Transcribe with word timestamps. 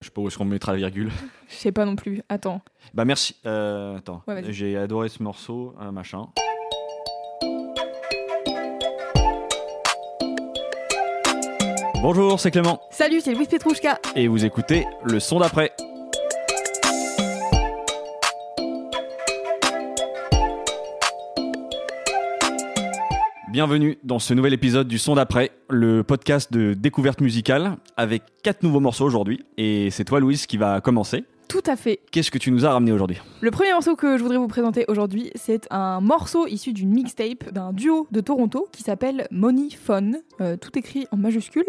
Je 0.00 0.06
sais 0.06 0.10
pas 0.12 0.20
où 0.20 0.28
est-ce 0.28 0.38
qu'on 0.38 0.44
mettra 0.44 0.72
la 0.72 0.78
virgule. 0.78 1.10
Je 1.48 1.54
sais 1.54 1.72
pas 1.72 1.84
non 1.84 1.96
plus. 1.96 2.22
Attends. 2.28 2.60
Bah 2.94 3.04
merci. 3.04 3.34
Euh, 3.46 3.96
attends, 3.98 4.22
Ouais, 4.28 4.44
j'ai 4.52 4.76
adoré 4.76 5.08
ce 5.08 5.22
morceau, 5.22 5.74
euh, 5.80 5.90
machin. 5.90 6.28
Bonjour, 12.02 12.38
c'est 12.38 12.50
Clément 12.50 12.80
Salut, 12.90 13.20
c'est 13.20 13.34
Louis 13.34 13.46
Petrouchka. 13.46 13.98
et 14.14 14.28
vous 14.28 14.44
écoutez 14.44 14.86
le 15.04 15.18
son 15.20 15.40
d'après. 15.40 15.72
Bienvenue 23.50 23.96
dans 24.04 24.18
ce 24.18 24.34
nouvel 24.34 24.52
épisode 24.52 24.88
du 24.88 24.98
Son 24.98 25.14
d'après, 25.14 25.52
le 25.70 26.02
podcast 26.04 26.52
de 26.52 26.74
découverte 26.74 27.22
musicale 27.22 27.76
avec 27.96 28.22
quatre 28.42 28.62
nouveaux 28.62 28.80
morceaux 28.80 29.06
aujourd'hui. 29.06 29.42
Et 29.56 29.90
c'est 29.90 30.04
toi, 30.04 30.20
Louise, 30.20 30.44
qui 30.44 30.58
va 30.58 30.82
commencer. 30.82 31.24
Tout 31.48 31.62
à 31.64 31.76
fait. 31.76 32.00
Qu'est-ce 32.12 32.30
que 32.30 32.36
tu 32.36 32.50
nous 32.50 32.66
as 32.66 32.70
ramené 32.70 32.92
aujourd'hui? 32.92 33.16
Le 33.40 33.50
premier 33.50 33.72
morceau 33.72 33.96
que 33.96 34.18
je 34.18 34.22
voudrais 34.22 34.36
vous 34.36 34.48
présenter 34.48 34.84
aujourd'hui, 34.86 35.30
c'est 35.34 35.66
un 35.70 36.02
morceau 36.02 36.46
issu 36.46 36.74
d'une 36.74 36.90
mixtape 36.90 37.50
d'un 37.50 37.72
duo 37.72 38.06
de 38.12 38.20
Toronto 38.20 38.68
qui 38.70 38.82
s'appelle 38.82 39.26
Money 39.30 39.70
Fun, 39.70 40.10
euh, 40.42 40.58
tout 40.58 40.78
écrit 40.78 41.06
en 41.10 41.16
majuscule. 41.16 41.64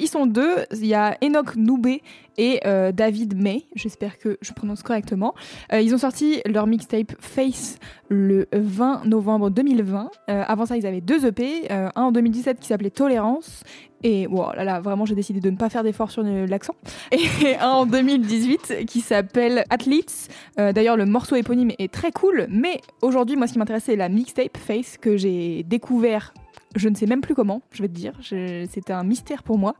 Ils 0.00 0.08
sont 0.08 0.26
deux, 0.26 0.56
il 0.72 0.84
y 0.84 0.94
a 0.94 1.16
Enoch 1.22 1.54
Noubé 1.54 2.02
et 2.40 2.58
euh, 2.64 2.90
David 2.90 3.38
May, 3.38 3.66
j'espère 3.74 4.16
que 4.16 4.38
je 4.40 4.54
prononce 4.54 4.82
correctement. 4.82 5.34
Euh, 5.74 5.82
ils 5.82 5.94
ont 5.94 5.98
sorti 5.98 6.40
leur 6.46 6.66
mixtape 6.66 7.12
Face 7.18 7.78
le 8.08 8.48
20 8.54 9.04
novembre 9.04 9.50
2020. 9.50 10.10
Euh, 10.30 10.42
avant 10.48 10.64
ça, 10.64 10.78
ils 10.78 10.86
avaient 10.86 11.02
deux 11.02 11.26
EP, 11.26 11.70
un 11.70 11.90
en 11.94 12.12
2017 12.12 12.58
qui 12.58 12.68
s'appelait 12.68 12.88
Tolérance 12.88 13.62
et 14.02 14.26
wow, 14.26 14.54
là, 14.54 14.64
là, 14.64 14.80
vraiment, 14.80 15.04
j'ai 15.04 15.14
décidé 15.14 15.40
de 15.40 15.50
ne 15.50 15.56
pas 15.56 15.68
faire 15.68 15.82
d'effort 15.82 16.10
sur 16.10 16.22
l'accent. 16.22 16.74
Et 17.12 17.56
un 17.56 17.68
en 17.68 17.84
2018 17.84 18.86
qui 18.86 19.02
s'appelle 19.02 19.64
Athletes. 19.68 20.28
D'ailleurs, 20.56 20.96
le 20.96 21.04
morceau 21.04 21.36
éponyme 21.36 21.72
est 21.78 21.92
très 21.92 22.10
cool. 22.10 22.46
Mais 22.48 22.80
aujourd'hui, 23.02 23.36
moi, 23.36 23.46
ce 23.46 23.52
qui 23.52 23.58
m'intéresse, 23.58 23.84
c'est 23.84 23.96
la 23.96 24.08
mixtape 24.08 24.56
Face 24.56 24.96
que 24.96 25.18
j'ai 25.18 25.64
découvert. 25.64 26.32
Je 26.76 26.88
ne 26.88 26.94
sais 26.94 27.06
même 27.06 27.20
plus 27.20 27.34
comment, 27.34 27.62
je 27.72 27.82
vais 27.82 27.88
te 27.88 27.94
dire. 27.94 28.14
C'était 28.22 28.92
un 28.92 29.02
mystère 29.02 29.42
pour 29.42 29.58
moi. 29.58 29.74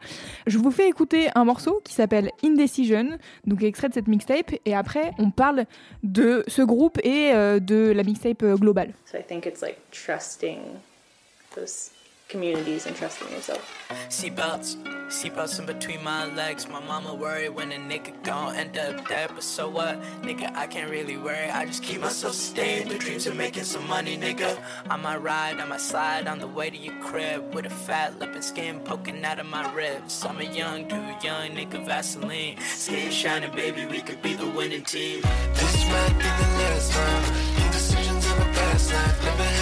Je 0.46 0.58
vous 0.58 0.70
fais 0.70 0.88
écouter 0.88 1.28
un 1.34 1.44
morceau 1.44 1.80
qui 1.84 1.94
s'appelle 1.94 2.30
Indecision, 2.44 3.18
donc 3.46 3.62
extrait 3.62 3.88
de 3.88 3.94
cette 3.94 4.08
mixtape. 4.08 4.52
Et 4.64 4.74
après, 4.74 5.12
on 5.18 5.30
parle 5.30 5.66
de 6.02 6.42
ce 6.48 6.62
groupe 6.62 6.98
et 7.04 7.32
euh, 7.32 7.60
de 7.60 7.92
la 7.92 8.02
mixtape 8.02 8.42
euh, 8.42 8.56
globale. 8.56 8.92
So 9.06 9.18
I 9.18 9.22
think 9.22 9.46
it's 9.46 9.62
like 9.62 9.78
trusting 9.92 10.58
those 11.54 11.90
communities 12.30 12.86
and 12.86 12.96
trusting 12.96 13.28
yourself. 13.30 13.88
Seatbelts, 14.08 14.76
seatbelts 15.08 15.58
in 15.58 15.66
between 15.66 16.02
my 16.02 16.32
legs. 16.34 16.68
My 16.68 16.80
mama 16.80 17.12
worried 17.12 17.50
when 17.50 17.72
a 17.72 17.76
nigga 17.76 18.12
gon' 18.22 18.54
end 18.54 18.78
up 18.78 19.06
dead, 19.08 19.30
but 19.34 19.42
so 19.42 19.68
what? 19.68 20.00
Nigga, 20.22 20.54
I 20.54 20.66
can't 20.68 20.90
really 20.90 21.16
worry. 21.16 21.50
I 21.50 21.66
just 21.66 21.82
keep 21.82 22.00
myself 22.00 22.34
sustained. 22.34 22.90
The 22.90 22.98
dreams 22.98 23.26
of 23.26 23.36
making 23.36 23.64
some 23.64 23.86
money, 23.88 24.16
nigga. 24.16 24.56
I 24.88 24.96
might 24.96 25.16
ride, 25.16 25.58
I 25.58 25.64
might 25.66 25.80
slide 25.80 26.28
on 26.28 26.38
the 26.38 26.46
way 26.46 26.70
to 26.70 26.76
your 26.76 26.94
crib 27.02 27.52
with 27.52 27.66
a 27.66 27.70
fat 27.70 28.18
lip 28.18 28.32
and 28.32 28.44
skin 28.44 28.80
poking 28.80 29.24
out 29.24 29.40
of 29.40 29.46
my 29.46 29.72
ribs. 29.74 30.24
I'm 30.24 30.38
a 30.40 30.44
young 30.44 30.86
dude, 30.86 31.22
young 31.22 31.50
nigga 31.50 31.84
Vaseline. 31.84 32.58
Skin 32.60 33.10
shining, 33.10 33.50
baby, 33.52 33.86
we 33.86 34.00
could 34.00 34.22
be 34.22 34.34
the 34.34 34.48
winning 34.48 34.84
team. 34.84 35.20
This 35.54 35.84
might 35.88 36.14
be 36.16 36.30
the 36.40 36.48
last 36.60 36.92
time. 36.92 37.24
Indecisions 37.66 38.26
of 38.26 38.38
a 38.38 38.44
past 38.44 38.92
life 38.92 39.24
never 39.24 39.59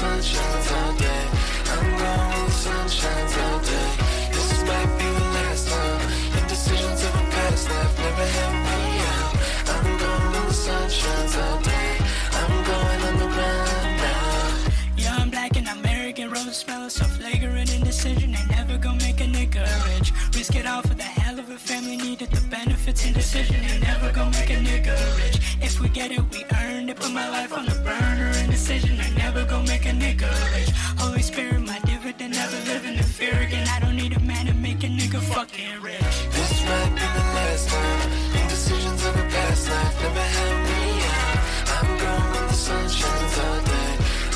going 0.00 0.12
when 0.12 0.18
the 0.18 0.22
sun 0.22 0.22
shines 0.22 0.72
all 0.72 0.92
day. 0.94 1.24
I'm 1.72 1.88
going 1.98 2.28
when 2.32 2.44
the 2.46 2.52
sun 2.52 2.88
shines 2.88 3.36
all 3.36 3.58
day. 3.60 3.90
This 4.32 4.62
might 4.66 4.90
be 4.98 5.04
the 5.04 5.26
last 5.36 5.68
time. 5.68 6.00
Indecisions 6.40 7.04
of 7.04 7.14
a 7.14 7.24
past 7.30 7.70
life 7.70 7.98
never 7.98 8.26
had 8.36 8.54
me 8.66 8.80
out. 9.12 9.34
I'm 9.74 9.98
going 9.98 10.32
when 10.32 10.46
the 10.48 10.54
sun 10.54 10.90
shines 10.90 11.36
all 11.36 11.60
day. 11.60 11.98
I'm 12.32 12.54
going 12.70 13.00
on 13.08 13.18
the 13.18 13.28
run 13.38 13.96
now. 13.96 14.58
Yeah, 14.96 15.16
I'm 15.18 15.30
black 15.30 15.56
and 15.56 15.68
American. 15.68 16.30
Rose 16.30 16.56
smell 16.56 16.88
so 16.90 17.04
flagrant 17.04 17.74
indecision. 17.74 18.34
Ain't 18.34 18.49
never 18.70 18.82
gonna 18.82 19.04
make 19.04 19.20
a 19.20 19.24
nigga 19.24 19.64
rich. 19.88 20.12
Risk 20.36 20.54
it 20.54 20.66
all 20.66 20.82
for 20.82 20.94
the 20.94 21.02
hell 21.02 21.38
of 21.38 21.50
a 21.50 21.58
family. 21.58 21.96
Needed 21.96 22.30
the 22.30 22.40
benefits 22.48 23.04
and 23.04 23.14
decision. 23.14 23.56
Ain't 23.64 23.82
never 23.82 24.12
gonna 24.12 24.30
make 24.30 24.50
a 24.50 24.60
nigga 24.70 24.94
rich. 25.18 25.36
If 25.60 25.80
we 25.80 25.88
get 25.88 26.12
it, 26.12 26.22
we 26.30 26.44
earned 26.62 26.88
it. 26.88 26.96
Put 26.96 27.10
my 27.12 27.28
life 27.28 27.52
on 27.52 27.66
the 27.66 27.74
burner. 27.86 28.30
and 28.30 28.44
Indecision. 28.44 29.00
Ain't 29.00 29.16
never 29.16 29.44
gonna 29.44 29.66
make 29.66 29.86
a 29.86 29.94
nigga 30.04 30.30
rich. 30.54 30.70
Holy 31.02 31.22
Spirit, 31.22 31.60
my 31.66 31.80
dividend. 31.80 32.34
Never 32.34 32.58
living 32.70 32.92
in 32.92 32.98
the 32.98 33.02
fear 33.18 33.36
again. 33.46 33.66
I 33.68 33.80
don't 33.80 33.96
need 33.96 34.12
a 34.16 34.20
man 34.20 34.46
to 34.46 34.54
make 34.54 34.84
a 34.84 34.90
nigga 35.00 35.20
fucking 35.34 35.80
rich. 35.82 36.16
This 36.36 36.52
might 36.68 36.92
be 36.98 37.06
the 37.18 37.24
last 37.36 37.68
time. 37.68 38.08
Indecisions 38.40 39.00
of 39.08 39.14
a 39.16 39.24
past 39.34 39.68
life 39.68 39.96
never 40.02 40.26
had 40.36 40.56
me 40.70 40.82
out. 41.18 41.38
I'm 41.74 41.88
going 42.02 42.26
when 42.34 42.46
the 42.46 42.58
sun 42.66 42.88
shines 42.88 43.36
all 43.46 43.60
day. 43.74 43.92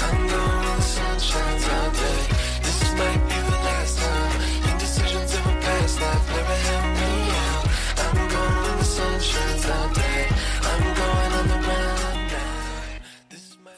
I'm 0.06 0.21
going 0.33 0.59
when 0.65 0.77
the 0.77 0.89
sun 0.95 1.19
shines 1.21 1.65
all 1.77 1.91
day. 1.93 2.34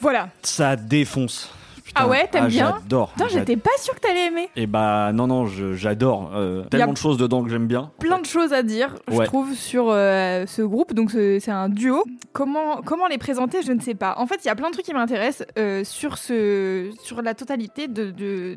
Voilà. 0.07 0.29
Ça 0.41 0.77
défonce. 0.77 1.51
Ah 1.99 2.07
ouais, 2.07 2.27
t'aimes 2.31 2.47
bien 2.47 2.75
J'adore. 2.81 3.11
Putain, 3.13 3.27
j'étais 3.29 3.57
pas 3.57 3.69
sûre 3.79 3.95
que 3.95 3.99
t'allais 4.01 4.27
aimer. 4.27 4.49
Et 4.55 4.67
bah 4.67 5.11
non 5.13 5.27
non, 5.27 5.45
j'adore. 5.73 6.31
Euh, 6.35 6.63
tellement 6.65 6.93
de 6.93 6.97
choses 6.97 7.17
dedans 7.17 7.43
que 7.43 7.49
j'aime 7.49 7.67
bien. 7.67 7.91
plein 7.99 8.19
de 8.19 8.25
choses 8.25 8.53
à 8.53 8.63
dire, 8.63 8.95
je 9.07 9.17
trouve, 9.25 9.53
sur 9.53 9.87
euh, 9.89 10.45
ce 10.47 10.61
groupe. 10.61 10.93
Donc, 10.93 11.11
ce- 11.11 11.39
c'est 11.39 11.51
un 11.51 11.69
duo. 11.69 12.03
Comment, 12.33 12.81
comment 12.85 13.07
les 13.07 13.17
présenter, 13.17 13.61
je 13.63 13.71
ne 13.71 13.79
sais 13.81 13.95
pas. 13.95 14.15
En 14.17 14.27
fait, 14.27 14.39
il 14.43 14.47
y 14.47 14.51
a 14.51 14.55
plein 14.55 14.67
de 14.67 14.73
trucs 14.73 14.85
qui 14.85 14.93
m'intéressent 14.93 15.47
euh, 15.57 15.83
sur, 15.83 16.17
ce, 16.17 16.91
sur 17.03 17.21
la 17.21 17.33
totalité 17.33 17.87
de, 17.87 18.11
de. 18.11 18.55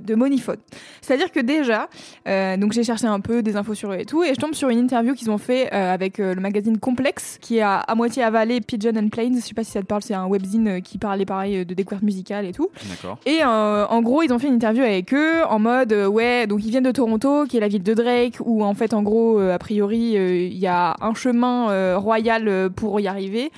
C'est-à-dire 1.01 1.33
que 1.33 1.41
déjà, 1.41 1.89
euh, 2.29 2.57
donc 2.57 2.73
j'ai 2.73 2.85
cherché 2.85 3.07
un 3.07 3.21
peu 3.21 3.43
des 3.43 3.57
infos 3.57 3.75
sur 3.75 3.93
eux 3.93 3.97
et 3.99 4.05
tout, 4.05 4.23
et 4.23 4.29
je 4.35 4.41
tombe 4.41 4.55
sur 4.55 4.69
une 4.69 4.79
interview 4.79 5.15
qu'ils 5.15 5.31
ont 5.31 5.39
fait 5.39 5.71
avec 5.71 6.19
le 6.19 6.35
magazine 6.37 6.79
Complex, 6.79 7.39
qui 7.41 7.59
est 7.59 7.63
à, 7.63 7.79
à 7.79 7.95
moitié 7.95 8.23
avalé 8.23 8.61
Pigeon 8.61 8.93
and 8.97 9.09
Planes. 9.09 9.37
Je 9.37 9.41
sais 9.41 9.55
pas 9.55 9.65
si 9.65 9.71
ça 9.71 9.81
te 9.81 9.87
parle, 9.87 10.03
c'est 10.03 10.15
un 10.15 10.27
webzine 10.27 10.83
qui 10.83 10.99
parlait 10.99 11.25
pareil 11.25 11.65
de 11.65 11.75
découverte 11.75 12.03
musicale 12.03 12.45
et 12.47 12.53
tout. 12.53 12.69
D'accord. 12.89 13.19
Et 13.31 13.45
euh, 13.45 13.87
en 13.87 14.03
gros, 14.03 14.23
ils 14.25 14.33
ont 14.33 14.41
fait 14.41 14.49
une 14.49 14.55
interview 14.55 14.83
avec 14.83 15.15
eux 15.15 15.45
en 15.49 15.61
mode 15.61 15.93
euh, 15.93 16.09
ouais, 16.09 16.49
donc 16.49 16.65
ils 16.65 16.71
viennent 16.71 16.83
de 16.83 16.91
Toronto, 16.91 17.45
qui 17.47 17.59
est 17.59 17.61
la 17.61 17.69
ville 17.69 17.83
de 17.85 17.95
Drake, 17.95 18.39
où 18.45 18.65
en 18.65 18.75
fait, 18.75 18.93
en 18.93 19.03
gros, 19.05 19.39
euh, 19.39 19.55
a 19.55 19.59
priori, 19.61 20.15
il 20.15 20.59
y 20.59 20.67
a 20.67 20.97
un 21.01 21.15
chemin 21.15 21.95
royal 21.97 22.71
pour 22.75 22.99
y 22.99 23.07
arriver. 23.07 23.53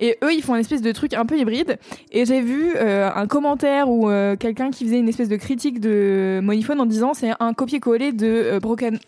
Et 0.00 0.16
eux, 0.24 0.32
ils 0.32 0.42
font 0.42 0.54
une 0.54 0.62
espèce 0.62 0.80
de 0.80 0.92
truc 0.92 1.12
un 1.12 1.26
peu 1.26 1.36
hybride. 1.36 1.78
Et 2.10 2.24
j'ai 2.24 2.40
vu 2.40 2.74
un 2.78 3.26
commentaire 3.26 3.90
ou 3.90 4.08
quelqu'un 4.38 4.70
qui 4.70 4.84
faisait 4.84 4.98
une 4.98 5.08
espèce 5.08 5.28
de 5.28 5.36
critique 5.36 5.80
de 5.80 6.40
Moneyphone 6.42 6.80
en 6.80 6.86
disant 6.86 7.12
c'est 7.12 7.32
un 7.38 7.52
copier-coller 7.52 8.12
de 8.12 8.58
Broken. 8.60 8.98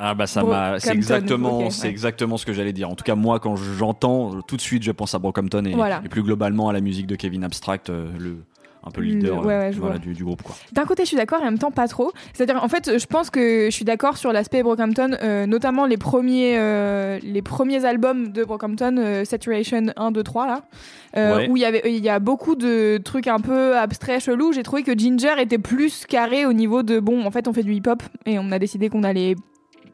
Ah 0.00 0.14
bah 0.14 0.26
ça 0.26 0.42
m'a, 0.42 0.80
c'est 0.80 0.94
exactement, 0.94 1.68
c'est 1.68 1.84
ouais. 1.84 1.90
exactement 1.90 2.38
ce 2.38 2.46
que 2.46 2.54
j'allais 2.54 2.72
dire. 2.72 2.88
En 2.88 2.94
tout 2.94 3.04
cas 3.04 3.14
moi 3.14 3.38
quand 3.38 3.54
j'entends 3.56 4.40
tout 4.40 4.56
de 4.56 4.60
suite 4.62 4.82
je 4.82 4.92
pense 4.92 5.14
à 5.14 5.18
Brockhampton 5.18 5.64
et, 5.66 5.74
Voilà. 5.74 6.00
et 6.02 6.08
plus 6.08 6.22
globalement 6.22 6.70
à 6.70 6.72
la 6.72 6.80
musique 6.80 7.06
de 7.06 7.16
Kevin 7.16 7.44
Abstract, 7.44 7.90
le 7.90 8.38
un 8.84 8.90
peu 8.90 9.00
le 9.02 9.08
Le- 9.08 9.12
leader 9.14 9.44
ouais, 9.44 9.58
ouais, 9.58 9.72
je 9.72 9.78
voilà, 9.78 9.96
vois. 9.96 10.04
du, 10.04 10.14
du 10.14 10.24
groupe. 10.24 10.42
D'un 10.72 10.84
côté, 10.84 11.02
je 11.02 11.08
suis 11.08 11.16
d'accord 11.16 11.40
et 11.40 11.42
en 11.42 11.50
même 11.50 11.58
temps 11.58 11.70
pas 11.70 11.86
trop. 11.88 12.12
C'est-à-dire, 12.32 12.62
en 12.62 12.68
fait, 12.68 12.98
je 12.98 13.06
pense 13.06 13.28
que 13.30 13.66
je 13.66 13.70
suis 13.70 13.84
d'accord 13.84 14.16
sur 14.16 14.32
l'aspect 14.32 14.62
Brockhampton, 14.62 15.16
euh, 15.22 15.46
notamment 15.46 15.86
les 15.86 15.96
premiers, 15.98 16.56
euh, 16.58 17.18
les 17.22 17.42
premiers 17.42 17.84
albums 17.84 18.32
de 18.32 18.44
Brockhampton, 18.44 18.96
euh, 18.98 19.24
Saturation 19.24 19.86
1, 19.96 20.10
2, 20.12 20.22
3, 20.22 20.46
là, 20.46 20.62
Ouais. 21.16 21.48
où 21.50 21.56
il 21.56 21.60
y 21.60 21.64
avait, 21.64 21.82
il 21.86 22.04
y 22.04 22.08
a 22.08 22.20
beaucoup 22.20 22.54
de 22.54 22.98
trucs 23.04 23.26
un 23.26 23.40
peu 23.40 23.76
abstraits, 23.76 24.22
chelous. 24.22 24.52
J'ai 24.52 24.62
trouvé 24.62 24.82
que 24.84 24.96
Ginger 24.96 25.34
était 25.40 25.58
plus 25.58 26.06
carré 26.06 26.46
au 26.46 26.52
niveau 26.52 26.82
de, 26.82 27.00
bon, 27.00 27.24
en 27.26 27.30
fait, 27.32 27.48
on 27.48 27.52
fait 27.52 27.64
du 27.64 27.74
hip-hop 27.74 28.02
et 28.26 28.38
on 28.38 28.52
a 28.52 28.58
décidé 28.60 28.88
qu'on 28.88 29.02
allait 29.02 29.34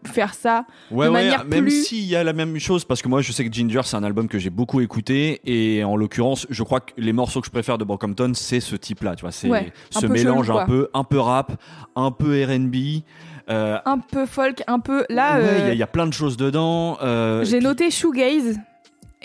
faire 0.06 0.34
ça 0.34 0.64
Ouais, 0.90 1.06
de 1.06 1.10
ouais, 1.12 1.22
manière 1.24 1.44
même 1.44 1.64
plus- 1.64 1.84
s'il 1.84 2.04
y 2.04 2.16
a 2.16 2.24
la 2.24 2.32
même 2.32 2.58
chose, 2.58 2.84
parce 2.84 3.02
que 3.02 3.08
moi 3.08 3.20
je 3.22 3.32
sais 3.32 3.44
que 3.48 3.52
Ginger 3.52 3.80
c'est 3.84 3.96
un 3.96 4.04
album 4.04 4.28
que 4.28 4.38
j'ai 4.38 4.50
beaucoup 4.50 4.80
écouté, 4.80 5.40
et 5.44 5.84
en 5.84 5.96
l'occurrence, 5.96 6.46
je 6.50 6.62
crois 6.62 6.80
que 6.80 6.92
les 6.96 7.12
morceaux 7.12 7.40
que 7.40 7.46
je 7.46 7.52
préfère 7.52 7.78
de 7.78 7.84
Brockhampton, 7.84 8.32
c'est 8.34 8.60
ce 8.60 8.76
type-là, 8.76 9.14
tu 9.16 9.22
vois, 9.22 9.32
c'est 9.32 9.48
Ouais, 9.50 9.72
ce 9.90 10.06
mélange 10.06 10.46
chelou, 10.46 10.58
un 10.58 10.66
peu, 10.66 10.88
un 10.94 11.04
peu 11.04 11.18
rap, 11.20 11.52
un 11.94 12.10
peu 12.10 12.44
R&B, 12.44 13.02
Euh, 13.48 13.78
Un 13.84 13.98
peu 14.00 14.26
folk, 14.26 14.64
un 14.66 14.80
peu. 14.80 15.04
Là, 15.08 15.38
ouais, 15.38 15.44
il 15.44 15.46
y 15.46 15.62
a- 15.62 15.66
euh, 15.70 15.74
y, 15.74 15.82
a 15.84 15.86
plein 15.86 16.08
de 16.08 16.12
choses 16.12 16.36
dedans. 16.36 16.98
euh, 17.00 17.44
j'ai 17.44 17.60
noté 17.60 17.92
shoegaze. 17.92 18.58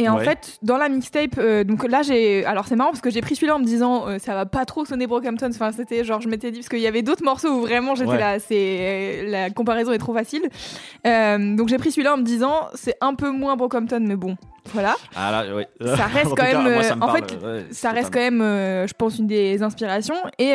Et 0.01 0.09
en 0.09 0.18
Ouais. 0.18 0.25
fait, 0.25 0.57
dans 0.63 0.77
la 0.77 0.89
mixtape, 0.89 1.36
euh, 1.38 1.63
donc 1.63 1.88
là, 1.88 2.01
j'ai. 2.01 2.44
Alors, 2.45 2.65
c'est 2.68 2.75
marrant 2.75 2.89
parce 2.89 3.01
que 3.01 3.09
j'ai 3.12 3.21
pris 3.21 3.36
celui-là 3.36 3.56
en 3.56 3.59
me 3.59 3.65
disant, 3.65 4.07
euh, 4.07 4.18
ça 4.18 4.33
va 4.33 4.45
pas 4.48 4.65
trop 4.65 4.83
sonner 4.83 5.06
Brockhampton. 5.06 5.50
Enfin, 5.51 5.71
c'était 5.71 6.03
genre, 6.03 6.21
je 6.21 6.27
m'étais 6.27 6.50
dit, 6.51 6.59
parce 6.59 6.69
qu'il 6.69 6.80
y 6.80 6.88
avait 6.88 7.03
d'autres 7.03 7.24
morceaux 7.24 7.50
où 7.50 7.62
vraiment 7.62 7.94
j'étais 7.94 8.09
Ouais. 8.12 8.18
là, 8.19 8.39
c'est. 8.39 9.25
La 9.27 9.50
comparaison 9.51 9.92
est 9.92 10.00
trop 10.00 10.13
facile. 10.13 10.42
Euh, 11.06 11.56
donc, 11.56 11.68
j'ai 11.69 11.77
pris 11.77 11.92
celui-là 11.92 12.15
en 12.15 12.18
me 12.18 12.24
disant, 12.24 12.56
c'est 12.74 12.95
un 13.01 13.13
peu 13.13 13.30
moins 13.30 13.56
Brockhampton, 13.56 14.00
mais 14.01 14.15
bon, 14.15 14.36
voilà. 14.74 14.95
Ah 15.15 15.31
là, 15.31 15.56
ouais. 15.56 15.68
Ça 15.95 16.06
reste 16.07 16.25
quand 16.30 16.36
cas, 16.36 16.62
même, 16.63 16.74
moi, 16.74 16.83
ça 16.83 16.95
me 16.95 17.04
en 17.04 17.07
parle, 17.07 17.21
fait, 17.30 17.65
ça 17.74 17.92
reste 17.92 18.12
quand 18.12 18.19
même, 18.19 18.39
je 18.42 18.94
pense, 18.94 19.19
une 19.19 19.27
des 19.27 19.62
inspirations. 19.62 20.15
Et, 20.39 20.54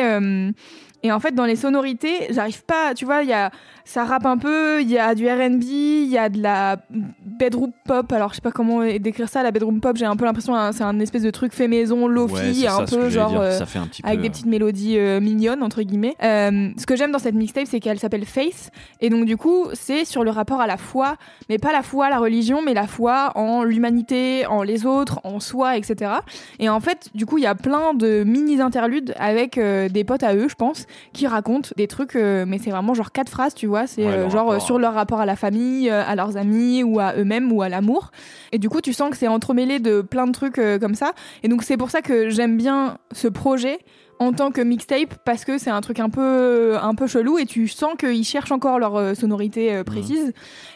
et 1.03 1.11
en 1.11 1.19
fait, 1.19 1.33
dans 1.35 1.45
les 1.45 1.55
sonorités, 1.55 2.27
j'arrive 2.31 2.63
pas, 2.65 2.93
tu 2.95 3.05
vois, 3.05 3.23
il 3.23 3.29
y 3.29 3.33
a, 3.33 3.51
ça 3.85 4.03
rappe 4.03 4.25
un 4.25 4.37
peu, 4.37 4.81
il 4.81 4.89
y 4.89 4.97
a 4.97 5.13
du 5.15 5.27
RB, 5.29 5.61
il 5.63 6.05
y 6.09 6.17
a 6.17 6.27
de 6.29 6.41
la 6.41 6.77
bedroom 7.25 7.71
pop. 7.85 8.11
Alors, 8.11 8.29
je 8.31 8.35
sais 8.35 8.41
pas 8.41 8.51
comment 8.51 8.81
décrire 8.99 9.29
ça, 9.29 9.43
la 9.43 9.51
bedroom 9.51 9.79
pop, 9.79 9.95
j'ai 9.97 10.05
un 10.05 10.15
peu 10.15 10.25
l'impression, 10.25 10.55
hein, 10.55 10.71
c'est 10.71 10.83
un 10.83 10.99
espèce 10.99 11.21
de 11.23 11.29
truc 11.29 11.53
fait 11.53 11.67
maison, 11.67 12.07
lofi, 12.07 12.33
Ouais, 12.63 12.67
un 12.67 12.77
ça, 12.79 12.85
que 12.85 12.89
peu 12.95 13.09
genre. 13.09 13.39
euh, 13.39 13.51
ça 13.51 13.65
fait 13.65 13.79
un 13.79 13.87
petit 13.87 14.01
avec 14.03 14.17
peu. 14.17 14.23
des 14.23 14.29
petites 14.29 14.45
mélodies 14.47 14.97
euh, 14.97 15.19
mignonnes 15.19 15.63
entre 15.63 15.81
guillemets. 15.83 16.15
Euh, 16.23 16.69
ce 16.77 16.85
que 16.85 16.95
j'aime 16.95 17.11
dans 17.11 17.19
cette 17.19 17.35
mixtape, 17.35 17.67
c'est 17.67 17.79
qu'elle 17.79 17.99
s'appelle 17.99 18.25
Faith, 18.25 18.71
et 18.99 19.09
donc 19.09 19.25
du 19.25 19.37
coup, 19.37 19.67
c'est 19.73 20.03
sur 20.05 20.23
le 20.23 20.31
rapport 20.31 20.61
à 20.61 20.67
la 20.67 20.77
foi, 20.77 21.15
mais 21.49 21.57
pas 21.57 21.71
la 21.71 21.83
foi 21.83 22.07
à 22.07 22.09
la 22.09 22.17
religion, 22.17 22.61
mais 22.65 22.73
la 22.73 22.87
foi 22.87 23.31
en 23.35 23.63
l'humanité, 23.63 24.45
en 24.47 24.63
les 24.63 24.85
autres, 24.85 25.21
en 25.23 25.39
soi, 25.39 25.77
etc. 25.77 26.11
Et 26.59 26.69
en 26.69 26.79
fait, 26.79 27.09
du 27.13 27.25
coup, 27.25 27.37
il 27.37 27.43
y 27.43 27.47
a 27.47 27.55
plein 27.55 27.93
de 27.93 28.23
mini 28.25 28.59
interludes 28.61 29.13
avec 29.19 29.57
euh, 29.57 29.87
des 29.89 30.03
potes 30.03 30.23
à 30.23 30.35
eux, 30.35 30.47
je 30.49 30.55
pense, 30.55 30.85
qui 31.13 31.27
racontent 31.27 31.69
des 31.75 31.87
trucs, 31.87 32.15
euh, 32.15 32.45
mais 32.47 32.57
c'est 32.57 32.69
vraiment 32.69 32.93
genre 32.93 33.11
quatre 33.11 33.29
phrases, 33.29 33.53
tu 33.53 33.67
vois, 33.67 33.87
c'est 33.87 34.05
Ouais, 34.05 34.11
euh, 34.11 34.29
genre 34.29 34.47
euh, 34.47 34.53
rapport 34.53 34.65
sur 34.65 34.79
leur 34.79 34.93
rapport 34.93 35.19
à 35.19 35.25
la 35.25 35.35
famille, 35.35 35.89
à 35.89 36.15
leurs 36.15 36.37
amis 36.37 36.83
ou 36.83 36.99
à 36.99 37.15
eux-mêmes 37.15 37.51
ou 37.51 37.61
à 37.61 37.69
l'amour. 37.69 38.11
Et 38.51 38.57
du 38.57 38.69
coup, 38.69 38.81
tu 38.81 38.93
sens 38.93 39.09
que 39.09 39.17
c'est 39.17 39.27
entremêlé 39.27 39.79
de 39.79 40.01
plein 40.01 40.27
de 40.27 40.31
trucs 40.31 40.59
comme 40.79 40.95
ça. 40.95 41.13
Et 41.43 41.47
donc, 41.47 41.63
c'est 41.63 41.77
pour 41.77 41.89
ça 41.89 42.01
que 42.01 42.29
j'aime 42.29 42.57
bien 42.57 42.97
ce 43.11 43.27
projet 43.27 43.79
en 44.19 44.33
tant 44.33 44.51
que 44.51 44.61
mixtape 44.61 45.15
parce 45.25 45.45
que 45.45 45.57
c'est 45.57 45.69
un 45.69 45.81
truc 45.81 45.99
un 45.99 46.09
peu 46.09 46.77
un 46.81 46.95
peu 46.95 47.07
chelou 47.07 47.37
et 47.37 47.45
tu 47.45 47.67
sens 47.67 47.93
qu'ils 47.97 48.23
cherchent 48.23 48.51
encore 48.51 48.79
leur 48.79 48.95
euh, 48.95 49.13
sonorité 49.13 49.73
euh, 49.73 49.83
précise. 49.83 50.33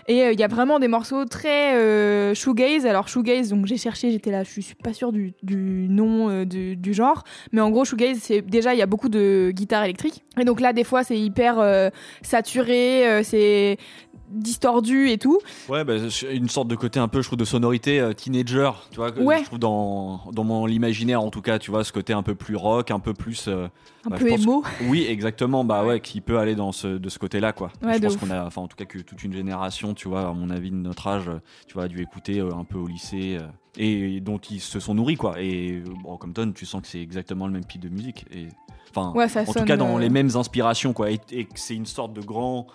Et 0.07 0.23
euh, 0.23 0.31
il 0.33 0.39
y 0.39 0.43
a 0.43 0.47
vraiment 0.47 0.79
des 0.79 0.87
morceaux 0.87 1.25
très 1.25 1.75
euh, 1.75 2.33
shoegaze. 2.33 2.85
Alors 2.85 3.07
shoegaze 3.07 3.49
donc 3.49 3.65
j'ai 3.65 3.77
cherché 3.77 4.11
j'étais 4.11 4.31
là 4.31 4.43
je 4.43 4.49
suis 4.49 4.75
pas 4.75 4.93
sûre 4.93 5.11
du, 5.11 5.33
du 5.43 5.87
nom 5.89 6.29
euh, 6.29 6.45
du, 6.45 6.75
du 6.75 6.93
genre. 6.93 7.23
Mais 7.51 7.61
en 7.61 7.69
gros 7.71 7.85
shoegaze 7.85 8.19
c'est 8.21 8.41
déjà 8.41 8.73
il 8.73 8.77
y 8.77 8.83
a 8.83 8.87
beaucoup 8.87 9.09
de 9.09 9.51
guitares 9.53 9.83
électriques. 9.83 10.23
Et 10.39 10.45
donc 10.45 10.61
là 10.61 10.73
des 10.73 10.83
fois 10.83 11.03
c'est 11.03 11.17
hyper 11.17 11.59
euh, 11.59 11.89
saturé 12.21 13.07
euh, 13.07 13.23
c'est 13.23 13.77
distordu 14.31 15.09
et 15.09 15.17
tout 15.17 15.39
Ouais, 15.69 15.83
bah, 15.83 15.93
une 16.31 16.49
sorte 16.49 16.67
de 16.67 16.75
côté 16.75 16.99
un 16.99 17.07
peu, 17.07 17.21
je 17.21 17.27
trouve, 17.27 17.37
de 17.39 17.45
sonorité 17.45 17.99
euh, 17.99 18.13
teenager, 18.13 18.71
tu 18.91 18.97
vois, 18.97 19.11
Ouais. 19.19 19.39
je 19.39 19.45
trouve 19.45 19.59
dans, 19.59 20.21
dans 20.31 20.43
mon 20.43 20.67
imaginaire 20.67 21.21
en 21.21 21.29
tout 21.29 21.41
cas, 21.41 21.59
tu 21.59 21.71
vois, 21.71 21.83
ce 21.83 21.91
côté 21.91 22.13
un 22.13 22.23
peu 22.23 22.35
plus 22.35 22.55
rock, 22.55 22.91
un 22.91 22.99
peu 22.99 23.13
plus. 23.13 23.47
euh, 23.47 23.67
un 24.05 24.09
bah, 24.09 24.17
peu 24.17 24.29
émo 24.31 24.63
Oui, 24.87 25.05
exactement, 25.07 25.63
bah 25.63 25.85
ouais, 25.85 25.99
qui 25.99 26.21
peut 26.21 26.39
aller 26.39 26.55
dans 26.55 26.71
ce, 26.71 26.87
de 26.87 27.09
ce 27.09 27.19
côté-là, 27.19 27.53
quoi. 27.53 27.71
Ouais, 27.83 27.97
je 27.97 27.99
pense 28.01 28.17
qu'on 28.17 28.31
a, 28.31 28.45
enfin, 28.45 28.61
en 28.61 28.67
tout 28.67 28.75
cas, 28.75 28.85
que 28.85 28.97
toute 28.97 29.23
une 29.23 29.33
génération, 29.33 29.93
tu 29.93 30.07
vois, 30.07 30.27
à 30.29 30.33
mon 30.33 30.49
avis, 30.49 30.71
de 30.71 30.75
notre 30.75 31.05
âge, 31.07 31.29
tu 31.67 31.75
vois, 31.75 31.83
a 31.83 31.87
dû 31.87 32.01
écouter 32.01 32.39
euh, 32.39 32.49
un 32.55 32.63
peu 32.63 32.79
au 32.79 32.87
lycée 32.87 33.37
euh, 33.39 33.45
et 33.77 34.19
dont 34.19 34.39
ils 34.39 34.59
se 34.59 34.79
sont 34.79 34.95
nourris, 34.95 35.17
quoi. 35.17 35.39
Et 35.39 35.83
euh, 35.85 35.93
bon, 36.03 36.17
comme 36.17 36.33
Ton, 36.33 36.51
tu 36.51 36.65
sens 36.65 36.81
que 36.81 36.87
c'est 36.87 37.01
exactement 37.01 37.45
le 37.45 37.53
même 37.53 37.65
type 37.65 37.81
de 37.81 37.89
musique. 37.89 38.25
Et, 38.31 38.47
enfin, 38.89 39.13
Ouais, 39.15 39.27
en 39.37 39.53
tout 39.53 39.65
cas, 39.65 39.77
dans 39.77 39.97
euh, 39.97 39.99
les 39.99 40.09
mêmes 40.09 40.31
inspirations, 40.35 40.93
quoi. 40.93 41.11
Et, 41.11 41.19
et 41.31 41.45
que 41.45 41.51
c'est 41.59 41.75
une 41.75 41.85
sorte 41.85 42.13
de 42.13 42.21
grand 42.21 42.65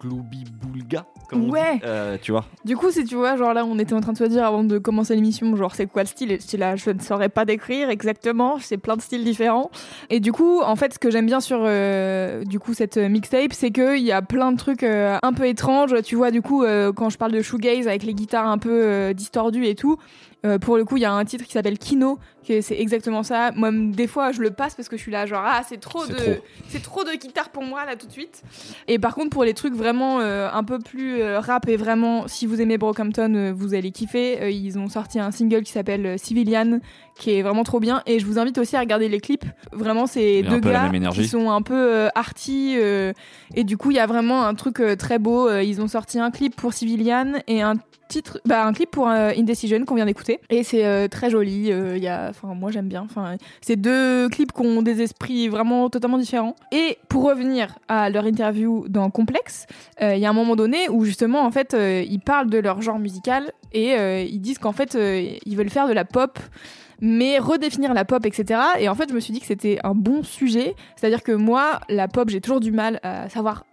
gloubi-boulga, 0.00 1.06
comme 1.28 1.44
on 1.44 1.50
Ouais. 1.50 1.74
dit, 1.76 1.80
euh, 1.84 2.16
tu 2.20 2.32
vois. 2.32 2.44
Du 2.64 2.76
coup, 2.76 2.90
si 2.90 3.04
tu 3.04 3.14
vois, 3.14 3.36
genre 3.36 3.54
là, 3.54 3.64
on 3.64 3.78
était 3.78 3.94
en 3.94 4.00
train 4.00 4.12
de 4.12 4.18
se 4.18 4.24
dire 4.24 4.44
avant 4.44 4.64
de 4.64 4.78
commencer 4.78 5.14
l'émission, 5.14 5.54
genre 5.56 5.74
c'est 5.74 5.86
quoi 5.86 6.02
le 6.02 6.08
style? 6.08 6.32
Et 6.32 6.38
j'étais 6.40 6.56
là, 6.56 6.76
je 6.76 6.90
ne 6.90 7.00
saurais 7.00 7.28
pas 7.28 7.44
décrire 7.44 7.90
exactement, 7.90 8.58
c'est 8.60 8.76
plein 8.78 8.96
de 8.96 9.02
styles 9.02 9.24
différents. 9.24 9.70
Et 10.10 10.20
du 10.20 10.32
coup, 10.32 10.60
en 10.62 10.76
fait, 10.76 10.94
ce 10.94 10.98
que 10.98 11.10
j'aime 11.10 11.26
bien 11.26 11.40
sur 11.40 11.60
euh, 11.62 12.44
du 12.44 12.58
coup 12.58 12.74
cette 12.74 12.96
mixtape, 12.96 13.52
c'est 13.52 13.70
qu'il 13.70 13.98
y 14.02 14.12
a 14.12 14.22
plein 14.22 14.52
de 14.52 14.56
trucs 14.56 14.82
euh, 14.82 15.18
un 15.22 15.32
peu 15.32 15.46
étranges. 15.46 15.94
Tu 16.02 16.16
vois, 16.16 16.30
du 16.30 16.42
coup, 16.42 16.64
quand 16.96 17.10
je 17.10 17.18
parle 17.18 17.32
de 17.32 17.42
shoegaze 17.42 17.86
avec 17.88 18.02
les 18.02 18.14
guitares 18.14 18.46
un 18.48 18.58
peu 18.58 19.12
distordues 19.14 19.66
et 19.66 19.74
tout, 19.74 19.98
euh, 20.44 20.58
pour 20.58 20.76
le 20.76 20.84
coup, 20.84 20.96
il 20.96 21.00
y 21.00 21.06
a 21.06 21.12
un 21.12 21.24
titre 21.24 21.44
qui 21.44 21.52
s'appelle 21.52 21.78
Kino, 21.78 22.18
que 22.46 22.60
c'est 22.60 22.78
exactement 22.78 23.22
ça. 23.22 23.52
Moi, 23.52 23.70
des 23.72 24.06
fois, 24.06 24.32
je 24.32 24.40
le 24.42 24.50
passe 24.50 24.74
parce 24.74 24.88
que 24.88 24.96
je 24.96 25.02
suis 25.02 25.12
là, 25.12 25.24
genre 25.24 25.42
ah, 25.44 25.62
c'est 25.66 25.80
trop 25.80 26.06
de, 26.06 26.14
trop. 26.14 26.30
c'est 26.68 26.82
trop 26.82 27.04
de 27.04 27.12
guitare 27.12 27.48
pour 27.48 27.62
moi 27.62 27.86
là 27.86 27.96
tout 27.96 28.06
de 28.06 28.12
suite. 28.12 28.42
Et 28.86 28.98
par 28.98 29.14
contre, 29.14 29.30
pour 29.30 29.44
les 29.44 29.54
trucs 29.54 29.74
vraiment 29.74 30.20
euh, 30.20 30.48
un 30.52 30.62
peu 30.62 30.78
plus 30.78 31.20
euh, 31.20 31.40
rap 31.40 31.68
et 31.68 31.76
vraiment, 31.76 32.28
si 32.28 32.46
vous 32.46 32.60
aimez 32.60 32.76
Brockhampton, 32.76 33.52
vous 33.56 33.74
allez 33.74 33.90
kiffer. 33.90 34.50
Ils 34.52 34.78
ont 34.78 34.88
sorti 34.88 35.18
un 35.18 35.30
single 35.30 35.62
qui 35.62 35.72
s'appelle 35.72 36.18
Civilian, 36.18 36.80
qui 37.16 37.32
est 37.32 37.42
vraiment 37.42 37.62
trop 37.64 37.80
bien. 37.80 38.02
Et 38.06 38.18
je 38.18 38.26
vous 38.26 38.38
invite 38.38 38.58
aussi 38.58 38.76
à 38.76 38.80
regarder 38.80 39.08
les 39.08 39.20
clips. 39.20 39.44
Vraiment, 39.72 40.06
c'est 40.06 40.42
deux 40.42 40.58
gars 40.60 40.90
qui 41.12 41.28
sont 41.28 41.50
un 41.50 41.62
peu 41.62 41.74
euh, 41.74 42.08
arty. 42.14 42.74
euh, 42.76 43.12
et 43.54 43.64
du 43.64 43.76
coup, 43.76 43.90
il 43.90 43.96
y 43.96 44.00
a 44.00 44.06
vraiment 44.06 44.44
un 44.44 44.54
truc 44.54 44.80
euh, 44.80 44.96
très 44.96 45.18
beau. 45.18 45.48
Euh, 45.48 45.62
ils 45.62 45.80
ont 45.80 45.88
sorti 45.88 46.18
un 46.18 46.30
clip 46.30 46.56
pour 46.56 46.72
Civilian 46.72 47.34
et 47.46 47.62
un 47.62 47.74
titre, 48.08 48.40
bah, 48.44 48.66
un 48.66 48.72
clip 48.72 48.90
pour 48.90 49.08
Indecision 49.08 49.84
qu'on 49.84 49.94
vient 49.94 50.06
d'écouter. 50.06 50.40
Et 50.50 50.62
c'est 50.62 51.08
très 51.08 51.30
joli. 51.30 51.68
Il 51.68 52.02
y 52.02 52.08
a, 52.08 52.28
enfin, 52.30 52.54
moi 52.54 52.70
j'aime 52.70 52.88
bien. 52.88 53.02
Enfin, 53.02 53.36
c'est 53.60 53.76
deux 53.76 54.28
clips 54.28 54.52
qui 54.52 54.60
ont 54.60 54.82
des 54.82 55.00
esprits 55.00 55.48
vraiment 55.48 55.88
totalement 55.88 56.18
différents. 56.18 56.54
Et 56.70 56.98
pour 57.08 57.24
revenir 57.24 57.78
à 57.88 58.10
leur 58.10 58.26
interview 58.26 58.84
dans 58.88 59.08
Complex, 59.10 59.66
euh, 60.02 60.14
il 60.14 60.20
y 60.20 60.26
a 60.26 60.30
un 60.30 60.34
moment 60.34 60.54
donné 60.54 60.88
où 60.90 61.04
justement 61.04 61.44
en 61.44 61.50
fait 61.50 61.74
ils 61.74 62.20
parlent 62.20 62.50
de 62.50 62.58
leur 62.58 62.82
genre 62.82 62.98
musical 62.98 63.52
et 63.72 63.94
ils 64.30 64.40
disent 64.40 64.58
qu'en 64.58 64.72
fait 64.72 64.96
ils 64.96 65.56
veulent 65.56 65.70
faire 65.70 65.88
de 65.88 65.92
la 65.94 66.04
pop 66.04 66.38
mais 67.00 67.38
redéfinir 67.38 67.94
la 67.94 68.04
pop 68.04 68.24
etc 68.26 68.60
et 68.78 68.88
en 68.88 68.94
fait 68.94 69.08
je 69.08 69.14
me 69.14 69.20
suis 69.20 69.32
dit 69.32 69.40
que 69.40 69.46
c'était 69.46 69.78
un 69.84 69.94
bon 69.94 70.22
sujet 70.22 70.74
c'est 70.96 71.06
à 71.06 71.10
dire 71.10 71.22
que 71.22 71.32
moi 71.32 71.80
la 71.88 72.08
pop 72.08 72.28
j'ai 72.28 72.40
toujours 72.40 72.60
du 72.60 72.72
mal 72.72 73.00
à 73.02 73.28
savoir 73.28 73.64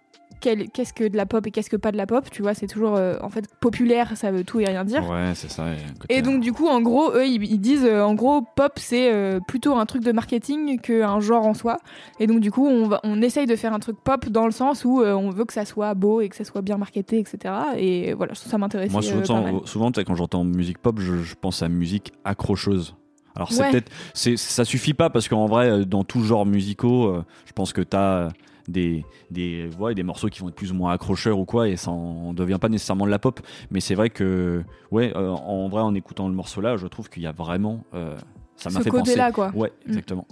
qu'est-ce 0.41 0.93
que 0.93 1.07
de 1.07 1.15
la 1.15 1.25
pop 1.25 1.45
et 1.45 1.51
qu'est-ce 1.51 1.69
que 1.69 1.77
pas 1.77 1.91
de 1.91 1.97
la 1.97 2.07
pop 2.07 2.29
tu 2.29 2.41
vois 2.41 2.53
c'est 2.53 2.67
toujours 2.67 2.95
euh, 2.95 3.17
en 3.21 3.29
fait 3.29 3.45
populaire 3.59 4.17
ça 4.17 4.31
veut 4.31 4.43
tout 4.43 4.59
et 4.59 4.65
rien 4.65 4.83
dire 4.83 5.07
Ouais, 5.09 5.33
c'est 5.35 5.49
ça. 5.49 5.65
et 6.09 6.21
donc 6.21 6.41
du 6.41 6.53
coup, 6.53 6.67
en 6.67 6.81
gros, 6.81 7.11
eux, 7.11 7.25
ils, 7.25 7.43
ils 7.43 7.59
disent, 7.59 7.85
euh, 7.85 8.01
en 8.01 8.13
gros, 8.13 8.41
pop, 8.55 8.73
c'est 8.77 9.11
euh, 9.11 9.39
plutôt 9.45 9.75
un 9.75 9.85
truc 9.85 10.03
de 10.03 10.11
marketing 10.11 10.79
qu'un 10.79 11.19
genre 11.19 11.45
en 11.45 11.53
soi. 11.53 11.79
Et 12.19 12.27
donc 12.27 12.39
du 12.39 12.51
coup, 12.51 12.65
on, 12.65 12.87
va, 12.87 12.99
on 13.03 13.21
essaye 13.21 13.45
de 13.45 13.55
faire 13.55 13.73
un 13.73 13.79
truc 13.79 13.97
pop 14.03 14.29
dans 14.29 14.45
le 14.45 14.51
sens 14.51 14.85
où 14.85 15.01
on 15.01 15.29
veut 15.29 15.45
que 15.45 15.53
ça 15.53 15.65
soit 15.65 15.93
beau 15.93 16.21
et 16.21 16.29
que 16.29 16.35
ça 16.35 16.43
soit 16.43 16.61
bien 16.61 16.77
marketé, 16.77 17.19
etc. 17.19 17.53
Et 17.77 18.13
voilà, 18.13 18.33
ça 18.35 18.57
m'intéressait. 18.57 18.91
Moi, 18.91 19.01
souvent, 19.01 19.65
souvent 19.65 19.91
quand 19.91 20.15
j'entends 20.15 20.43
musique 20.43 20.77
pop, 20.77 20.99
je, 20.99 21.17
je 21.17 21.35
pense 21.35 21.61
à 21.61 21.69
musique 21.69 22.13
accrocheuse. 22.23 22.95
Alors, 23.35 23.51
c'est 23.51 23.63
peut-être. 23.71 23.91
c'est- 24.13 24.37
Ça 24.37 24.65
suffit 24.65 24.93
pas 24.93 25.09
parce 25.09 25.27
qu'en 25.27 25.45
vrai, 25.45 25.69
euh, 25.69 25.85
dans 25.85 26.03
tout 26.03 26.21
genre 26.23 26.45
musicaux, 26.45 27.07
euh, 27.07 27.23
je 27.45 27.53
pense 27.53 27.73
que 27.73 27.81
tu 27.81 27.95
as 27.95 28.29
des, 28.67 29.03
des, 29.31 29.69
ouais, 29.79 29.95
des 29.95 30.03
morceaux 30.03 30.27
qui 30.29 30.39
vont 30.39 30.49
être 30.49 30.55
plus 30.55 30.71
ou 30.71 30.75
moins 30.75 30.91
accrocheurs 30.93 31.39
ou 31.39 31.45
quoi, 31.45 31.67
et 31.67 31.75
ça 31.77 31.91
en 31.91 32.33
devient 32.33 32.57
pas 32.61 32.69
nécessairement 32.69 33.05
de 33.05 33.11
la 33.11 33.19
pop. 33.19 33.39
Mais 33.71 33.79
c'est 33.79 33.95
vrai 33.95 34.09
que, 34.09 34.63
ouais, 34.91 35.11
euh, 35.15 35.29
en 35.31 35.67
vrai, 35.69 35.81
en 35.81 35.95
écoutant 35.95 36.27
le 36.27 36.33
morceau 36.33 36.61
là, 36.61 36.77
je 36.77 36.87
trouve 36.87 37.09
qu'il 37.09 37.23
y 37.23 37.27
a 37.27 37.31
vraiment. 37.31 37.83
euh, 37.93 38.15
ça 38.55 38.69
m'a 38.69 38.81
fait 38.81 38.89
penser. 38.89 39.03
côté-là, 39.03 39.31
quoi. 39.31 39.51
Ouais, 39.55 39.71
Mm. 39.85 39.89
exactement. 39.89 40.27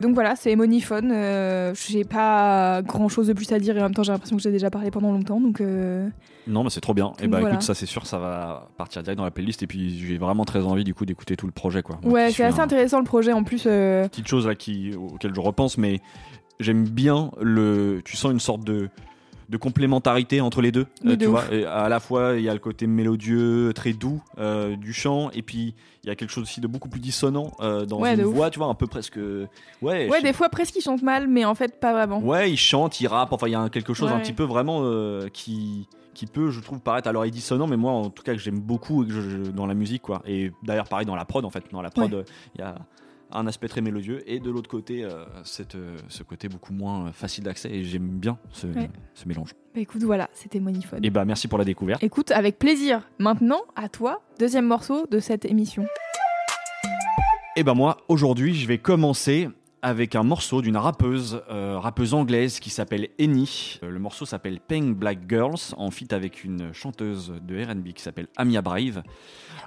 Donc 0.00 0.14
voilà, 0.14 0.34
c'est 0.34 0.56
Moniphone. 0.56 1.12
Euh, 1.12 1.72
j'ai 1.74 2.02
pas 2.04 2.82
grand 2.82 3.08
chose 3.08 3.28
de 3.28 3.32
plus 3.34 3.52
à 3.52 3.58
dire 3.60 3.76
et 3.76 3.80
en 3.80 3.84
même 3.84 3.94
temps, 3.94 4.02
j'ai 4.02 4.10
l'impression 4.10 4.36
que 4.36 4.42
j'ai 4.42 4.50
déjà 4.50 4.68
parlé 4.70 4.90
pendant 4.90 5.12
longtemps. 5.12 5.40
Donc 5.40 5.60
euh, 5.60 6.08
Non, 6.48 6.64
mais 6.64 6.70
c'est 6.70 6.80
trop 6.80 6.92
bien. 6.94 7.12
Et 7.22 7.28
bah 7.28 7.38
Voilà. 7.38 7.54
écoute, 7.54 7.62
ça 7.64 7.74
c'est 7.74 7.86
sûr, 7.86 8.04
ça 8.06 8.18
va 8.18 8.68
partir 8.76 9.02
direct 9.04 9.18
dans 9.18 9.24
la 9.24 9.30
playlist. 9.30 9.62
Et 9.62 9.66
puis 9.68 9.96
j'ai 10.04 10.18
vraiment 10.18 10.44
très 10.44 10.60
envie 10.64 10.82
du 10.82 10.92
coup 10.94 11.04
d'écouter 11.06 11.36
tout 11.36 11.46
le 11.46 11.52
projet, 11.52 11.82
quoi. 11.82 12.00
Moi 12.02 12.12
ouais, 12.14 12.32
c'est 12.32 12.42
assez 12.42 12.58
un- 12.58 12.64
intéressant 12.64 12.98
le 12.98 13.04
projet 13.04 13.32
en 13.32 13.44
plus. 13.44 13.64
euh, 13.66 14.08
petite 14.08 14.26
chose 14.26 14.46
là 14.48 14.56
qui, 14.56 14.92
auquel 14.96 15.32
je 15.34 15.40
repense, 15.40 15.78
mais 15.78 16.00
j'aime 16.58 16.82
bien 16.88 17.30
le. 17.40 18.00
Tu 18.04 18.16
sens 18.16 18.32
une 18.32 18.40
sorte 18.40 18.64
de, 18.64 18.88
de 19.52 19.56
complémentarité 19.58 20.40
entre 20.40 20.60
les 20.62 20.72
deux. 20.72 20.86
euh, 21.06 21.16
tu 21.16 21.26
vois, 21.26 21.44
Et 21.52 21.64
à 21.64 21.88
la 21.88 22.00
fois 22.00 22.34
il 22.36 22.42
y 22.42 22.48
a 22.48 22.52
le 22.54 22.58
côté 22.58 22.86
mélodieux, 22.88 23.72
très 23.74 23.92
doux 23.92 24.20
euh, 24.38 24.74
du 24.76 24.92
chant, 24.92 25.30
et 25.32 25.42
puis 25.42 25.74
il 26.02 26.08
y 26.08 26.10
a 26.10 26.16
quelque 26.16 26.30
chose 26.30 26.42
aussi 26.42 26.60
de 26.60 26.66
beaucoup 26.66 26.88
plus 26.88 26.98
dissonant 27.00 27.52
euh, 27.60 27.84
dans 27.84 28.00
Ouais, 28.00 28.14
une 28.14 28.24
ouf. 28.24 28.34
voix, 28.34 28.50
tu 28.50 28.58
vois, 28.58 28.66
un 28.68 28.74
peu 28.74 28.86
presque. 28.88 29.16
Ouais. 29.82 30.08
Ouais, 30.08 30.22
des 30.22 30.32
fois 30.32 30.48
presque 30.48 30.74
ils 30.74 30.80
chantent 30.82 31.02
mal, 31.02 31.28
mais 31.28 31.44
en 31.44 31.54
fait 31.54 31.78
pas 31.78 31.92
vraiment. 31.92 32.18
Ouais, 32.20 32.50
il 32.50 32.56
chante, 32.56 33.00
il 33.00 33.06
rappe. 33.06 33.32
Enfin, 33.32 33.46
il 33.46 33.52
y 33.52 33.54
a 33.54 33.68
quelque 33.68 33.94
chose 33.94 34.10
un 34.10 34.16
Ouais. 34.16 34.22
petit 34.22 34.32
peu 34.32 34.44
vraiment 34.44 34.82
qui 35.32 35.86
qui 36.14 36.26
peut, 36.26 36.50
je 36.50 36.60
trouve, 36.60 36.78
paraître 36.80 37.08
à 37.08 37.12
l'oreille 37.12 37.30
dissonant, 37.30 37.66
mais 37.66 37.78
moi, 37.78 37.90
en 37.92 38.10
tout 38.10 38.22
cas, 38.22 38.34
que 38.34 38.38
j'aime 38.38 38.60
beaucoup 38.60 39.02
et 39.02 39.06
que 39.06 39.12
je- 39.14 39.20
je- 39.46 39.50
dans 39.50 39.64
la 39.64 39.72
musique, 39.72 40.02
quoi. 40.02 40.20
Et 40.26 40.52
d'ailleurs, 40.62 40.86
pareil 40.86 41.06
dans 41.06 41.16
la 41.16 41.24
prod, 41.24 41.42
en 41.42 41.48
fait. 41.48 41.64
Dans 41.72 41.80
la 41.80 41.88
prod, 41.88 42.12
Ouais. 42.12 42.18
euh, 42.18 42.24
il 42.54 42.60
y 42.60 42.64
a 42.64 42.74
un 43.34 43.46
aspect 43.46 43.68
très 43.68 43.80
mélodieux 43.80 44.22
et 44.30 44.40
de 44.40 44.50
l'autre 44.50 44.68
côté, 44.68 45.04
euh, 45.04 45.24
cette, 45.44 45.74
euh, 45.74 45.96
ce 46.08 46.22
côté 46.22 46.48
beaucoup 46.48 46.72
moins 46.72 47.06
euh, 47.08 47.12
facile 47.12 47.44
d'accès. 47.44 47.70
Et 47.70 47.84
j'aime 47.84 48.08
bien 48.08 48.38
ce, 48.50 48.66
Ouais. 48.66 48.90
ce 49.14 49.26
mélange. 49.28 49.50
Bah 49.74 49.80
écoute, 49.80 50.02
voilà, 50.02 50.28
c'était 50.34 50.60
Moniphone. 50.60 51.00
Et 51.04 51.10
bah, 51.10 51.24
merci 51.24 51.48
pour 51.48 51.58
la 51.58 51.64
découverte. 51.64 52.02
Écoute, 52.02 52.30
avec 52.30 52.58
plaisir. 52.58 53.08
Maintenant, 53.18 53.62
à 53.76 53.88
toi, 53.88 54.22
deuxième 54.38 54.66
morceau 54.66 55.06
de 55.10 55.18
cette 55.18 55.44
émission. 55.44 55.86
Et 57.56 57.64
ben 57.64 57.74
moi, 57.74 57.98
aujourd'hui, 58.08 58.54
je 58.54 58.66
vais 58.66 58.78
commencer 58.78 59.48
avec 59.82 60.14
un 60.14 60.22
morceau 60.22 60.62
d'une 60.62 60.76
rappeuse, 60.76 61.42
euh, 61.50 61.76
rappeuse 61.76 62.14
anglaise 62.14 62.60
qui 62.60 62.70
s'appelle 62.70 63.08
Eni. 63.18 63.80
Euh, 63.82 63.90
le 63.90 63.98
morceau 63.98 64.24
s'appelle 64.24 64.60
Pink 64.60 64.96
Black 64.96 65.18
Girls, 65.28 65.74
en 65.76 65.90
feat 65.90 66.12
avec 66.12 66.44
une 66.44 66.72
chanteuse 66.72 67.34
de 67.42 67.60
R&B 67.60 67.88
qui 67.88 68.00
s'appelle 68.00 68.28
Amia 68.36 68.62
Brave. 68.62 69.02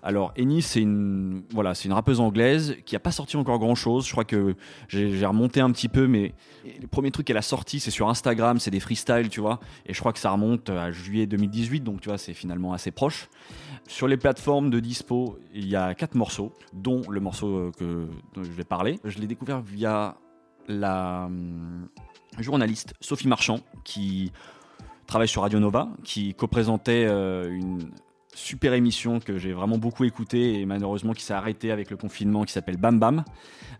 Alors 0.01 0.31
Eni, 0.38 0.62
c'est 0.62 0.79
une 0.79 1.43
voilà, 1.51 1.74
une 1.84 1.91
rappeuse 1.91 2.22
anglaise 2.22 2.77
qui 2.86 2.95
a 2.95 3.00
pas 3.00 3.12
sorti 3.12 3.36
encore 3.36 3.60
grand 3.60 3.75
chose. 3.75 4.05
Je 4.07 4.12
crois 4.13 4.24
que 4.24 4.55
j'ai 4.88 5.17
j'ai 5.17 5.25
remonté 5.25 5.60
un 5.60 5.72
petit 5.72 5.89
peu, 5.89 6.07
mais 6.07 6.34
le 6.79 6.88
premier 6.88 7.12
truc 7.12 7.27
qu'elle 7.27 7.38
a 7.38 7.41
sorti, 7.41 7.81
c'est 7.81 7.91
sur 7.91 8.07
Instagram, 8.07 8.57
c'est 8.60 8.72
des 8.72 8.79
freestyles, 8.79 9.27
tu 9.27 9.41
vois. 9.41 9.60
Et 9.86 9.93
je 9.93 10.00
crois 10.00 10.13
que 10.13 10.19
ça 10.19 10.31
remonte 10.31 10.69
à 10.69 10.91
juillet 10.91 11.27
2018, 11.27 11.81
donc 11.81 12.00
tu 12.00 12.07
vois, 12.07 12.17
c'est 12.17 12.34
finalement 12.34 12.72
assez 12.72 12.91
proche. 12.91 13.27
Sur 13.88 14.07
les 14.07 14.17
plateformes 14.17 14.72
de 14.72 14.79
dispo, 14.79 15.38
il 15.53 15.67
y 15.67 15.75
a 15.75 15.93
quatre 15.93 16.15
morceaux, 16.15 16.53
dont 16.74 17.01
le 17.07 17.19
morceau 17.19 17.55
euh, 17.55 17.72
que, 17.77 18.07
dont 18.34 18.43
je 18.43 18.51
vais 18.51 18.63
parler. 18.63 19.00
Je 19.03 19.19
l'ai 19.19 19.27
découvert 19.27 19.62
via 19.62 20.04
la 20.67 21.25
hum, 21.25 21.88
journaliste 22.39 22.93
Sophie 23.00 23.27
Marchand, 23.27 23.60
qui 23.84 24.31
travaille 25.07 25.27
sur 25.27 25.41
Radio 25.43 25.60
Nova, 25.60 25.89
qui 26.03 26.34
co-présentait 26.34 27.05
euh, 27.07 27.50
une 27.50 27.91
super 28.36 28.74
émission 28.74 29.20
que 29.20 29.38
j'ai 29.38 29.54
vraiment 29.54 29.77
beaucoup 29.77 30.04
écoutée 30.04 30.60
et 30.60 30.65
malheureusement 30.65 31.13
qui 31.13 31.24
s'est 31.24 31.34
arrêtée 31.34 31.72
avec 31.72 31.89
le 31.89 31.98
confinement, 31.98 32.44
qui 32.44 32.51
s'appelle 32.54 32.77
Bam 32.77 33.00
Bam. 33.00 33.24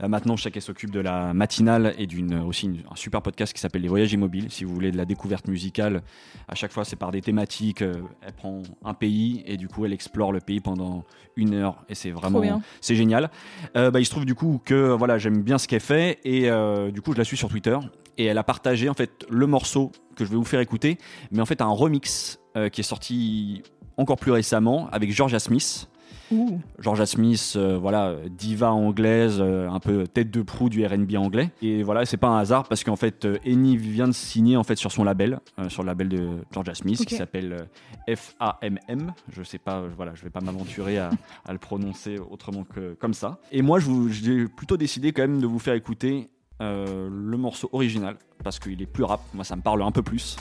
Euh, 0.02 0.08
maintenant, 0.08 0.36
je 0.36 0.44
sais 0.44 0.52
qu'elle 0.52 0.62
s'occupe 0.62 0.92
de 0.92 1.00
la 1.02 1.34
matinale 1.34 1.94
et 1.98 2.08
d'une 2.08 2.40
aussi 2.40 2.66
une- 2.68 2.82
un 2.90 2.96
super 2.96 3.22
podcast 3.22 3.54
qui 3.54 3.60
s'appelle 3.60 3.82
Les 3.82 3.88
Voyages 3.88 4.14
Immobiles. 4.14 4.48
Si 4.50 4.64
vous 4.64 4.74
voulez 4.74 4.92
de 4.92 4.98
la 4.98 5.06
découverte 5.06 5.48
musicale, 5.48 6.02
à 6.48 6.56
chaque 6.56 6.72
fois 6.72 6.86
c'est 6.86 6.96
par 6.96 7.12
des 7.12 7.22
thématiques. 7.22 7.82
euh, 7.82 7.94
elle 8.26 8.34
prend 8.34 8.62
un 8.84 8.94
pays 8.94 9.44
et 9.46 9.58
du 9.58 9.68
coup 9.68 9.86
elle 9.86 9.94
explore 9.94 10.32
le 10.32 10.40
pays 10.40 10.62
pendant 10.62 11.04
une 11.36 11.54
heure 11.54 11.84
et 11.90 11.96
c'est 11.96 12.12
vraiment 12.12 12.40
c'est 12.82 12.96
génial. 12.96 13.30
Euh, 13.76 13.92
bah, 13.92 14.00
il 14.00 14.06
se 14.06 14.12
trouve 14.12 14.26
du 14.26 14.36
coup 14.36 14.62
que 14.64 14.92
voilà 14.94 15.18
j'aime 15.18 15.42
bien 15.44 15.58
ce 15.58 15.68
qu'elle 15.68 15.82
fait 15.82 16.20
et 16.24 16.50
euh, 16.50 16.92
du 16.92 17.02
coup 17.02 17.12
je 17.14 17.18
la 17.18 17.24
suis 17.26 17.36
sur 17.38 17.50
Twitter 17.50 17.78
et 18.18 18.26
elle 18.26 18.38
a 18.38 18.44
partagé 18.44 18.88
en 18.88 18.94
fait 18.94 19.26
le 19.30 19.46
morceau 19.48 19.92
que 20.16 20.24
je 20.24 20.30
vais 20.30 20.38
vous 20.38 20.46
faire 20.46 20.62
écouter, 20.62 20.98
mais 21.32 21.42
en 21.42 21.46
fait 21.46 21.62
un 21.62 21.68
remix 21.68 22.40
euh, 22.56 22.70
qui 22.70 22.82
est 22.82 22.86
sorti 22.86 23.64
encore 23.98 24.18
plus 24.18 24.32
récemment 24.32 24.88
avec 24.92 25.12
Georgia 25.12 25.40
Smith. 25.40 25.88
Ouh. 26.32 26.60
Georgia 26.80 27.06
Smith, 27.06 27.54
euh, 27.56 27.78
voilà, 27.78 28.16
diva 28.30 28.72
anglaise, 28.72 29.38
euh, 29.40 29.70
un 29.70 29.80
peu 29.80 30.08
tête 30.08 30.32
de 30.32 30.42
proue 30.42 30.70
du 30.70 30.86
R&B 30.86 31.16
anglais. 31.16 31.52
Et 31.62 31.84
voilà, 31.84 32.06
c'est 32.06 32.18
pas 32.18 32.28
un 32.28 32.40
hasard 32.40 32.68
parce 32.68 32.84
qu'en 32.84 32.96
fait, 32.96 33.28
Eni 33.46 33.78
vient 33.78 34.08
de 34.08 34.14
signer 34.14 34.58
en 34.58 34.64
fait 34.64 34.76
sur 34.76 34.92
son 34.92 35.04
label, 35.04 35.40
euh, 35.60 35.70
sur 35.70 35.84
le 35.84 35.88
label 35.88 36.10
de 36.10 36.30
Georgia 36.52 36.74
Smith, 36.74 37.06
qui 37.06 37.16
s'appelle 37.16 37.68
F-A-M-M. 38.10 39.14
Je 39.32 39.44
sais 39.44 39.60
pas, 39.60 39.84
voilà, 39.96 40.16
je 40.16 40.24
vais 40.24 40.32
pas 40.32 40.42
m'aventurer 40.42 40.98
à, 40.98 41.12
à 41.46 41.54
le 41.54 41.60
prononcer 41.60 42.18
autrement 42.18 42.64
que 42.64 42.96
comme 42.96 43.14
ça. 43.14 43.38
Et 43.52 43.62
moi, 43.62 43.80
je 43.80 43.92
j'ai 44.10 44.48
plutôt 44.48 44.78
décidé 44.78 45.12
quand 45.12 45.22
même 45.22 45.42
de 45.42 45.48
vous 45.48 45.60
faire 45.60 45.76
écouter 45.76 46.30
euh, 46.62 47.10
le 47.10 47.38
morceau 47.38 47.70
original 47.74 48.18
parce 48.44 48.60
qu'il 48.60 48.82
est 48.82 48.86
plus 48.86 49.04
rap. 49.04 49.22
Moi, 49.34 49.44
ça 49.44 49.56
me 49.56 49.62
parle 49.62 49.82
un 49.84 49.92
peu 49.92 50.02
plus. 50.02 50.38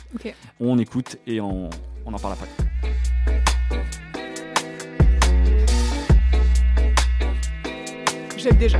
On 0.61 0.78
écoute 0.78 1.16
et 1.26 1.40
on, 1.40 1.71
on 2.06 2.12
en 2.12 2.18
parle 2.18 2.35
après. 2.35 2.49
J'aime 8.37 8.56
déjà. 8.56 8.78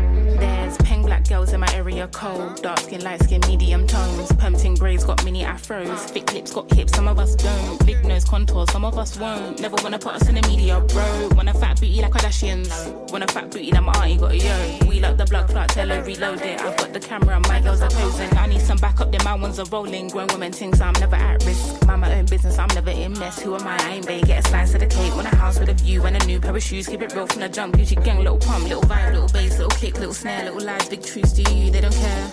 Black 1.15 1.29
girls 1.29 1.53
in 1.53 1.61
my 1.61 1.73
area 1.75 2.09
cold. 2.09 2.61
Dark 2.61 2.81
skin, 2.81 3.05
light 3.05 3.23
skin, 3.23 3.41
medium 3.47 3.87
tones. 3.87 4.33
Pumping 4.33 4.75
braids 4.75 5.05
got 5.05 5.25
mini 5.25 5.45
afros. 5.45 6.11
Thick 6.11 6.33
lips 6.33 6.53
got 6.53 6.69
hips, 6.73 6.93
some 6.93 7.07
of 7.07 7.21
us 7.21 7.37
don't. 7.37 7.87
Big 7.87 8.05
nose 8.05 8.25
contour, 8.25 8.67
some 8.73 8.85
of 8.85 8.99
us 8.99 9.17
won't. 9.17 9.61
Never 9.61 9.77
wanna 9.85 10.01
put 10.01 10.15
us 10.15 10.29
in 10.29 10.35
the 10.35 10.43
media, 10.49 10.81
bro. 10.81 11.29
Want 11.37 11.49
a 11.49 11.55
fat 11.55 11.79
booty 11.79 12.03
like 12.03 12.11
Kardashians. 12.11 12.69
Want 13.13 13.23
a 13.23 13.29
fat 13.33 13.49
booty 13.49 13.71
like 13.71 13.85
my 13.85 13.93
auntie 13.93 14.17
got 14.17 14.33
a 14.33 14.39
yo. 14.39 14.89
We 14.89 14.99
like 14.99 15.17
the 15.17 15.25
blood 15.27 15.49
clot, 15.49 15.69
tell 15.69 15.89
her 15.89 16.03
reload 16.03 16.41
it. 16.41 16.61
I've 16.61 16.77
got 16.77 16.93
the 16.93 16.99
camera, 16.99 17.39
my 17.49 17.61
girls 17.61 17.81
are 17.81 17.91
posing. 17.91 18.37
I 18.37 18.49
need 18.49 18.61
some 18.61 18.79
backup, 18.79 19.13
then 19.13 19.23
my 19.23 19.37
ones 19.37 19.61
are 19.61 19.67
rolling. 19.67 20.09
Grown 20.09 20.27
women 20.33 20.51
things, 20.51 20.81
I'm 20.81 20.95
never 20.95 21.15
at 21.15 21.45
risk. 21.45 21.87
Mind 21.87 22.01
my 22.01 22.13
own 22.13 22.27
business, 22.27 22.59
I'm 22.59 22.75
never 22.75 22.91
in 22.91 23.17
mess. 23.21 23.41
Who 23.41 23.55
am 23.55 23.69
I? 23.69 23.77
I 23.77 23.91
ain't 23.93 24.07
bae. 24.07 24.21
Get 24.23 24.45
a 24.45 24.49
slice 24.49 24.75
of 24.75 24.81
the 24.81 24.87
cake. 24.87 25.15
Want 25.15 25.33
a 25.33 25.37
house 25.37 25.61
with 25.61 25.69
a 25.69 25.75
view 25.75 26.03
and 26.07 26.21
a 26.21 26.27
new 26.27 26.41
pair 26.41 26.57
of 26.57 26.63
shoes. 26.63 26.89
Keep 26.89 27.03
it 27.03 27.15
real 27.15 27.29
from 27.29 27.41
the 27.41 27.49
jump. 27.49 27.77
Gucci 27.77 28.03
gang, 28.05 28.19
little 28.19 28.39
pump, 28.39 28.65
little 28.65 28.83
vibe, 28.83 29.13
little 29.13 29.29
bass, 29.29 29.59
little 29.59 29.79
kick, 29.79 29.95
little 29.95 30.13
snare, 30.13 30.47
little 30.47 30.61
lies, 30.61 30.89
big 30.89 31.04
truths. 31.05 31.33
Do 31.33 31.43
you? 31.55 31.71
They 31.71 31.81
don't 31.81 31.95
care. 31.95 32.31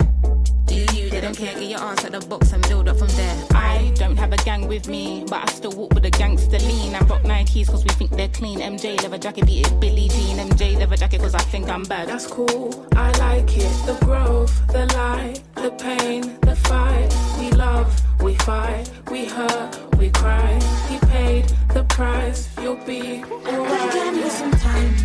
Do 0.65 0.75
you? 0.95 1.09
They 1.09 1.21
don't 1.21 1.37
care. 1.37 1.53
Get 1.53 1.69
your 1.69 1.79
ass 1.79 2.05
at 2.05 2.11
the 2.11 2.21
box 2.27 2.53
and 2.53 2.67
build 2.67 2.87
up 2.87 2.97
from 2.97 3.09
there. 3.09 3.35
I 3.51 3.91
don't 3.95 4.17
have 4.17 4.31
a 4.31 4.37
gang 4.37 4.67
with 4.67 4.87
me, 4.87 5.25
but 5.27 5.47
I 5.47 5.51
still 5.51 5.71
walk 5.71 5.93
with 5.93 6.05
a 6.05 6.09
gangster 6.09 6.59
lean. 6.59 6.95
And 6.95 7.09
rock 7.09 7.23
Nikes 7.23 7.67
cause 7.67 7.83
we 7.83 7.89
think 7.91 8.11
they're 8.11 8.29
clean. 8.29 8.59
MJ 8.59 9.01
leather 9.01 9.17
jacket, 9.17 9.45
beat 9.45 9.67
it 9.67 9.79
Billie 9.79 10.07
Jean. 10.07 10.37
MJ 10.37 10.77
leather 10.77 10.95
jacket 10.95 11.21
cause 11.21 11.35
I 11.35 11.39
think 11.39 11.69
I'm 11.69 11.83
bad. 11.83 12.07
That's 12.07 12.27
cool, 12.27 12.87
I 12.95 13.11
like 13.17 13.57
it. 13.57 13.71
The 13.85 13.97
growth, 14.05 14.65
the 14.67 14.85
light, 14.95 15.41
the 15.55 15.71
pain, 15.71 16.39
the 16.41 16.55
fight. 16.55 17.09
We 17.39 17.51
love, 17.51 17.89
we 18.21 18.35
fight, 18.35 18.89
we 19.09 19.25
hurt, 19.25 19.97
we 19.97 20.09
cry. 20.11 20.59
He 20.87 20.97
paid 21.07 21.45
the 21.73 21.83
price, 21.83 22.49
you'll 22.61 22.75
be 22.85 23.23
alright. 23.23 23.93
Give 23.93 24.13
me 24.15 24.29
some 24.29 24.51
time 24.51 24.95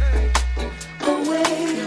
away. 1.02 1.85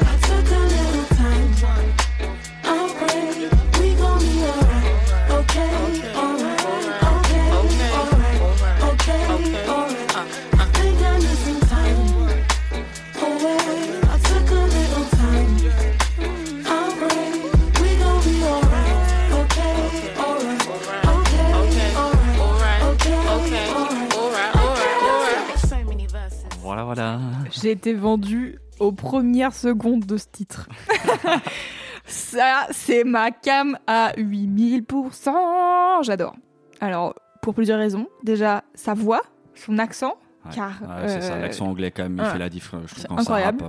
J'ai 27.61 27.71
été 27.71 27.93
vendue 27.93 28.59
aux 28.79 28.91
premières 28.91 29.53
secondes 29.53 30.05
de 30.05 30.17
ce 30.17 30.25
titre. 30.31 30.69
Ça, 32.05 32.67
c'est 32.71 33.03
ma 33.03 33.31
cam 33.31 33.77
à 33.87 34.13
8000%. 34.17 36.03
J'adore. 36.03 36.35
Alors, 36.81 37.13
pour 37.41 37.53
plusieurs 37.53 37.77
raisons. 37.79 38.07
Déjà, 38.23 38.63
sa 38.73 38.93
voix, 38.93 39.21
son 39.55 39.77
accent, 39.77 40.15
Ouais. 40.45 40.51
car 40.55 40.81
Ouais, 40.81 41.07
c'est 41.09 41.21
ça, 41.21 41.33
euh, 41.33 41.41
l'accent 41.41 41.67
anglais 41.67 41.91
quand 41.91 42.03
même, 42.03 42.15
il 42.17 42.21
ouais. 42.21 42.29
fait 42.31 42.39
la 42.39 42.47
différence. 42.49 42.91
Je 42.95 43.03
trouve, 43.03 43.19
incroyable. 43.19 43.61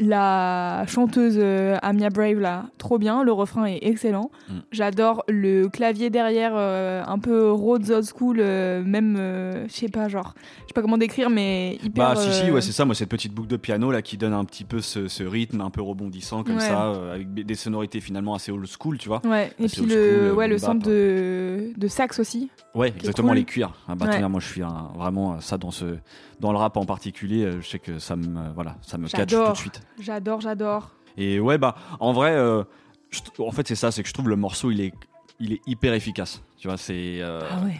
La 0.00 0.84
chanteuse 0.86 1.36
euh, 1.38 1.76
Amia 1.82 2.10
Brave, 2.10 2.38
là, 2.40 2.66
trop 2.78 2.98
bien. 2.98 3.22
Le 3.24 3.32
refrain 3.32 3.64
est 3.66 3.78
excellent. 3.82 4.30
Mm. 4.48 4.52
J'adore 4.72 5.24
le 5.28 5.68
clavier 5.68 6.10
derrière, 6.10 6.52
euh, 6.54 7.02
un 7.06 7.18
peu 7.18 7.50
Rhodes 7.50 7.90
old 7.90 8.04
school, 8.04 8.38
euh, 8.40 8.82
même, 8.82 9.16
euh, 9.18 9.66
je 9.68 9.72
sais 9.72 9.88
pas, 9.88 10.08
genre, 10.08 10.34
je 10.62 10.66
sais 10.68 10.72
pas 10.74 10.82
comment 10.82 10.98
décrire, 10.98 11.30
mais 11.30 11.78
hyper. 11.82 12.14
Bah 12.14 12.16
si 12.16 12.32
si 12.32 12.50
ouais 12.50 12.60
c'est 12.60 12.72
ça 12.72 12.84
moi 12.84 12.94
cette 12.94 13.08
petite 13.08 13.32
boucle 13.32 13.48
de 13.48 13.56
piano 13.56 13.90
là 13.90 14.02
qui 14.02 14.16
donne 14.16 14.32
un 14.32 14.44
petit 14.44 14.64
peu 14.64 14.80
ce, 14.80 15.08
ce 15.08 15.22
rythme 15.24 15.60
un 15.60 15.70
peu 15.70 15.82
rebondissant 15.82 16.42
comme 16.44 16.56
Ouais. 16.56 16.60
ça 16.60 16.92
avec 17.12 17.32
des 17.34 17.54
sonorités 17.54 18.00
finalement 18.00 18.34
assez 18.34 18.50
old 18.52 18.66
school 18.66 18.98
tu 18.98 19.08
vois 19.08 19.20
Ouais, 19.26 19.52
et 19.58 19.66
puis 19.66 19.82
le, 19.86 20.26
school, 20.28 20.36
ouais, 20.38 20.48
le 20.48 20.58
sample 20.58 20.78
bap. 20.84 20.88
de, 20.88 21.72
de 21.76 21.88
sax 21.88 22.18
aussi. 22.18 22.50
ouais 22.74 22.88
exactement 22.88 23.28
cool. 23.28 23.36
les 23.38 23.44
cuirs 23.44 23.72
un 23.88 23.96
bâtonnière 23.96 24.22
Ouais. 24.24 24.28
moi 24.28 24.40
je 24.40 24.46
suis 24.46 24.62
vraiment 24.96 25.40
ça 25.40 25.58
dans 25.58 25.70
ce 25.70 25.96
dans 26.40 26.52
le 26.52 26.58
rap 26.58 26.76
en 26.76 26.84
particulier 26.84 27.50
je 27.60 27.66
sais 27.68 27.78
que 27.78 27.98
ça 27.98 28.16
me 28.16 28.52
voilà 28.54 28.76
ça 28.82 28.98
me 28.98 29.08
catch 29.08 29.30
tout 29.32 29.50
de 29.52 29.56
suite 29.56 29.80
J'adore, 30.00 30.40
j'adore. 30.40 30.90
et 31.16 31.40
ouais 31.40 31.58
bah 31.58 31.74
en 32.00 32.12
vrai 32.12 32.30
euh, 32.32 32.62
je 33.10 33.20
en 33.42 33.50
fait 33.52 33.66
c'est 33.68 33.74
ça 33.74 33.90
c'est 33.90 34.02
que 34.02 34.08
je 34.08 34.14
trouve 34.14 34.28
le 34.28 34.36
morceau 34.36 34.70
il 34.70 34.80
est 34.80 34.92
il 35.40 35.52
est 35.52 35.60
hyper 35.66 35.94
efficace 35.94 36.42
tu 36.58 36.68
vois 36.68 36.76
c'est 36.76 37.18
euh, 37.20 37.40
Ah 37.50 37.64
ouais. 37.64 37.78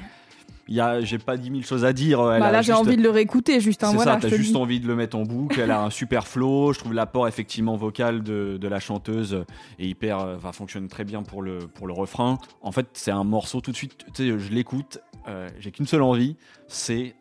y 0.69 0.81
a 0.81 1.00
j'ai 1.00 1.19
pas 1.19 1.37
dix 1.37 1.50
mille 1.50 1.65
choses 1.67 1.85
à 1.85 1.93
dire 1.93 2.21
euh, 2.21 2.35
elle 2.35 2.41
Bah 2.41 2.50
là, 2.53 2.61
j'ai 2.62 2.73
juste- 2.73 2.79
envie 2.87 2.97
de 2.97 3.03
le 3.03 3.11
réécouter, 3.11 3.61
juste. 3.61 3.83
Hein, 3.85 3.88
C'est 3.91 3.97
voilà, 3.97 4.15
ça, 4.21 4.29
t'as 4.29 4.37
juste 4.37 4.50
dis. 4.53 4.57
envie 4.57 4.81
de 4.81 4.87
le 4.87 4.95
mettre 4.95 5.17
en 5.17 5.23
boucle. 5.23 5.59
Elle 5.61 5.71
a 5.71 5.81
un 5.83 5.91
super 5.91 6.27
flow. 6.29 6.73
Je 6.73 6.79
trouve 6.79 6.93
l'apport 6.93 7.27
effectivement 7.27 7.77
vocal 7.77 8.23
de, 8.23 8.59
de 8.61 8.69
la 8.69 8.79
chanteuse 8.81 9.45
est 9.79 9.87
hyper, 9.87 10.21
euh, 10.21 10.37
enfin 10.37 10.53
fonctionne 10.53 10.87
très 10.88 11.05
bien 11.05 11.23
pour 11.23 11.43
le 11.43 11.59
pour 11.61 11.87
le 11.87 11.93
refrain. 11.95 12.38
En 12.61 12.71
fait, 12.73 12.87
c'est 12.93 13.11
un 13.11 13.25
morceau 13.25 13.61
tout 13.61 13.71
de 13.73 13.77
suite. 13.77 13.97
Tu 14.15 14.31
sais, 14.31 14.38
je 14.38 14.53
l'écoute. 14.53 14.99
euh, 15.27 15.49
J'ai 15.59 15.71
qu'une 15.73 15.87
seule 15.87 16.03
envie, 16.03 16.37
c'est 16.69 17.15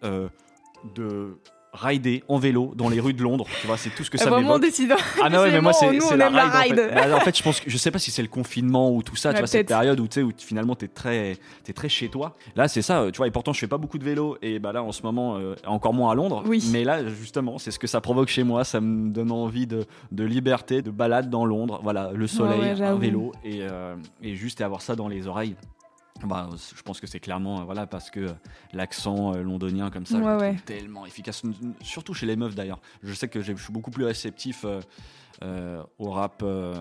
de 0.96 1.38
rider 1.78 2.24
en 2.28 2.38
vélo 2.40 2.74
dans 2.76 2.90
les 2.90 3.00
rues 3.00 3.14
de 3.14 3.22
Londres. 3.24 3.46
Tu 3.62 3.68
vois, 3.68 3.78
c'est 3.78 3.90
tout 3.92 4.04
ce 4.04 4.10
que 4.10 4.18
Ah, 4.20 4.24
ça 4.24 4.30
vraiment 4.30 4.50
m'évoque. 4.56 4.62
décidant. 4.64 4.96
Ah 5.24 5.30
non, 5.30 5.40
ouais, 5.42 5.52
mais 5.52 5.62
moi, 5.62 5.74
c'est 5.74 5.92
la 6.16 6.30
la 6.30 6.46
ride. 6.50 6.74
en 6.74 6.76
fait. 6.76 6.86
ride. 6.86 6.92
Bah, 6.96 7.16
en 7.16 7.20
fait, 7.22 7.38
je 7.38 7.44
pense 7.44 7.60
que 7.60 7.70
je 7.70 7.78
sais 7.78 7.92
pas 7.92 8.00
si 8.00 8.12
c'est 8.12 8.22
le 8.22 8.28
confinement 8.28 8.92
ou 8.92 9.04
tout 9.04 9.16
ça, 9.16 9.30
tu 9.30 9.36
Ouais, 9.36 9.42
vois, 9.42 9.48
cette 9.48 9.68
période 9.68 10.00
où 10.00 10.08
tu 10.08 10.16
sais, 10.16 10.22
où 10.24 10.32
finalement 10.38 10.76
t'es 10.76 10.88
très, 10.88 11.38
es 11.68 11.74
très 11.74 11.90
chez 11.90 12.10
toi. 12.10 12.36
Là, 12.56 12.68
c'est 12.68 12.82
ça, 12.82 13.02
euh, 13.02 13.12
tu 13.12 13.18
vois, 13.18 13.28
et 13.28 13.32
pourtant, 13.32 13.54
je 13.54 13.60
fais 13.60 13.68
pas 13.68 13.78
beaucoup 13.78 13.98
de 13.98 14.04
vélo, 14.04 14.38
et 14.42 14.60
bah 14.60 14.72
là, 14.74 14.84
en 14.84 14.92
ce 14.92 15.04
moment, 15.04 15.38
euh, 15.38 15.56
encore 15.66 15.94
moins 15.94 16.12
à 16.12 16.16
Londres. 16.16 16.44
Oui. 16.46 16.68
Mais 16.72 16.84
là, 16.84 17.06
justement, 17.08 17.58
c'est 17.58 17.72
ce 17.72 17.80
que 17.80 17.88
ça 17.88 18.02
provoque 18.02 18.30
chez 18.30 18.44
moi. 18.44 18.64
Ça 18.64 18.82
me 18.82 19.10
donne 19.10 19.32
envie 19.32 19.68
de, 19.68 19.86
de 20.12 20.24
liberté, 20.24 20.82
de 20.82 20.92
balade 20.92 21.30
dans 21.30 21.46
Londres. 21.46 21.80
Voilà, 21.84 22.12
le 22.14 22.28
soleil, 22.28 22.60
ouais, 22.74 22.82
un 22.82 22.96
vélo, 22.96 23.32
et, 23.44 23.60
euh, 23.62 23.96
et 24.24 24.36
juste 24.36 24.62
avoir 24.62 24.82
ça 24.82 24.96
dans 24.96 25.08
les 25.08 25.28
oreilles. 25.28 25.56
Bah, 26.24 26.50
je 26.76 26.82
pense 26.82 27.00
que 27.00 27.08
c'est 27.08 27.20
clairement 27.20 27.60
euh, 27.62 27.64
voilà 27.64 27.86
parce 27.86 28.10
que 28.10 28.20
euh, 28.22 28.34
l'accent 28.74 29.34
euh, 29.36 29.44
londonien 29.44 29.90
comme 29.92 30.06
ça 30.06 30.18
je 30.18 30.24
Ouais, 30.24 30.32
trouve 30.32 30.42
ouais. 30.42 30.56
tellement 30.66 31.06
efficace 31.06 31.44
surtout 31.82 32.14
chez 32.14 32.26
les 32.26 32.36
meufs 32.36 32.56
d'ailleurs 32.56 32.80
je 33.04 33.14
sais 33.14 33.28
que 33.28 33.42
je 33.42 33.54
suis 33.54 33.72
beaucoup 33.74 33.92
plus 33.92 34.04
réceptif 34.06 34.66
euh, 35.44 35.84
au 36.00 36.10
rap 36.12 36.42
euh, 36.44 36.74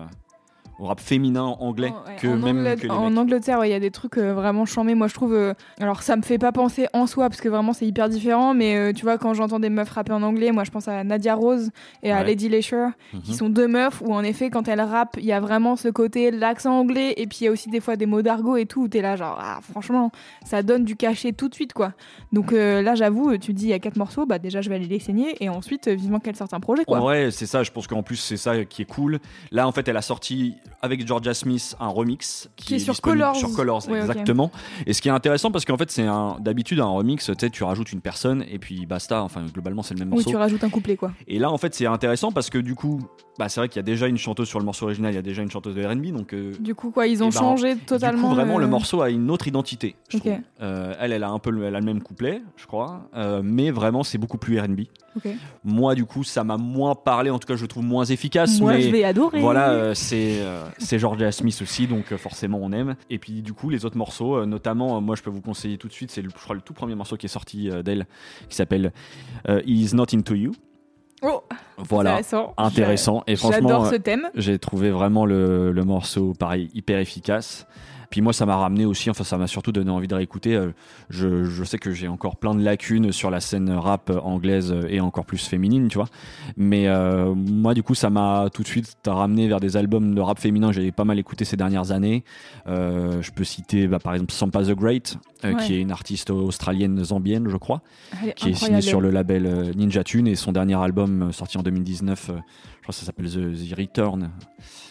au 0.79 0.85
rap 0.85 0.99
féminin 0.99 1.43
anglais 1.59 1.91
Oh, 1.91 2.07
ouais, 2.07 2.15
que 2.17 2.27
en 2.27 2.37
même 2.37 2.57
Angleterre- 2.57 2.75
que 2.77 2.83
les 2.83 2.89
en 2.91 3.09
mecs. 3.09 3.17
Angleterre, 3.19 3.59
ouais, 3.59 3.69
il 3.69 3.71
y 3.71 3.75
a 3.75 3.79
des 3.79 3.91
trucs 3.91 4.17
euh, 4.17 4.33
vraiment 4.33 4.65
chambés. 4.65 4.93
Moi, 4.95 5.07
je 5.07 5.13
trouve. 5.13 5.33
euh, 5.33 5.53
alors, 5.79 6.03
ça 6.03 6.15
me 6.15 6.21
fait 6.21 6.37
pas 6.37 6.51
penser 6.51 6.87
en 6.93 7.07
soi, 7.07 7.29
parce 7.29 7.41
que 7.41 7.49
vraiment, 7.49 7.73
c'est 7.73 7.85
hyper 7.87 8.09
différent. 8.09 8.53
Mais 8.53 8.75
euh, 8.77 8.93
tu 8.93 9.03
vois, 9.03 9.17
quand 9.17 9.33
j'entends 9.33 9.59
des 9.59 9.69
meufs 9.69 9.89
rapper 9.89 10.13
en 10.13 10.21
anglais, 10.23 10.51
moi, 10.51 10.63
je 10.63 10.71
pense 10.71 10.87
à 10.87 11.03
Nadia 11.03 11.35
Rose 11.35 11.71
et 12.03 12.11
à 12.11 12.17
Ouais. 12.19 12.25
Lady 12.25 12.49
Leisure, 12.49 12.89
qui 13.23 13.31
Mhm. 13.31 13.37
sont 13.37 13.49
deux 13.49 13.67
meufs 13.67 14.01
où, 14.05 14.13
en 14.13 14.23
effet, 14.23 14.49
quand 14.49 14.67
elles 14.67 14.81
rappent, 14.81 15.17
il 15.19 15.25
y 15.25 15.31
a 15.33 15.39
vraiment 15.39 15.75
ce 15.75 15.87
côté, 15.87 16.29
l'accent 16.31 16.73
anglais. 16.79 17.13
Et 17.17 17.27
puis, 17.27 17.39
il 17.41 17.45
y 17.45 17.47
a 17.47 17.51
aussi 17.51 17.69
des 17.69 17.79
fois 17.79 17.95
des 17.95 18.05
mots 18.05 18.21
d'argot 18.21 18.57
et 18.57 18.65
tout. 18.65 18.83
où 18.83 18.87
T'es 18.87 19.01
là, 19.01 19.15
genre, 19.15 19.37
ah, 19.41 19.59
franchement, 19.71 20.11
ça 20.45 20.61
donne 20.63 20.83
du 20.83 20.95
cachet 20.95 21.31
tout 21.33 21.49
de 21.49 21.55
suite, 21.55 21.73
quoi. 21.73 21.93
Donc 22.33 22.51
là, 22.51 22.93
j'avoue, 22.95 23.35
tu 23.37 23.53
dis, 23.53 23.65
il 23.65 23.69
y 23.69 23.73
a 23.73 23.79
quatre 23.79 23.97
morceaux, 23.97 24.25
bah 24.25 24.37
déjà, 24.39 24.61
je 24.61 24.69
vais 24.69 24.75
aller 24.75 24.85
les 24.85 24.99
saigner. 24.99 25.35
Et 25.43 25.49
ensuite, 25.49 25.87
vivement 25.87 26.19
qu'elle 26.19 26.35
sorte 26.35 26.53
un 26.53 26.59
projet, 26.59 26.85
quoi. 26.85 26.99
Vrai, 26.99 27.31
c'est 27.31 27.45
ça, 27.47 27.63
je 27.63 27.71
pense 27.71 27.87
qu'en 27.87 28.03
plus, 28.03 28.17
c'est 28.17 28.37
ça 28.37 28.63
qui 28.65 28.83
est 28.83 28.85
cool. 28.85 29.19
Là, 29.51 29.67
en 29.67 29.71
fait, 29.71 29.87
elle 29.87 29.97
a 29.97 30.01
sorti 30.01 30.55
avec 30.81 31.05
Georgia 31.07 31.33
Smith 31.33 31.75
un 31.79 31.87
remix 31.87 32.49
qui, 32.55 32.65
Qui 32.67 32.75
est 32.75 32.79
sur 32.79 33.01
Colors. 33.01 33.35
Sur 33.35 33.53
Colors, 33.53 33.87
Ouais, 33.89 33.99
exactement. 33.99 34.51
Et 34.85 34.93
ce 34.93 35.01
qui 35.01 35.07
est 35.07 35.11
intéressant, 35.11 35.51
parce 35.51 35.65
qu'en 35.65 35.77
fait, 35.77 35.89
c'est 35.91 36.03
un 36.05 36.37
d'habitude 36.39 36.79
un 36.79 36.85
remix, 36.85 37.25
tu 37.25 37.33
sais, 37.39 37.49
tu 37.49 37.63
rajoutes 37.63 37.91
une 37.91 38.01
personne 38.01 38.43
et 38.49 38.59
puis 38.59 38.85
basta. 38.85 39.23
Enfin, 39.23 39.43
globalement, 39.53 39.81
c'est 39.83 39.93
le 39.95 39.99
même 39.99 40.09
Oui, 40.09 40.15
morceau. 40.17 40.29
tu 40.29 40.35
rajoutes 40.35 40.63
un 40.63 40.69
couplet, 40.69 40.95
quoi. 40.95 41.11
Et 41.27 41.39
là, 41.39 41.51
en 41.51 41.57
fait, 41.57 41.73
c'est 41.73 41.85
intéressant 41.87 42.31
parce 42.31 42.49
que 42.49 42.57
du 42.59 42.75
coup, 42.75 42.99
bah, 43.39 43.49
c'est 43.49 43.59
vrai 43.59 43.69
qu'il 43.69 43.77
y 43.77 43.79
a 43.79 43.83
déjà 43.83 44.07
une 44.07 44.17
chanteuse 44.17 44.47
sur 44.47 44.59
le 44.59 44.65
morceau 44.65 44.85
original, 44.85 45.11
il 45.11 45.15
y 45.15 45.19
a 45.19 45.21
déjà 45.23 45.41
une 45.43 45.51
chanteuse 45.51 45.75
de 45.75 45.83
R&B, 45.85 46.07
donc. 46.15 46.33
euh, 46.33 46.53
Du 46.59 46.73
coup, 46.75 46.91
quoi, 46.91 47.07
ils 47.07 47.23
ont 47.23 47.29
Eh 47.29 47.33
ben, 47.33 47.39
changé 47.39 47.75
du 47.75 47.81
totalement. 47.81 48.29
coup, 48.29 48.35
vraiment, 48.35 48.57
le 48.57 48.67
morceau 48.67 49.01
a 49.01 49.09
une 49.09 49.29
autre 49.31 49.47
identité. 49.47 49.95
Je 50.09 50.17
trouve. 50.17 50.31
Euh, 50.61 50.93
elle, 50.99 51.11
elle 51.11 51.23
a 51.23 51.29
un 51.29 51.39
peu 51.39 51.49
le, 51.51 51.63
elle 51.63 51.75
a 51.75 51.79
le 51.79 51.85
même 51.85 52.01
couplet, 52.01 52.41
je 52.55 52.65
crois, 52.65 53.09
euh, 53.15 53.41
mais 53.43 53.71
vraiment, 53.71 54.03
c'est 54.03 54.17
beaucoup 54.17 54.37
plus 54.37 54.59
R&B. 54.59 54.81
Ok. 55.15 55.27
Moi, 55.63 55.95
du 55.95 56.05
coup, 56.05 56.23
ça 56.23 56.43
m'a 56.43 56.57
moins 56.57 56.93
parlé. 56.95 57.29
En 57.31 57.39
tout 57.39 57.47
cas, 57.47 57.55
je 57.55 57.63
le 57.63 57.67
trouve 57.67 57.83
moins 57.83 58.05
efficace. 58.05 58.59
Moi, 58.59 58.73
mais 58.73 58.81
je 58.83 58.89
vais 58.91 59.03
adorer. 59.03 59.39
Voilà, 59.39 59.95
c'est 59.95 60.39
c'est 60.77 60.99
Georgia 60.99 61.31
Smith 61.31 61.59
aussi, 61.61 61.87
donc 61.87 62.11
euh, 62.11 62.17
forcément 62.17 62.59
on 62.61 62.71
aime. 62.71 62.95
Et 63.09 63.17
puis 63.19 63.41
du 63.41 63.53
coup, 63.53 63.69
les 63.69 63.85
autres 63.85 63.97
morceaux, 63.97 64.35
euh, 64.37 64.45
notamment, 64.45 64.97
euh, 64.97 64.99
moi 65.01 65.15
je 65.15 65.21
peux 65.23 65.29
vous 65.29 65.41
conseiller 65.41 65.77
tout 65.77 65.87
de 65.87 65.93
suite, 65.93 66.11
c'est 66.11 66.21
le- 66.21 66.29
je 66.29 66.35
crois 66.35 66.55
le 66.55 66.61
tout 66.61 66.73
premier 66.73 66.95
morceau 66.95 67.17
qui 67.17 67.25
est 67.25 67.29
sorti 67.29 67.69
d'elle, 67.83 68.05
qui 68.49 68.55
s'appelle 68.55 68.91
He's 69.65 69.93
Not 69.93 70.05
Into 70.13 70.35
You. 70.35 70.51
Oh, 71.23 71.41
Voilà, 71.77 72.11
intéressant. 72.11 72.53
intéressant. 72.57 73.23
Et 73.25 73.35
J'adore 73.35 73.59
franchement, 73.59 73.85
ce 73.89 73.95
euh, 73.95 73.99
thème. 73.99 74.29
j'ai 74.35 74.59
trouvé 74.59 74.91
vraiment 74.91 75.25
le, 75.25 75.71
le 75.71 75.83
morceau, 75.83 76.33
pareil, 76.37 76.69
hyper 76.75 76.99
efficace. 76.99 77.65
Puis 78.09 78.21
moi, 78.21 78.33
ça 78.33 78.45
m'a 78.45 78.55
ramené 78.55 78.85
aussi, 78.85 79.09
enfin, 79.09 79.23
ça 79.23 79.37
m'a 79.37 79.47
surtout 79.47 79.71
donné 79.71 79.91
envie 79.91 80.07
de 80.07 80.15
réécouter. 80.15 80.55
Euh, 80.55 80.71
Je, 81.09 81.43
je 81.45 81.63
sais 81.63 81.77
que 81.77 81.91
j'ai 81.91 82.07
encore 82.07 82.37
plein 82.37 82.53
de 82.55 82.61
lacunes 82.63 83.11
sur 83.11 83.29
la 83.29 83.39
scène 83.39 83.69
rap 83.71 84.11
anglaise 84.23 84.73
et 84.89 84.99
encore 84.99 85.25
plus 85.25 85.45
féminine, 85.47 85.87
tu 85.87 85.97
vois. 85.97 86.07
Mais 86.55 86.87
euh, 86.87 87.33
moi, 87.35 87.73
du 87.73 87.83
coup, 87.83 87.95
ça 87.95 88.09
m'a 88.09 88.49
tout 88.53 88.63
de 88.63 88.67
suite 88.67 88.95
ramené 89.05 89.47
vers 89.47 89.59
des 89.59 89.77
albums 89.77 90.13
de 90.15 90.21
rap 90.21 90.39
féminin 90.39 90.67
que 90.69 90.73
j'avais 90.75 90.91
pas 90.91 91.05
mal 91.05 91.17
écouté 91.19 91.45
ces 91.45 91.57
dernières 91.57 91.91
années. 91.91 92.23
Euh, 92.67 93.21
je 93.21 93.31
peux 93.31 93.43
citer, 93.43 93.87
bah, 93.87 93.99
par 93.99 94.13
exemple, 94.13 94.31
Sampa 94.33 94.63
the 94.63 94.71
Great, 94.71 95.17
euh, 95.43 95.53
Ouais. 95.53 95.63
qui 95.65 95.75
est 95.75 95.81
une 95.81 95.91
artiste 95.91 96.29
australienne 96.29 97.03
zambienne, 97.03 97.47
je 97.49 97.57
crois 97.57 97.81
Elle 98.23 98.29
est 98.29 98.33
qui 98.33 98.49
est 98.49 98.53
signé 98.53 98.65
incroyable. 98.77 98.83
sur 98.83 99.01
le 99.01 99.11
label 99.11 99.71
Ninja 99.75 100.03
Tune 100.03 100.27
et 100.27 100.35
son 100.35 100.51
dernier 100.51 100.75
album 100.75 101.31
sorti 101.31 101.57
en 101.57 101.63
2019, 101.63 102.29
euh, 102.29 102.33
je 102.76 102.76
crois 102.87 102.93
que 102.93 102.99
ça 102.99 103.05
s'appelle 103.05 103.29
The, 103.29 103.69
The 103.69 103.77
Return. 103.77 104.29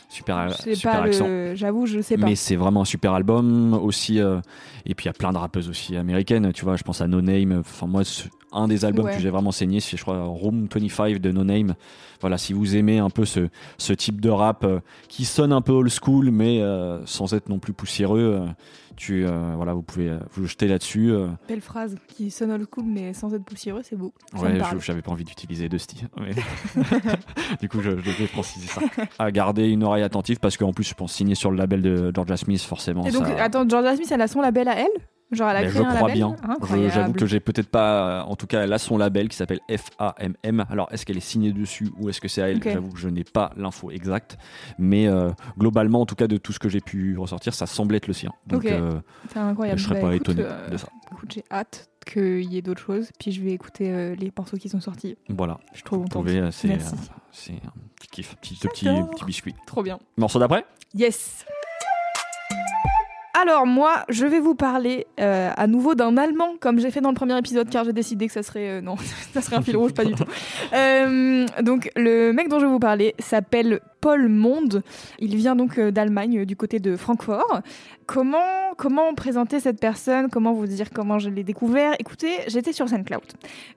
Super, 0.08 0.54
super 0.74 1.02
accent. 1.02 1.26
j'avoue, 1.54 1.84
je 1.86 2.00
sais 2.00 2.16
pas. 2.16 2.26
Mais 2.26 2.36
c'est 2.36 2.54
vraiment 2.56 2.82
un 2.82 2.86
super 2.86 3.12
album 3.12 3.74
aussi. 3.74 4.20
euh, 4.20 4.40
et 4.86 4.94
puis 4.94 5.04
il 5.04 5.08
y 5.08 5.10
a 5.10 5.12
plein 5.12 5.32
de 5.32 5.36
rappeuses 5.38 5.68
aussi 5.68 5.96
américaines. 5.96 6.52
Tu 6.52 6.64
vois, 6.64 6.76
je 6.76 6.84
pense 6.84 7.00
à 7.00 7.06
No 7.08 7.20
Name. 7.20 7.58
Enfin, 7.60 7.86
moi, 7.86 8.02
un 8.52 8.68
des 8.68 8.84
albums 8.84 9.06
Ouais. 9.06 9.16
que 9.16 9.20
j'ai 9.20 9.30
vraiment 9.30 9.50
saigné, 9.50 9.80
c'est 9.80 9.96
je 9.96 10.02
crois 10.02 10.22
Room 10.24 10.68
25 10.72 11.18
de 11.18 11.32
No 11.32 11.42
Name. 11.44 11.74
Voilà, 12.20 12.38
si 12.38 12.52
vous 12.52 12.76
aimez 12.76 12.98
un 12.98 13.10
peu 13.10 13.24
ce, 13.24 13.48
ce 13.78 13.92
type 13.92 14.20
de 14.20 14.30
rap 14.30 14.64
euh, 14.64 14.78
qui 15.08 15.24
sonne 15.24 15.52
un 15.52 15.60
peu 15.60 15.72
old 15.72 15.90
school, 15.90 16.30
mais 16.30 16.62
euh, 16.62 17.04
sans 17.04 17.34
être 17.34 17.48
non 17.48 17.58
plus 17.58 17.72
poussiéreux, 17.74 18.46
tu, 18.96 19.26
euh, 19.26 19.52
voilà, 19.56 19.74
vous 19.74 19.82
pouvez 19.82 20.08
euh, 20.10 20.18
vous 20.32 20.46
jeter 20.46 20.66
là-dessus. 20.68 21.10
euh. 21.12 21.28
Belle 21.48 21.60
phrase 21.60 21.96
qui 22.08 22.30
sonne 22.30 22.50
old 22.50 22.66
school 22.72 22.84
mais 22.86 23.12
sans 23.14 23.32
être 23.34 23.44
poussiéreux, 23.44 23.82
c'est 23.84 23.96
beau. 23.96 24.12
Ça 24.34 24.42
Ouais, 24.42 24.58
j'avais 24.80 25.02
pas 25.02 25.10
envie 25.12 25.24
d'utiliser 25.24 25.68
de 25.68 25.78
style. 25.78 26.08
mais- 26.18 26.34
du 27.60 27.68
coup, 27.68 27.80
je, 27.82 27.90
je 27.90 27.96
devais 27.96 28.26
préciser 28.26 28.66
ça. 28.68 28.80
À 29.18 29.30
garder 29.30 29.68
une 29.68 29.82
oreille 29.84 30.02
attentive 30.02 30.38
parce 30.40 30.56
qu'en 30.56 30.72
plus, 30.72 30.84
je 30.84 30.94
pense 30.94 31.12
signer 31.12 31.34
sur 31.34 31.50
le 31.50 31.56
label 31.56 31.82
de 31.82 32.10
Georgia 32.14 32.36
Smith, 32.36 32.60
forcément. 32.62 33.04
Et 33.06 33.10
donc, 33.10 33.26
ça... 33.26 33.42
attends, 33.42 33.68
Georgia 33.68 33.94
Smith, 33.96 34.10
elle 34.10 34.22
a 34.22 34.28
son 34.28 34.40
label 34.40 34.68
à 34.68 34.78
elle? 34.80 34.88
Genre, 35.32 35.50
elle 35.50 35.56
a 35.56 35.60
créé 35.62 35.72
je 35.72 35.78
un 35.82 35.94
crois 35.94 36.08
label 36.08 36.14
bien. 36.14 36.36
J'avoue 36.90 37.12
que 37.12 37.26
j'ai 37.26 37.40
peut-être 37.40 37.68
pas. 37.68 38.24
En 38.24 38.36
tout 38.36 38.46
cas, 38.46 38.62
elle 38.62 38.72
a 38.72 38.78
son 38.78 38.96
label 38.96 39.28
qui 39.28 39.36
s'appelle 39.36 39.58
FAMM. 39.68 40.64
Alors, 40.70 40.88
est-ce 40.92 41.04
qu'elle 41.04 41.16
est 41.16 41.20
signée 41.20 41.52
dessus 41.52 41.88
ou 41.98 42.08
est-ce 42.08 42.20
que 42.20 42.28
c'est 42.28 42.42
à 42.42 42.48
elle? 42.48 42.58
Ok. 42.58 42.68
J'avoue 42.72 42.90
que 42.92 42.98
je 43.00 43.08
n'ai 43.08 43.24
pas 43.24 43.50
l'info 43.56 43.90
exacte. 43.90 44.38
Mais 44.78 45.08
euh, 45.08 45.30
globalement, 45.58 46.00
en 46.02 46.06
tout 46.06 46.14
cas, 46.14 46.28
de 46.28 46.36
tout 46.36 46.52
ce 46.52 46.60
que 46.60 46.68
j'ai 46.68 46.80
pu 46.80 47.18
ressortir, 47.18 47.54
ça 47.54 47.66
semble 47.66 47.96
être 47.96 48.06
le 48.06 48.12
sien. 48.12 48.30
Donc, 48.46 48.60
Ok. 48.64 48.70
euh, 48.70 49.00
incroyable. 49.34 49.78
je 49.80 49.84
serais 49.84 50.00
Bah, 50.00 50.08
pas 50.08 50.14
étonné 50.14 50.42
euh, 50.44 50.68
de 50.68 50.76
ça. 50.76 50.88
Écoute, 51.12 51.32
j'ai 51.34 51.44
hâte 51.50 51.88
qu'il 52.06 52.44
y 52.44 52.56
ait 52.58 52.62
d'autres 52.62 52.82
choses. 52.82 53.10
Puis 53.18 53.32
je 53.32 53.42
vais 53.42 53.50
écouter 53.50 53.92
euh, 53.92 54.14
les 54.14 54.32
morceaux 54.36 54.56
qui 54.58 54.68
sont 54.68 54.80
sortis. 54.80 55.16
Voilà. 55.28 55.58
Je 55.72 55.78
suis 55.78 55.84
trop 55.84 55.98
contente. 55.98 56.26
euh, 56.28 56.50
c'est 56.52 56.70
euh, 56.70 56.74
un 56.76 57.72
petit 57.96 58.08
kiff, 58.12 58.36
petit, 58.36 58.54
petit, 58.54 58.84
petit 58.86 59.24
biscuit. 59.24 59.54
Trop 59.66 59.82
bien. 59.82 59.98
Morceau 60.16 60.38
d'après? 60.38 60.64
Yes. 60.94 61.44
Alors 63.38 63.66
moi, 63.66 64.04
je 64.08 64.24
vais 64.24 64.40
vous 64.40 64.54
parler 64.54 65.06
euh, 65.20 65.50
à 65.54 65.66
nouveau 65.66 65.94
d'un 65.94 66.16
Allemand, 66.16 66.54
comme 66.58 66.80
j'ai 66.80 66.90
fait 66.90 67.02
dans 67.02 67.10
le 67.10 67.14
premier 67.14 67.36
épisode, 67.36 67.68
car 67.68 67.84
j'ai 67.84 67.92
décidé 67.92 68.28
que 68.28 68.32
ça 68.32 68.42
serait 68.42 68.78
euh, 68.78 68.80
non, 68.80 68.96
ça 69.34 69.42
serait 69.42 69.56
un 69.56 69.62
fil 69.62 69.76
rouge, 69.76 69.92
pas 69.92 70.06
du 70.06 70.14
tout. 70.14 70.24
Euh, 70.72 71.44
donc 71.60 71.90
le 71.96 72.32
mec 72.32 72.48
dont 72.48 72.58
je 72.58 72.64
vais 72.64 72.70
vous 72.70 72.78
parler 72.78 73.14
s'appelle 73.18 73.80
Paul 74.06 74.28
Monde. 74.28 74.84
Il 75.18 75.34
vient 75.34 75.56
donc 75.56 75.78
euh, 75.78 75.90
d'Allemagne, 75.90 76.38
euh, 76.38 76.44
du 76.44 76.54
côté 76.54 76.78
de 76.78 76.94
Francfort. 76.94 77.60
Comment 78.06 78.72
comment 78.76 79.12
présenter 79.14 79.58
cette 79.58 79.80
personne? 79.80 80.28
Comment 80.30 80.52
vous 80.52 80.66
dire 80.66 80.90
comment 80.94 81.18
je 81.18 81.28
l'ai 81.28 81.42
découvert? 81.42 81.96
Écoutez, 81.98 82.28
j'étais 82.46 82.72
sur 82.72 82.88
SoundCloud. 82.88 83.24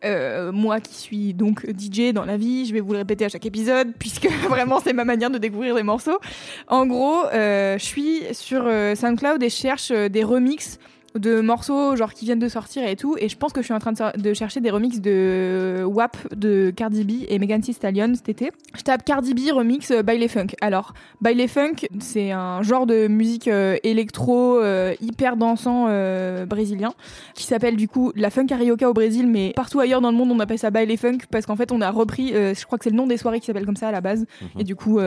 Euh, 0.06 0.52
moi 0.52 0.82
qui 0.82 0.94
suis 0.94 1.34
donc 1.34 1.66
DJ 1.66 2.14
dans 2.14 2.26
la 2.26 2.38
vie, 2.38 2.68
je 2.68 2.76
vais 2.76 2.80
vous 2.80 2.92
le 2.92 3.00
répéter 3.00 3.26
à 3.26 3.30
chaque 3.30 3.48
épisode, 3.48 3.92
puisque 3.98 4.30
vraiment 4.48 4.80
c'est 4.80 4.94
ma 4.94 5.04
manière 5.04 5.32
de 5.32 5.40
découvrir 5.40 5.74
des 5.74 5.82
morceaux. 5.82 6.20
En 6.68 6.86
gros, 6.86 7.26
euh, 7.34 7.80
je 7.80 7.84
suis 7.84 8.22
sur 8.32 8.70
SoundCloud 8.96 9.42
et 9.42 9.50
cherche 9.50 9.92
des 9.92 10.24
remixes 10.24 10.78
de 11.16 11.42
morceaux 11.42 11.96
genre 11.96 12.14
qui 12.14 12.26
viennent 12.26 12.40
de 12.40 12.50
sortir 12.50 12.88
et 12.88 12.96
tout 12.96 13.16
et 13.20 13.30
je 13.30 13.38
pense 13.38 13.54
que 13.54 13.62
je 13.62 13.66
suis 13.66 13.74
en 13.74 13.80
train 13.80 13.94
de, 13.94 14.34
chercher 14.34 14.60
des 14.62 14.70
remixes 14.70 15.00
de 15.00 15.84
WAP 15.86 16.18
de 16.36 16.72
Cardi 16.76 17.04
B 17.04 17.26
et 17.28 17.40
Megan 17.40 17.62
Thee 17.62 17.74
Stallion 17.74 18.14
cet 18.16 18.30
été. 18.30 18.52
Je 18.76 18.82
tape 18.82 19.04
Cardi 19.04 19.34
B 19.34 19.52
remix 19.52 19.92
euh, 19.92 20.04
Baile 20.04 20.28
Funk. 20.30 20.48
Alors, 20.62 20.94
Baile 21.22 21.48
Funk, 21.48 21.88
c'est 22.00 22.32
un 22.32 22.62
genre 22.62 22.86
de 22.86 23.08
musique 23.08 23.48
euh, 23.48 23.78
électro 23.84 24.60
euh, 24.60 24.94
hyper 25.02 25.38
dansant 25.38 25.88
euh, 25.90 26.46
brésilien 26.46 26.94
qui 27.36 27.44
s'appelle 27.44 27.76
du 27.76 27.88
coup 27.88 28.12
la 28.16 28.30
funk 28.30 28.48
karaoke 28.48 28.84
au 28.84 28.94
Brésil 28.94 29.28
mais 29.28 29.54
partout 29.56 29.80
ailleurs 29.80 30.02
dans 30.02 30.12
le 30.12 30.18
monde 30.18 30.32
on 30.32 30.40
appelle 30.40 30.60
ça 30.60 30.72
Baile 30.72 30.98
Funk 30.98 31.20
parce 31.32 31.46
qu'en 31.46 31.56
fait 31.56 31.72
on 31.72 31.82
a 31.82 31.90
repris 31.92 32.34
je 32.34 32.66
crois 32.66 32.78
que 32.78 32.84
c'est 32.84 32.90
le 32.90 32.96
nom 32.96 33.08
des 33.08 33.18
soirées 33.18 33.40
qui 33.40 33.46
s'appelle 33.46 33.66
comme 33.66 33.76
ça 33.76 33.88
à 33.90 33.92
la 33.92 34.02
base 34.02 34.26
et 34.58 34.64
du 34.64 34.76
coup, 34.76 35.00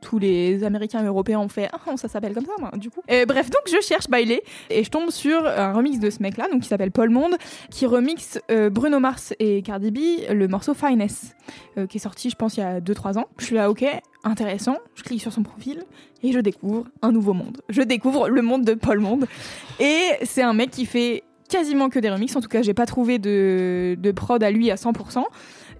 tous 0.00 0.18
les 0.18 0.64
Américains 0.64 1.02
et 1.02 1.06
Européens 1.06 1.40
ont 1.40 1.48
fait 1.48 1.68
Ah, 1.72 1.96
ça 1.96 2.08
s'appelle 2.08 2.34
comme 2.34 2.46
ça, 2.46 2.52
ben, 2.58 2.76
du 2.78 2.90
coup. 2.90 3.00
Bref, 3.08 3.50
donc 3.50 3.62
je 3.66 3.80
cherche 3.84 4.08
Bailey 4.08 4.42
et 4.68 4.84
je 4.84 4.90
tombe 4.90 5.10
sur 5.10 5.29
un 5.34 5.72
remix 5.72 5.98
de 5.98 6.10
ce 6.10 6.22
mec-là, 6.22 6.48
donc 6.50 6.62
qui 6.62 6.68
s'appelle 6.68 6.90
Paul 6.90 7.10
Monde, 7.10 7.34
qui 7.70 7.86
remixe 7.86 8.38
euh, 8.50 8.70
Bruno 8.70 9.00
Mars 9.00 9.34
et 9.38 9.62
Cardi 9.62 9.90
B, 9.90 9.98
le 10.30 10.48
morceau 10.48 10.74
Finesse, 10.74 11.34
euh, 11.78 11.86
qui 11.86 11.98
est 11.98 12.00
sorti, 12.00 12.30
je 12.30 12.36
pense, 12.36 12.56
il 12.56 12.60
y 12.60 12.62
a 12.62 12.80
2-3 12.80 13.18
ans. 13.18 13.26
Je 13.38 13.46
suis 13.46 13.54
là, 13.54 13.70
ok, 13.70 13.84
intéressant. 14.24 14.78
Je 14.94 15.02
clique 15.02 15.20
sur 15.20 15.32
son 15.32 15.42
profil 15.42 15.82
et 16.22 16.32
je 16.32 16.40
découvre 16.40 16.84
un 17.02 17.12
nouveau 17.12 17.32
monde. 17.32 17.60
Je 17.68 17.82
découvre 17.82 18.28
le 18.28 18.42
monde 18.42 18.64
de 18.64 18.74
Paul 18.74 19.00
Monde. 19.00 19.26
Et 19.78 20.00
c'est 20.24 20.42
un 20.42 20.52
mec 20.52 20.70
qui 20.70 20.86
fait 20.86 21.22
quasiment 21.48 21.88
que 21.88 21.98
des 21.98 22.10
remixes. 22.10 22.36
En 22.36 22.40
tout 22.40 22.48
cas, 22.48 22.62
j'ai 22.62 22.74
pas 22.74 22.86
trouvé 22.86 23.18
de, 23.18 23.96
de 23.98 24.12
prod 24.12 24.42
à 24.42 24.50
lui 24.50 24.70
à 24.70 24.76
100%. 24.76 25.24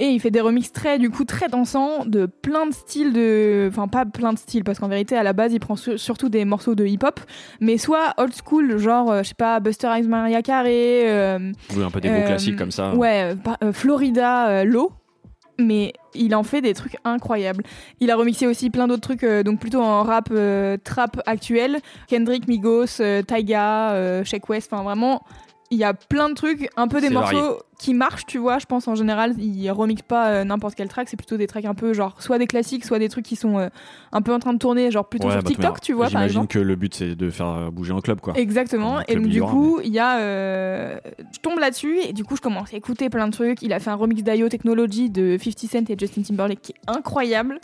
Et 0.03 0.07
il 0.07 0.19
fait 0.19 0.31
des 0.31 0.41
remixes 0.41 0.73
très, 0.73 0.99
du 0.99 1.11
coup, 1.11 1.25
très 1.27 1.49
dansants 1.49 2.07
de 2.07 2.25
plein 2.27 2.67
de 2.67 2.73
styles 2.73 3.13
de. 3.13 3.69
Enfin, 3.71 3.87
pas 3.87 4.07
plein 4.07 4.33
de 4.33 4.39
styles, 4.39 4.65
parce 4.65 4.79
qu'en 4.79 4.89
vérité, 4.89 5.15
à 5.15 5.23
la 5.23 5.35
base, 5.35 5.53
il 5.53 5.61
prend 5.61 5.77
sur- 5.77 6.01
surtout 6.01 6.31
des 6.31 6.45
morceaux 6.47 6.75
de 6.75 6.87
hip-hop, 6.87 7.21
mais 7.61 7.77
soit 7.77 8.15
old 8.17 8.33
school, 8.35 8.79
genre, 8.79 9.13
euh, 9.13 9.23
je 9.23 9.29
sais 9.29 9.35
pas, 9.35 9.61
Buster 9.61 9.89
Rhymes 9.89 10.09
Maria 10.09 10.41
Carey. 10.41 11.03
euh, 11.05 11.53
Oui, 11.77 11.85
un 11.85 11.91
peu 11.91 12.01
des 12.01 12.09
gros 12.09 12.17
euh, 12.19 12.27
classiques 12.27 12.57
comme 12.57 12.71
ça. 12.71 12.95
Ouais, 12.95 13.35
euh, 13.63 13.73
Florida 13.73 14.65
Low. 14.65 14.91
Mais 15.59 15.93
il 16.15 16.35
en 16.35 16.43
fait 16.43 16.63
des 16.63 16.73
trucs 16.73 16.97
incroyables. 17.05 17.63
Il 18.01 18.11
a 18.11 18.17
remixé 18.17 18.47
aussi 18.47 18.71
plein 18.71 18.89
d'autres 18.89 19.03
trucs, 19.03 19.25
euh, 19.25 19.43
donc 19.43 19.61
plutôt 19.61 19.83
en 19.83 20.03
rap 20.03 20.29
euh, 20.33 20.79
trap 20.83 21.21
actuel. 21.27 21.77
Kendrick, 22.09 22.49
Migos, 22.49 23.01
euh, 23.01 23.21
Taiga, 23.21 24.25
Sheck 24.25 24.49
West, 24.49 24.71
enfin 24.73 24.83
vraiment, 24.83 25.21
il 25.71 25.79
y 25.79 25.85
a 25.85 25.95
plein 25.95 26.29
de 26.29 26.35
trucs, 26.35 26.69
un 26.77 26.89
peu 26.89 27.01
des 27.01 27.11
morceaux 27.11 27.37
varié. 27.37 27.59
qui 27.79 27.95
marchent, 27.95 28.27
tu 28.27 28.39
vois. 28.39 28.59
Je 28.59 28.67
pense 28.67 28.89
en 28.89 28.97
général, 28.97 29.35
il 29.39 29.71
remixe 29.71 30.03
pas 30.03 30.31
euh, 30.31 30.45
n'importe 30.45 30.75
quel 30.75 30.89
track, 30.89 31.09
c'est 31.09 31.17
plutôt 31.17 31.37
des 31.37 31.47
tracks 31.47 31.65
un 31.65 31.75
peu 31.75 31.93
genre 31.93 32.21
soit 32.21 32.39
des 32.39 32.49
classiques, 32.49 32.85
soit 32.85 32.99
des 32.99 33.09
trucs 33.09 33.25
qui 33.25 33.37
sont 33.37 33.59
euh, 33.59 33.69
un 34.11 34.21
peu 34.21 34.35
en 34.35 34.41
train 34.41 34.53
de 34.53 34.59
tourner, 34.59 34.91
genre 34.91 35.09
plutôt 35.09 35.29
Ouais, 35.29 35.35
sur 35.35 35.43
bah, 35.43 35.49
TikTok, 35.49 35.81
tu 35.81 35.93
vois, 35.93 36.09
J'imagine 36.09 36.49
que 36.49 36.59
le 36.59 36.75
but 36.75 36.93
c'est 36.95 37.15
de 37.15 37.31
faire 37.31 37.49
euh, 37.49 37.71
bouger 37.71 37.93
un 37.93 38.01
club 38.01 38.21
quoi. 38.21 38.35
Exactement. 38.37 39.01
Et 39.07 39.15
donc, 39.15 39.29
du 39.29 39.43
coup, 39.43 39.81
il 39.85 39.93
y 39.93 40.01
a. 40.01 40.19
euh, 40.19 40.99
je 41.33 41.39
tombe 41.39 41.59
là-dessus 41.59 41.99
et 42.01 42.13
du 42.13 42.25
coup, 42.25 42.35
je 42.37 42.41
commence 42.41 42.75
à 42.75 42.77
écouter 42.77 43.09
plein 43.09 43.29
de 43.29 43.33
trucs. 43.33 43.63
Il 43.63 43.73
a 43.73 43.79
fait 43.79 43.91
un 43.91 43.95
remix 43.95 44.23
d'IO 44.25 44.49
Technology 44.49 45.09
de 45.09 45.39
50 45.41 45.59
Cent 45.71 45.91
et 45.91 45.97
Justin 45.99 46.23
Timberlake 46.23 46.63
qui 46.63 46.73
est 46.73 46.91
incroyable. 46.91 47.61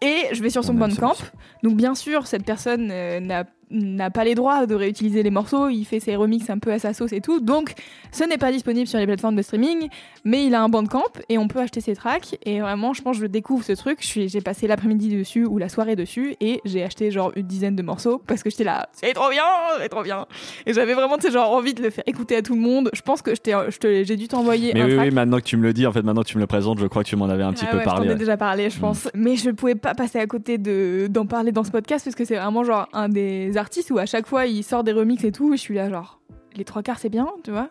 Et 0.00 0.26
je 0.32 0.42
vais 0.42 0.50
sur 0.50 0.64
son 0.64 0.74
Bandcamp. 0.74 1.16
Donc 1.62 1.76
bien 1.76 1.94
sûr, 1.94 2.26
cette 2.26 2.44
personne 2.44 2.88
euh, 2.92 3.20
n'a 3.20 3.44
n'a 3.70 4.10
pas 4.10 4.24
les 4.24 4.34
droits 4.34 4.66
de 4.66 4.74
réutiliser 4.74 5.22
les 5.22 5.30
morceaux, 5.30 5.68
il 5.68 5.84
fait 5.84 6.00
ses 6.00 6.16
remixes 6.16 6.50
un 6.50 6.58
peu 6.58 6.72
à 6.72 6.78
sa 6.78 6.92
sauce 6.92 7.12
et 7.12 7.20
tout. 7.20 7.40
Donc 7.40 7.72
ce 8.12 8.24
n'est 8.24 8.38
pas 8.38 8.50
disponible 8.52 8.86
sur 8.86 8.98
les 8.98 9.06
plateformes 9.06 9.36
de 9.36 9.42
streaming, 9.42 9.88
mais 10.24 10.44
il 10.46 10.54
a 10.54 10.62
un 10.62 10.68
Bandcamp 10.68 11.02
et 11.28 11.38
on 11.38 11.48
peut 11.48 11.60
acheter 11.60 11.80
ses 11.80 11.94
tracks 11.94 12.36
et 12.44 12.60
vraiment 12.60 12.92
je 12.92 13.02
pense 13.02 13.16
que 13.16 13.22
je 13.22 13.26
découvre 13.26 13.64
ce 13.64 13.72
truc, 13.72 13.98
j'ai 14.02 14.40
passé 14.40 14.66
l'après-midi 14.66 15.16
dessus 15.16 15.44
ou 15.44 15.58
la 15.58 15.68
soirée 15.68 15.96
dessus 15.96 16.36
et 16.40 16.60
j'ai 16.64 16.82
acheté 16.82 17.10
genre 17.10 17.32
une 17.36 17.46
dizaine 17.46 17.76
de 17.76 17.82
morceaux 17.82 18.22
parce 18.26 18.42
que 18.42 18.50
j'étais 18.50 18.64
là, 18.64 18.88
c'est 18.92 19.12
trop 19.12 19.30
bien, 19.30 19.42
c'est 19.80 19.88
trop 19.88 20.02
bien. 20.02 20.26
Et 20.66 20.72
j'avais 20.72 20.94
vraiment 20.94 21.16
genre 21.30 21.52
envie 21.52 21.74
de 21.74 21.82
le 21.82 21.90
faire 21.90 22.04
écouter 22.06 22.36
à 22.36 22.42
tout 22.42 22.54
le 22.54 22.60
monde. 22.60 22.90
Je 22.94 23.02
pense 23.02 23.22
que 23.22 23.32
j'ai 23.34 24.16
dû 24.16 24.28
t'envoyer 24.28 24.72
Mais 24.72 24.80
un 24.80 24.86
oui, 24.86 24.94
track. 24.94 25.08
oui, 25.08 25.14
maintenant 25.14 25.38
que 25.38 25.42
tu 25.44 25.56
me 25.56 25.62
le 25.62 25.72
dis, 25.72 25.86
en 25.86 25.92
fait, 25.92 26.02
maintenant 26.02 26.22
que 26.22 26.28
tu 26.28 26.36
me 26.36 26.40
le 26.40 26.46
présentes, 26.46 26.78
je 26.78 26.86
crois 26.86 27.02
que 27.04 27.08
tu 27.08 27.16
m'en 27.16 27.28
avais 27.28 27.42
un 27.42 27.52
petit 27.52 27.64
Ah 27.68 27.72
peu 27.72 27.78
ouais, 27.78 27.84
parlé. 27.84 28.04
Je 28.06 28.08
t'en 28.12 28.16
ai 28.16 28.18
déjà 28.18 28.36
parlé, 28.36 28.70
je 28.70 28.78
pense. 28.78 29.08
Mais 29.14 29.36
je 29.36 29.50
pouvais 29.50 29.74
pas 29.74 29.94
passer 29.94 30.18
à 30.18 30.26
côté 30.26 30.58
de 30.58 31.06
d'en 31.10 31.26
parler 31.26 31.52
dans 31.52 31.64
ce 31.64 31.70
podcast 31.70 32.04
parce 32.04 32.14
que 32.14 32.24
c'est 32.24 32.36
vraiment 32.36 32.64
genre 32.64 32.88
un 32.92 33.08
des 33.08 33.56
artistes 33.58 33.90
où 33.90 33.98
à 33.98 34.06
chaque 34.06 34.26
fois 34.26 34.46
il 34.46 34.62
sort 34.64 34.84
des 34.84 34.92
remixes 34.92 35.24
et 35.24 35.32
tout, 35.32 35.52
et 35.52 35.56
je 35.56 35.62
suis 35.62 35.74
là 35.74 35.90
genre. 35.90 36.20
Les 36.56 36.64
trois 36.64 36.82
quarts 36.82 36.98
c'est 36.98 37.10
bien, 37.10 37.28
tu 37.44 37.52
vois. 37.52 37.68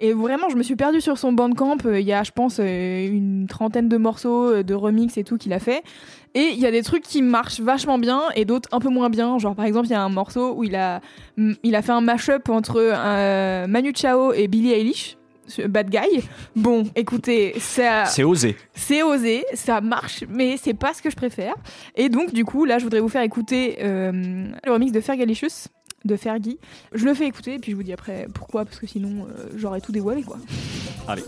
Et 0.00 0.14
vraiment, 0.14 0.48
je 0.48 0.56
me 0.56 0.62
suis 0.62 0.76
perdue 0.76 1.02
sur 1.02 1.18
son 1.18 1.32
bandcamp. 1.32 1.76
Euh, 1.84 2.00
Il 2.00 2.06
y 2.06 2.12
a, 2.14 2.22
je 2.22 2.30
pense, 2.30 2.58
euh, 2.58 3.06
une 3.06 3.46
trentaine 3.48 3.88
de 3.88 3.98
morceaux 3.98 4.50
euh, 4.50 4.62
de 4.62 4.72
remix 4.72 5.18
et 5.18 5.24
tout 5.24 5.36
qu'il 5.36 5.52
a 5.52 5.58
fait. 5.58 5.82
Et 6.34 6.48
il 6.52 6.58
y 6.58 6.64
a 6.64 6.70
des 6.70 6.82
trucs 6.82 7.02
qui 7.02 7.20
marchent 7.20 7.60
vachement 7.60 7.98
bien 7.98 8.22
et 8.36 8.46
d'autres 8.46 8.68
un 8.72 8.78
peu 8.78 8.88
moins 8.88 9.10
bien. 9.10 9.36
Genre, 9.38 9.54
par 9.54 9.66
exemple, 9.66 9.88
il 9.88 9.90
y 9.90 9.94
a 9.94 10.02
un 10.02 10.08
morceau 10.08 10.54
où 10.54 10.64
il 10.64 10.74
a, 10.74 11.02
il 11.36 11.74
a 11.74 11.82
fait 11.82 11.92
un 11.92 12.00
mash-up 12.00 12.48
entre 12.48 13.66
Manu 13.66 13.92
Chao 13.94 14.32
et 14.32 14.48
Billie 14.48 14.72
Eilish. 14.72 15.18
Bad 15.68 15.90
Guy. 15.90 16.22
Bon, 16.56 16.84
écoutez, 16.94 17.54
ça. 17.58 18.04
C'est 18.06 18.24
osé. 18.24 18.56
C'est 18.74 19.02
osé, 19.02 19.44
ça 19.54 19.80
marche, 19.80 20.24
mais 20.28 20.56
c'est 20.56 20.74
pas 20.74 20.94
ce 20.94 21.02
que 21.02 21.10
je 21.10 21.16
préfère. 21.16 21.54
Et 21.96 22.08
donc, 22.08 22.32
du 22.32 22.44
coup, 22.44 22.64
là, 22.64 22.78
je 22.78 22.84
voudrais 22.84 23.00
vous 23.00 23.08
faire 23.08 23.22
écouter 23.22 23.78
euh, 23.80 24.12
le 24.64 24.72
remix 24.72 24.92
de 24.92 25.00
Fergalicious 25.00 25.68
de 26.04 26.16
Fergie. 26.16 26.58
Je 26.92 27.04
le 27.04 27.14
fais 27.14 27.26
écouter, 27.26 27.54
et 27.54 27.58
puis 27.58 27.72
je 27.72 27.76
vous 27.76 27.82
dis 27.82 27.92
après 27.92 28.26
pourquoi, 28.34 28.64
parce 28.64 28.78
que 28.78 28.86
sinon, 28.86 29.26
euh, 29.26 29.48
j'aurais 29.56 29.80
tout 29.80 29.92
dévoilé, 29.92 30.22
quoi. 30.22 30.38
Allez. 31.06 31.22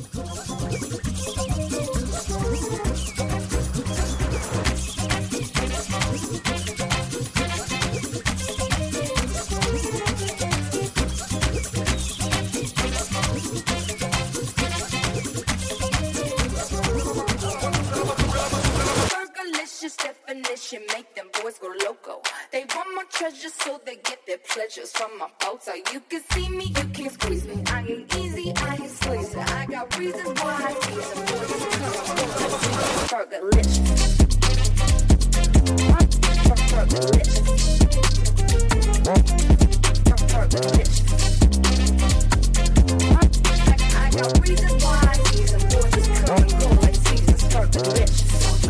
Definition 20.33 20.81
make 20.95 21.15
them 21.15 21.27
boys 21.43 21.59
go 21.59 21.73
loco. 21.85 22.23
They 22.53 22.65
want 22.75 22.95
my 22.95 23.05
treasure 23.11 23.51
so 23.51 23.81
they 23.85 23.97
get 23.97 24.27
their 24.27 24.39
pleasures 24.39 24.91
from 24.93 25.19
my 25.19 25.29
photo. 25.41 25.73
You 25.93 26.01
can 26.09 26.23
see 26.31 26.49
me, 26.49 26.65
you 26.65 26.85
can't 26.95 27.13
squeeze 27.13 27.45
me. 27.47 27.63
I 27.67 27.81
ain't 27.81 28.17
easy, 28.17 28.53
I 28.57 28.75
ain't 28.77 28.91
sleazy. 28.91 29.39
I 29.39 29.67
got 29.67 29.99
reasons 29.99 30.41
why 30.41 30.55
I 30.65 30.75
tease 30.81 31.11
them. 31.11 31.27
Boys 31.27 31.51
Fergalicious. 33.11 34.23
I 43.95 44.11
got 44.11 44.49
reasons 44.49 44.85
why 44.85 44.99
I 45.03 45.15
tease 45.25 45.53
them. 45.53 45.63
Boys 45.69 46.09
come 46.21 46.39
and 46.39 46.53
go 46.61 46.67
like 46.81 46.97
seasons. 46.97 47.43
Fergalicious. 47.53 48.23
But 48.43 48.62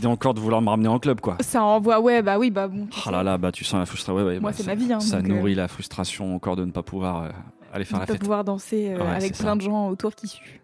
décidé 0.00 0.06
encore 0.12 0.34
de 0.34 0.40
vouloir 0.40 0.62
me 0.62 0.68
ramener 0.70 0.88
en 0.88 0.98
club, 0.98 1.20
quoi. 1.20 1.36
Ça 1.40 1.62
envoie, 1.62 2.00
ouais, 2.00 2.22
bah 2.22 2.38
oui, 2.38 2.50
bah 2.50 2.68
bon. 2.68 2.88
Ah 3.06 3.10
là 3.10 3.22
là, 3.22 3.36
bah 3.38 3.52
tu 3.52 3.64
sens 3.64 3.78
la 3.78 3.86
frustration. 3.86 4.14
Ouais, 4.16 4.22
ouais, 4.24 4.40
Moi, 4.40 4.50
bah, 4.50 4.56
c'est 4.56 4.66
ma 4.66 4.74
vie, 4.74 4.90
hein, 4.92 5.00
ça 5.00 5.20
donc, 5.20 5.30
euh, 5.30 5.34
nourrit 5.34 5.54
la 5.54 5.68
frustration 5.68 6.34
encore 6.34 6.56
de 6.56 6.64
ne 6.64 6.70
pas 6.70 6.82
pouvoir 6.82 7.22
euh, 7.24 7.28
aller 7.72 7.84
faire 7.84 7.98
de 7.98 8.02
la 8.02 8.06
pas 8.06 8.12
fête. 8.14 8.20
pouvoir 8.22 8.44
danser 8.44 8.92
euh, 8.94 8.98
Ouais, 8.98 9.10
avec 9.14 9.36
plein 9.36 9.50
ça. 9.50 9.56
de 9.56 9.60
gens 9.60 9.88
autour 9.88 10.14
qui 10.14 10.28
suent. 10.28 10.60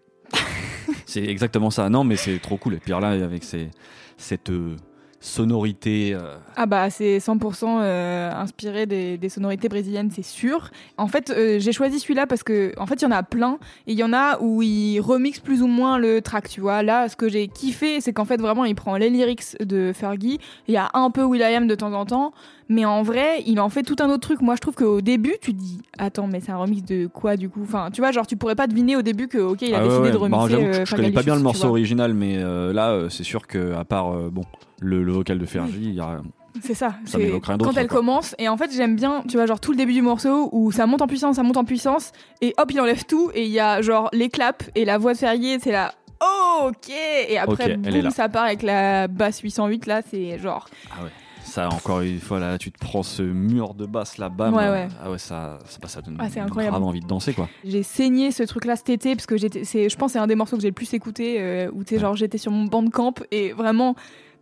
C'est 1.05 1.25
exactement 1.25 1.71
ça. 1.71 1.89
Non, 1.89 2.05
mais 2.05 2.17
c'est 2.17 2.39
trop 2.39 2.57
cool. 2.57 2.75
Et 2.75 2.79
puis 2.79 2.91
là, 2.93 2.99
avec 3.09 3.45
ces, 3.45 3.71
cette 4.17 4.51
euh, 5.27 5.37
sonorité. 5.37 6.15
euh, 6.15 6.37
Ah 6.57 6.67
bah 6.67 6.91
c'est 6.91 7.19
100% 7.19 7.65
euh, 7.81 8.33
inspiré 8.33 8.87
des, 8.87 9.29
sonorités 9.29 9.69
brésiliennes, 9.69 10.11
c'est 10.11 10.25
sûr. 10.25 10.71
En 10.97 11.09
fait, 11.09 11.31
euh, 11.31 11.59
j'ai 11.59 11.73
choisi 11.73 11.99
celui-là 11.99 12.27
parce 12.27 12.43
que 12.43 12.73
en 12.79 12.87
fait, 12.87 12.95
il 12.97 13.03
y 13.03 13.07
en 13.07 13.11
a 13.11 13.23
plein 13.23 13.59
et 13.87 13.93
il 13.93 13.99
y 13.99 14.05
en 14.05 14.13
a 14.13 14.39
où 14.41 14.63
il 14.63 15.01
remix 15.01 15.41
plus 15.41 15.63
ou 15.63 15.67
moins 15.67 15.99
le 15.99 16.21
track, 16.23 16.49
tu 16.49 16.61
vois. 16.61 16.83
Là, 16.83 17.09
ce 17.09 17.17
que 17.17 17.29
j'ai 17.29 17.49
kiffé, 17.49 18.01
c'est 18.01 18.13
qu'en 18.13 18.25
fait 18.25 18.41
vraiment, 18.41 18.65
il 18.65 18.75
prend 18.75 18.97
les 18.97 19.11
lyrics 19.11 19.57
de 19.61 19.93
Fergie, 19.95 20.39
il 20.69 20.75
y 20.75 20.77
a 20.77 20.91
un 20.95 21.11
peu 21.11 21.23
Will.i.am 21.23 21.67
de 21.67 21.75
temps 21.75 21.93
en 21.93 22.07
temps, 22.07 22.33
mais 22.69 22.85
en 22.85 23.03
vrai, 23.03 23.43
il 23.47 23.61
en 23.61 23.69
fait 23.69 23.83
tout 23.83 23.97
un 24.01 24.09
autre 24.09 24.21
truc. 24.21 24.41
Moi, 24.41 24.57
je 24.57 24.61
trouve 24.61 24.75
qu'au 24.75 25.01
début, 25.01 25.35
tu 25.41 25.53
te 25.55 25.59
dis 25.59 25.79
"Attends, 25.99 26.27
mais 26.27 26.41
c'est 26.41 26.53
un 26.53 26.57
remix 26.57 26.83
de 26.83 27.07
quoi 27.07 27.37
du 27.37 27.49
coup? 27.49 27.61
Enfin, 27.63 27.91
tu 27.93 28.01
vois, 28.01 28.11
genre 28.11 28.27
tu 28.27 28.37
pourrais 28.37 28.57
pas 28.57 28.67
deviner 28.67 28.97
au 28.97 29.03
début 29.03 29.29
que 29.29 29.39
OK, 29.39 29.63
il 29.63 29.75
a 29.75 29.79
ah 29.79 29.83
décidé 29.83 30.03
ouais. 30.03 30.11
de 30.11 30.19
Bah, 30.19 30.37
remixer 30.39 30.51
j'avoue 30.51 30.73
que 30.73 30.77
euh, 30.79 30.85
je, 30.85 30.97
connais 30.97 31.11
pas 31.13 31.23
bien 31.23 31.37
le 31.37 31.43
morceau 31.43 31.69
original, 31.69 32.15
mais 32.15 32.37
euh, 32.39 32.73
là, 32.73 32.91
euh, 32.91 33.09
c'est 33.09 33.25
sûr 33.25 33.47
que 33.47 33.75
à 33.75 33.85
part 33.85 34.13
bon 34.31 34.43
le, 34.81 35.03
le 35.05 35.13
vocal 35.13 35.39
de 35.39 35.47
Fergie, 35.47 35.81
il 35.81 35.95
y 35.95 36.01
a 36.01 36.21
C'est 36.63 36.75
ça. 36.75 36.97
Ça 37.05 37.19
Quand 37.43 37.77
elle 37.77 37.87
quoi. 37.87 37.99
commence, 37.99 38.35
et 38.39 38.49
en 38.49 38.57
fait, 38.57 38.71
j'aime 38.75 38.97
bien, 38.97 39.23
tu 39.29 39.37
vois, 39.37 39.47
genre 39.47 39.61
tout 39.61 39.71
le 39.71 39.77
début 39.77 39.93
du 39.93 40.03
morceau 40.03 40.49
où 40.53 40.73
ça 40.73 40.87
monte 40.87 41.03
en 41.03 41.07
puissance, 41.07 41.37
ça 41.37 41.43
monte 41.43 41.57
en 41.57 41.65
puissance, 41.65 42.13
et 42.41 42.53
hop, 42.59 42.71
il 42.73 42.81
enlève 42.81 43.05
tout, 43.05 43.31
et 43.35 43.45
il 43.45 43.53
y 43.53 43.61
a 43.61 43.81
genre 43.81 44.09
les 44.13 44.29
claps 44.29 44.71
et 44.75 44.85
la 44.85 44.99
voix 44.99 45.13
de 45.13 45.19
Ferrier, 45.19 45.59
c'est 45.61 45.73
là. 45.73 45.95
Oh, 46.21 46.69
ok 46.71 46.93
Et 47.29 47.39
après, 47.39 47.77
boum, 47.77 48.11
ça 48.11 48.29
part 48.29 48.45
avec 48.45 48.63
la 48.63 49.07
basse 49.07 49.41
808, 49.41 49.87
là, 49.87 50.01
c'est 50.11 50.39
genre. 50.39 50.69
Ah 50.91 51.05
ouais. 51.05 51.11
Ça, 51.47 51.69
encore 51.69 52.01
une 52.01 52.19
fois, 52.21 52.41
là, 52.41 52.59
tu 52.59 52.73
te 52.73 52.79
prends 52.79 53.03
ce 53.05 53.23
mur 53.23 53.75
de 53.75 53.87
basse, 53.87 54.19
là, 54.19 54.29
bam. 54.29 54.53
Ouais, 54.53 54.69
ouais. 54.69 54.89
Ah 55.03 55.11
ouais, 55.11 55.19
ça, 55.19 55.59
ça, 55.65 55.79
ça 55.87 56.03
donne 56.03 56.17
Ah, 56.19 56.29
c'est 56.29 56.41
incroyable. 56.41 56.73
grave 56.75 56.83
envie 56.85 57.01
de 57.01 57.07
danser, 57.07 57.33
quoi. 57.33 57.49
J'ai 57.65 57.83
saigné 57.83 58.33
ce 58.33 58.43
truc-là 58.43 58.75
cet 58.77 58.91
été, 58.91 59.15
parce 59.15 59.27
que 59.27 59.37
j'étais, 59.37 59.65
c'est, 59.65 59.89
je 59.89 59.97
pense 59.97 60.09
que 60.09 60.13
c'est 60.15 60.19
un 60.19 60.27
des 60.27 60.35
morceaux 60.35 60.57
que 60.57 60.63
j'ai 60.63 60.69
le 60.69 60.75
plus 60.75 60.93
écouté, 60.93 61.37
euh, 61.39 61.71
où 61.73 61.85
tu 61.85 61.95
sais, 61.95 62.01
genre, 62.01 62.17
j'étais 62.17 62.39
sur 62.39 62.51
mon 62.53 62.65
bandcamp, 62.65 63.15
et 63.31 63.53
vraiment. 63.53 63.95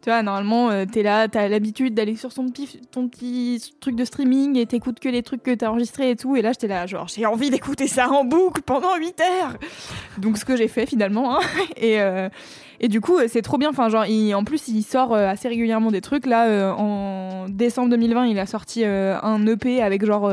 Tu 0.05 0.11
vois, 0.11 0.23
normalement, 0.23 0.71
euh, 0.71 0.85
t'es 0.85 1.03
là, 1.03 1.29
t'as 1.29 1.49
l'habitude 1.49 1.95
d'aller 1.95 2.15
sur 2.15 2.35
ton 2.35 2.51
petit, 2.51 3.73
truc 3.81 3.97
de 3.97 4.05
streaming 4.05 4.59
et 4.59 4.67
t'écoutes 4.67 5.01
que 5.01 5.09
les 5.09 5.23
trucs 5.23 5.43
que 5.43 5.55
t'as 5.55 5.71
enregistrés 5.71 6.11
et 6.11 6.17
tout. 6.17 6.37
Et 6.37 6.43
là, 6.43 6.53
j'étais 6.53 6.69
là, 6.69 6.87
genre, 6.87 7.09
j'ai 7.09 7.25
envie 7.25 7.49
d'écouter 7.49 7.87
ça 7.89 8.11
en 8.11 8.23
boucle 8.23 8.61
pendant 8.61 8.95
8 8.97 9.23
heures. 9.23 9.57
Donc, 10.19 10.37
ce 10.37 10.45
que 10.45 10.59
j'ai 10.59 10.69
fait 10.69 10.85
finalement. 10.85 11.39
hein. 11.39 11.41
Et, 11.79 12.03
euh, 12.03 12.29
et 12.81 12.89
du 12.89 13.01
coup, 13.01 13.17
euh, 13.17 13.29
c'est 13.31 13.41
trop 13.41 13.57
bien. 13.57 13.71
Enfin, 13.71 13.89
genre, 13.89 14.05
en 14.05 14.45
plus, 14.45 14.69
il 14.69 14.83
sort 14.83 15.15
euh, 15.15 15.27
assez 15.27 15.49
régulièrement 15.49 15.91
des 15.91 16.03
trucs. 16.03 16.27
Là, 16.27 16.75
en 16.77 17.47
décembre 17.49 17.89
2020, 17.89 18.27
il 18.27 18.39
a 18.39 18.45
sorti 18.45 18.85
un 18.85 19.47
EP 19.47 19.81
avec 19.81 20.05
genre 20.05 20.31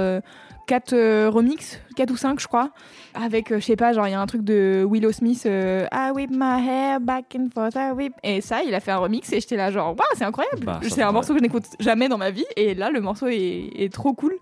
4 0.67 1.27
remix, 1.27 1.79
4 1.95 2.11
ou 2.11 2.17
5, 2.17 2.39
je 2.39 2.47
crois. 2.47 2.71
Avec, 3.13 3.51
euh, 3.51 3.59
je 3.59 3.65
sais 3.65 3.75
pas, 3.75 3.93
genre, 3.93 4.07
il 4.07 4.11
y 4.11 4.13
a 4.13 4.21
un 4.21 4.25
truc 4.25 4.43
de 4.43 4.85
Willow 4.89 5.11
Smith, 5.11 5.43
euh, 5.45 5.85
I 5.91 6.11
whip 6.13 6.31
my 6.31 6.65
hair 6.65 6.99
back 6.99 7.35
and 7.37 7.47
forth, 7.53 7.75
I 7.75 7.91
whip. 7.91 8.13
Et 8.23 8.41
ça, 8.41 8.63
il 8.63 8.73
a 8.73 8.79
fait 8.79 8.91
un 8.91 8.97
remix 8.97 9.31
et 9.33 9.39
j'étais 9.39 9.57
là, 9.57 9.71
genre, 9.71 9.89
waouh, 9.89 10.07
c'est 10.15 10.23
incroyable. 10.23 10.65
Bah, 10.65 10.79
c'est 10.83 11.01
un 11.01 11.11
morceau 11.11 11.33
que 11.33 11.39
je 11.39 11.43
n'écoute 11.43 11.65
jamais 11.79 12.09
dans 12.09 12.17
ma 12.17 12.31
vie. 12.31 12.45
Et 12.55 12.73
là, 12.73 12.89
le 12.89 13.01
morceau 13.01 13.27
est, 13.27 13.69
est 13.75 13.91
trop 13.91 14.13
cool. 14.13 14.35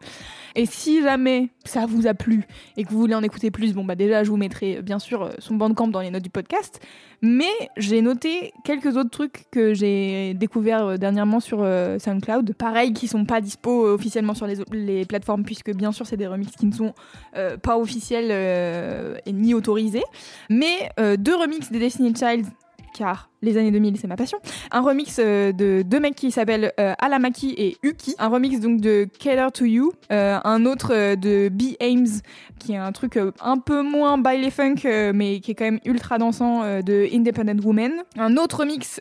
Et 0.55 0.65
si 0.65 1.01
jamais 1.01 1.49
ça 1.63 1.85
vous 1.85 2.07
a 2.07 2.13
plu 2.13 2.43
et 2.75 2.83
que 2.83 2.89
vous 2.89 2.99
voulez 2.99 3.15
en 3.15 3.23
écouter 3.23 3.51
plus, 3.51 3.73
bon, 3.73 3.83
bah, 3.83 3.95
déjà, 3.95 4.23
je 4.23 4.29
vous 4.29 4.37
mettrai 4.37 4.77
euh, 4.77 4.81
bien 4.81 4.99
sûr 4.99 5.29
son 5.39 5.55
bandcamp 5.55 5.87
dans 5.87 6.01
les 6.01 6.11
notes 6.11 6.23
du 6.23 6.29
podcast. 6.29 6.79
Mais 7.21 7.51
j'ai 7.75 8.01
noté 8.01 8.53
quelques 8.63 8.95
autres 8.95 9.09
trucs 9.09 9.45
que 9.51 9.73
j'ai 9.73 10.33
découverts 10.35 10.85
euh, 10.85 10.97
dernièrement 10.97 11.39
sur 11.39 11.59
SoundCloud. 11.99 12.53
Pareil, 12.53 12.93
qui 12.93 13.07
sont 13.07 13.25
pas 13.25 13.41
dispo 13.41 13.87
officiellement 13.87 14.33
sur 14.33 14.47
les, 14.47 14.55
les 14.71 15.05
plateformes, 15.05 15.43
puisque 15.43 15.73
bien 15.73 15.91
sûr, 15.91 16.05
c'est 16.05 16.17
des 16.17 16.27
remixes 16.27 16.55
qui 16.55 16.65
ne 16.65 16.73
sont 16.73 16.93
euh, 17.39 17.57
pas 17.57 17.77
officiels 17.77 18.29
euh, 18.31 19.17
et 19.25 19.31
ni 19.31 19.53
autorisés, 19.53 20.03
mais 20.49 20.91
euh, 20.99 21.15
deux 21.17 21.35
remixes 21.35 21.71
des 21.71 21.79
Destiny 21.79 22.13
Child, 22.15 22.45
car 22.93 23.29
les 23.41 23.57
années 23.57 23.71
2000 23.71 23.97
c'est 23.97 24.07
ma 24.07 24.17
passion. 24.17 24.37
Un 24.71 24.81
remix 24.81 25.17
euh, 25.19 25.51
de 25.51 25.81
deux 25.81 25.99
mecs 25.99 26.15
qui 26.15 26.31
s'appellent 26.31 26.73
euh, 26.79 26.93
Alamaki 26.99 27.53
et 27.57 27.77
Uki. 27.83 28.15
Un 28.19 28.27
remix 28.27 28.59
donc 28.59 28.81
de 28.81 29.07
Cater 29.17 29.47
to 29.53 29.65
You. 29.65 29.93
Euh, 30.11 30.39
un 30.43 30.65
autre 30.65 31.15
de 31.15 31.49
B. 31.49 31.75
Ames, 31.79 32.21
qui 32.59 32.73
est 32.73 32.77
un 32.77 32.91
truc 32.91 33.17
un 33.17 33.57
peu 33.57 33.81
moins 33.81 34.17
baile 34.17 34.51
funk, 34.51 35.11
mais 35.13 35.39
qui 35.39 35.51
est 35.51 35.55
quand 35.55 35.65
même 35.65 35.79
ultra 35.85 36.17
dansant 36.17 36.81
de 36.81 37.07
Independent 37.13 37.63
Woman. 37.63 37.91
Un 38.17 38.35
autre 38.37 38.61
remix 38.61 38.99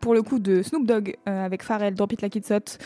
pour 0.00 0.14
le 0.14 0.22
coup 0.22 0.38
de 0.38 0.62
Snoop 0.62 0.86
Dogg 0.86 1.14
avec 1.26 1.62
Pharrell, 1.62 1.94
Drop 1.94 2.12
It 2.12 2.22
Like 2.22 2.36
It's 2.36 2.50
Hot, 2.50 2.78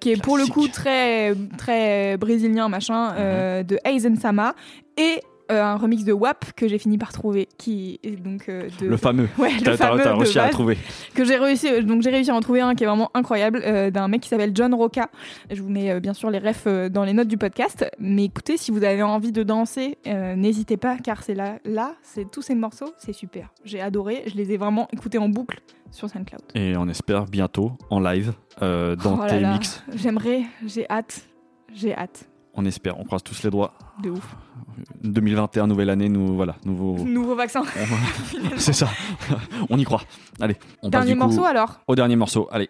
qui 0.00 0.10
est 0.10 0.20
pour 0.20 0.36
le 0.36 0.46
coup 0.46 0.66
très 0.68 1.34
très 1.56 2.16
brésilien 2.16 2.68
machin 2.68 3.14
euh, 3.16 3.62
de 3.62 3.78
Aizen 3.84 4.16
Sama 4.16 4.54
et 4.96 5.20
euh, 5.52 5.64
un 5.64 5.76
remix 5.76 6.04
de 6.04 6.12
WAP 6.12 6.52
que 6.54 6.66
j'ai 6.68 6.78
fini 6.78 6.98
par 6.98 7.12
trouver 7.12 7.48
qui 7.58 8.00
est 8.02 8.16
donc 8.16 8.48
euh, 8.48 8.68
de 8.80 8.86
Le 8.86 8.96
fameux. 8.96 9.28
Ouais, 9.38 9.50
le 9.64 9.76
fameux 9.76 10.02
t'as 10.02 10.14
réussi 10.16 10.38
à 10.38 10.48
trouver. 10.48 10.76
que 11.14 11.24
j'ai 11.24 11.36
réussi 11.36 11.82
donc 11.84 12.02
j'ai 12.02 12.10
réussi 12.10 12.30
à 12.30 12.34
en 12.34 12.40
trouver 12.40 12.60
un 12.60 12.74
qui 12.74 12.84
est 12.84 12.86
vraiment 12.86 13.10
incroyable 13.14 13.60
euh, 13.64 13.90
d'un 13.90 14.08
mec 14.08 14.20
qui 14.22 14.28
s'appelle 14.28 14.52
John 14.54 14.74
Roca 14.74 15.08
je 15.50 15.60
vous 15.62 15.68
mets 15.68 15.90
euh, 15.90 16.00
bien 16.00 16.14
sûr 16.14 16.30
les 16.30 16.38
refs 16.38 16.64
euh, 16.66 16.88
dans 16.88 17.04
les 17.04 17.12
notes 17.12 17.28
du 17.28 17.36
podcast 17.38 17.84
mais 17.98 18.24
écoutez 18.24 18.56
si 18.56 18.70
vous 18.70 18.82
avez 18.84 19.02
envie 19.02 19.32
de 19.32 19.42
danser 19.42 19.98
euh, 20.06 20.34
n'hésitez 20.36 20.76
pas 20.76 20.96
car 20.98 21.22
c'est 21.22 21.34
là 21.34 21.58
là 21.64 21.94
c'est 22.02 22.30
tous 22.30 22.42
ces 22.42 22.54
morceaux 22.54 22.92
c'est 22.98 23.12
super 23.12 23.50
j'ai 23.64 23.80
adoré 23.80 24.22
je 24.26 24.34
les 24.36 24.52
ai 24.52 24.56
vraiment 24.56 24.88
écoutés 24.92 25.18
en 25.18 25.28
boucle 25.28 25.60
sur 25.90 26.08
SoundCloud 26.08 26.40
Et 26.54 26.74
on 26.76 26.88
espère 26.88 27.26
bientôt 27.26 27.72
en 27.90 28.00
live 28.00 28.32
euh, 28.62 28.96
dans 28.96 29.18
Oh 29.22 29.26
tes 29.28 29.40
mix. 29.44 29.82
j'aimerais 29.94 30.42
j'ai 30.66 30.88
hâte 30.90 31.22
j'ai 31.74 31.94
hâte 31.94 32.28
On 32.54 32.66
espère, 32.66 32.98
on 32.98 33.04
croise 33.04 33.22
tous 33.22 33.42
les 33.42 33.50
doigts. 33.50 33.72
de 34.02 34.10
ouf 34.10 34.36
2021, 35.02 35.66
nouvelle 35.66 35.90
année, 35.90 36.08
nous, 36.08 36.34
voilà, 36.34 36.56
nouveau. 36.64 37.02
nouveau 37.04 37.34
vaccin 37.34 37.62
C'est 38.56 38.72
ça, 38.72 38.88
on 39.70 39.78
y 39.78 39.84
croit. 39.84 40.02
Allez, 40.40 40.56
on 40.82 40.90
passe 40.90 41.06
dernier 41.06 41.18
coup 41.18 41.26
morceau 41.26 41.44
alors 41.44 41.80
au 41.86 41.94
dernier 41.94 42.16
morceau. 42.16 42.48
Allez. 42.50 42.68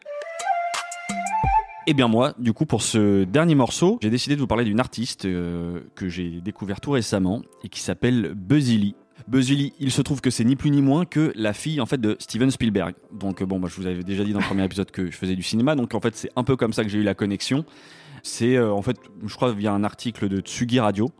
Et 1.88 1.94
bien 1.94 2.06
moi, 2.06 2.32
du 2.38 2.52
coup, 2.52 2.64
pour 2.64 2.82
ce 2.82 3.24
dernier 3.24 3.56
morceau, 3.56 3.98
j'ai 4.02 4.10
décidé 4.10 4.36
de 4.36 4.40
vous 4.40 4.46
parler 4.46 4.64
d'une 4.64 4.78
artiste 4.78 5.24
euh, 5.24 5.80
que 5.96 6.08
j'ai 6.08 6.40
découvert 6.40 6.80
tout 6.80 6.92
récemment 6.92 7.42
et 7.64 7.68
qui 7.68 7.80
s'appelle. 7.80 8.34
Buzzy 8.34 8.78
Lee, 8.78 9.72
il 9.80 9.90
se 9.90 10.02
trouve 10.02 10.20
que 10.20 10.30
c'est 10.30 10.44
ni 10.44 10.54
plus 10.54 10.70
ni 10.70 10.80
moins 10.80 11.04
que 11.04 11.32
la 11.34 11.52
fille 11.52 11.80
en 11.80 11.86
fait 11.86 12.00
de 12.00 12.16
Steven 12.20 12.50
Spielberg. 12.50 12.94
Donc 13.12 13.42
euh, 13.42 13.46
bon, 13.46 13.58
moi 13.58 13.68
je 13.68 13.74
vous 13.76 13.86
avais 13.86 14.02
déjà 14.04 14.22
dit 14.24 14.32
dans 14.32 14.38
le 14.38 14.44
premier 14.44 14.64
épisode 14.64 14.90
que 14.92 15.10
je 15.10 15.16
faisais 15.16 15.34
du 15.34 15.42
cinéma, 15.42 15.74
donc 15.74 15.94
en 15.94 16.00
fait 16.00 16.14
c'est 16.14 16.30
un 16.36 16.44
peu 16.44 16.56
comme 16.56 16.72
ça 16.72 16.84
que 16.84 16.88
j'ai 16.88 16.98
eu 16.98 17.02
la 17.04 17.14
connexion. 17.14 17.64
C'est 18.22 18.56
euh, 18.56 18.72
en 18.72 18.82
fait, 18.82 18.96
je 19.26 19.34
crois 19.34 19.52
via 19.52 19.72
un 19.72 19.84
article 19.84 20.28
de 20.28 20.40
Tsugi 20.40 20.80
Radio. 20.80 21.10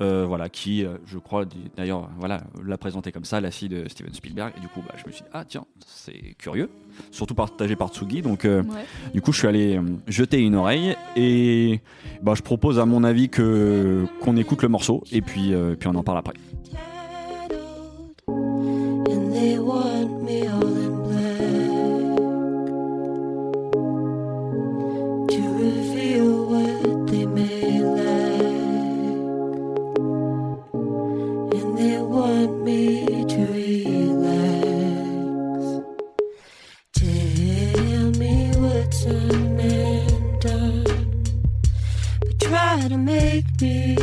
euh, 0.00 0.24
voilà, 0.26 0.48
qui, 0.48 0.84
euh, 0.84 0.96
je 1.06 1.18
crois, 1.18 1.44
d'ailleurs, 1.76 2.10
voilà, 2.18 2.42
l'a 2.66 2.76
présenté 2.76 3.12
comme 3.12 3.24
ça, 3.24 3.40
la 3.40 3.52
fille 3.52 3.68
de 3.68 3.88
Steven 3.88 4.12
Spielberg. 4.12 4.52
Et 4.56 4.60
du 4.60 4.66
coup, 4.66 4.80
bah, 4.86 4.92
je 4.96 5.06
me 5.06 5.12
suis 5.12 5.22
dit, 5.22 5.28
ah 5.32 5.44
tiens, 5.44 5.66
c'est 5.86 6.34
curieux, 6.36 6.68
surtout 7.12 7.34
partagé 7.36 7.76
par 7.76 7.90
Tsugi. 7.90 8.20
Donc, 8.20 8.44
euh, 8.44 8.62
Ouais. 8.64 8.84
du 9.12 9.22
coup, 9.22 9.32
je 9.32 9.38
suis 9.38 9.46
allé 9.46 9.80
jeter 10.08 10.40
une 10.40 10.56
oreille 10.56 10.96
et 11.14 11.80
bah, 12.22 12.34
je 12.34 12.42
propose, 12.42 12.80
à 12.80 12.86
mon 12.86 13.04
avis, 13.04 13.28
que 13.28 14.04
qu'on 14.20 14.36
écoute 14.36 14.62
le 14.62 14.68
morceau 14.68 15.04
et 15.12 15.20
puis, 15.22 15.52
puis 15.78 15.88
on 15.88 15.94
en 15.94 16.02
parle 16.02 16.18
après. 16.18 16.34
To 43.58 43.93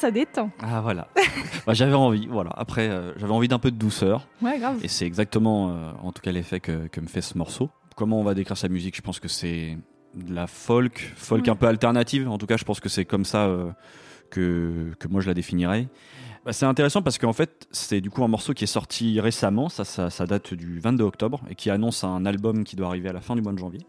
ça 0.00 0.10
détend 0.10 0.50
Ah 0.62 0.80
voilà. 0.80 1.08
Bah, 1.66 1.74
j'avais 1.74 1.94
envie, 1.94 2.26
voilà. 2.26 2.50
Après, 2.56 2.88
euh, 2.88 3.12
j'avais 3.18 3.32
envie 3.32 3.48
d'un 3.48 3.58
peu 3.58 3.70
de 3.70 3.76
douceur. 3.76 4.26
ouais 4.42 4.58
grave 4.58 4.78
Et 4.82 4.88
c'est 4.88 5.04
exactement, 5.06 5.70
euh, 5.70 5.92
en 6.02 6.10
tout 6.12 6.22
cas, 6.22 6.32
l'effet 6.32 6.58
que, 6.58 6.86
que 6.88 7.00
me 7.00 7.06
fait 7.06 7.20
ce 7.20 7.36
morceau. 7.36 7.68
Comment 7.96 8.18
on 8.18 8.24
va 8.24 8.32
décrire 8.34 8.56
sa 8.56 8.68
musique 8.68 8.96
Je 8.96 9.02
pense 9.02 9.20
que 9.20 9.28
c'est 9.28 9.76
de 10.14 10.34
la 10.34 10.46
folk, 10.46 11.12
folk 11.16 11.42
Ouais. 11.44 11.50
un 11.50 11.54
peu 11.56 11.66
alternative. 11.66 12.28
En 12.28 12.38
tout 12.38 12.46
cas, 12.46 12.56
je 12.56 12.64
pense 12.64 12.80
que 12.80 12.88
c'est 12.88 13.04
comme 13.04 13.24
ça 13.26 13.44
euh, 13.46 13.70
que, 14.30 14.92
que 14.98 15.06
moi 15.08 15.20
je 15.20 15.28
la 15.28 15.34
définirais. 15.34 15.88
Bah, 16.46 16.54
c'est 16.54 16.64
intéressant 16.64 17.02
parce 17.02 17.18
qu'en 17.18 17.34
fait, 17.34 17.68
c'est 17.70 18.00
du 18.00 18.08
coup 18.08 18.24
un 18.24 18.28
morceau 18.28 18.54
qui 18.54 18.64
est 18.64 18.66
sorti 18.66 19.20
récemment. 19.20 19.68
Ça, 19.68 19.84
ça, 19.84 20.08
ça 20.08 20.24
date 20.24 20.54
du 20.54 20.80
22 20.80 21.04
octobre 21.04 21.42
et 21.50 21.54
qui 21.54 21.68
annonce 21.70 22.02
un 22.04 22.24
album 22.24 22.64
qui 22.64 22.74
doit 22.76 22.88
arriver 22.88 23.10
à 23.10 23.12
la 23.12 23.20
fin 23.20 23.36
du 23.36 23.42
mois 23.42 23.52
de 23.52 23.58
janvier. 23.58 23.80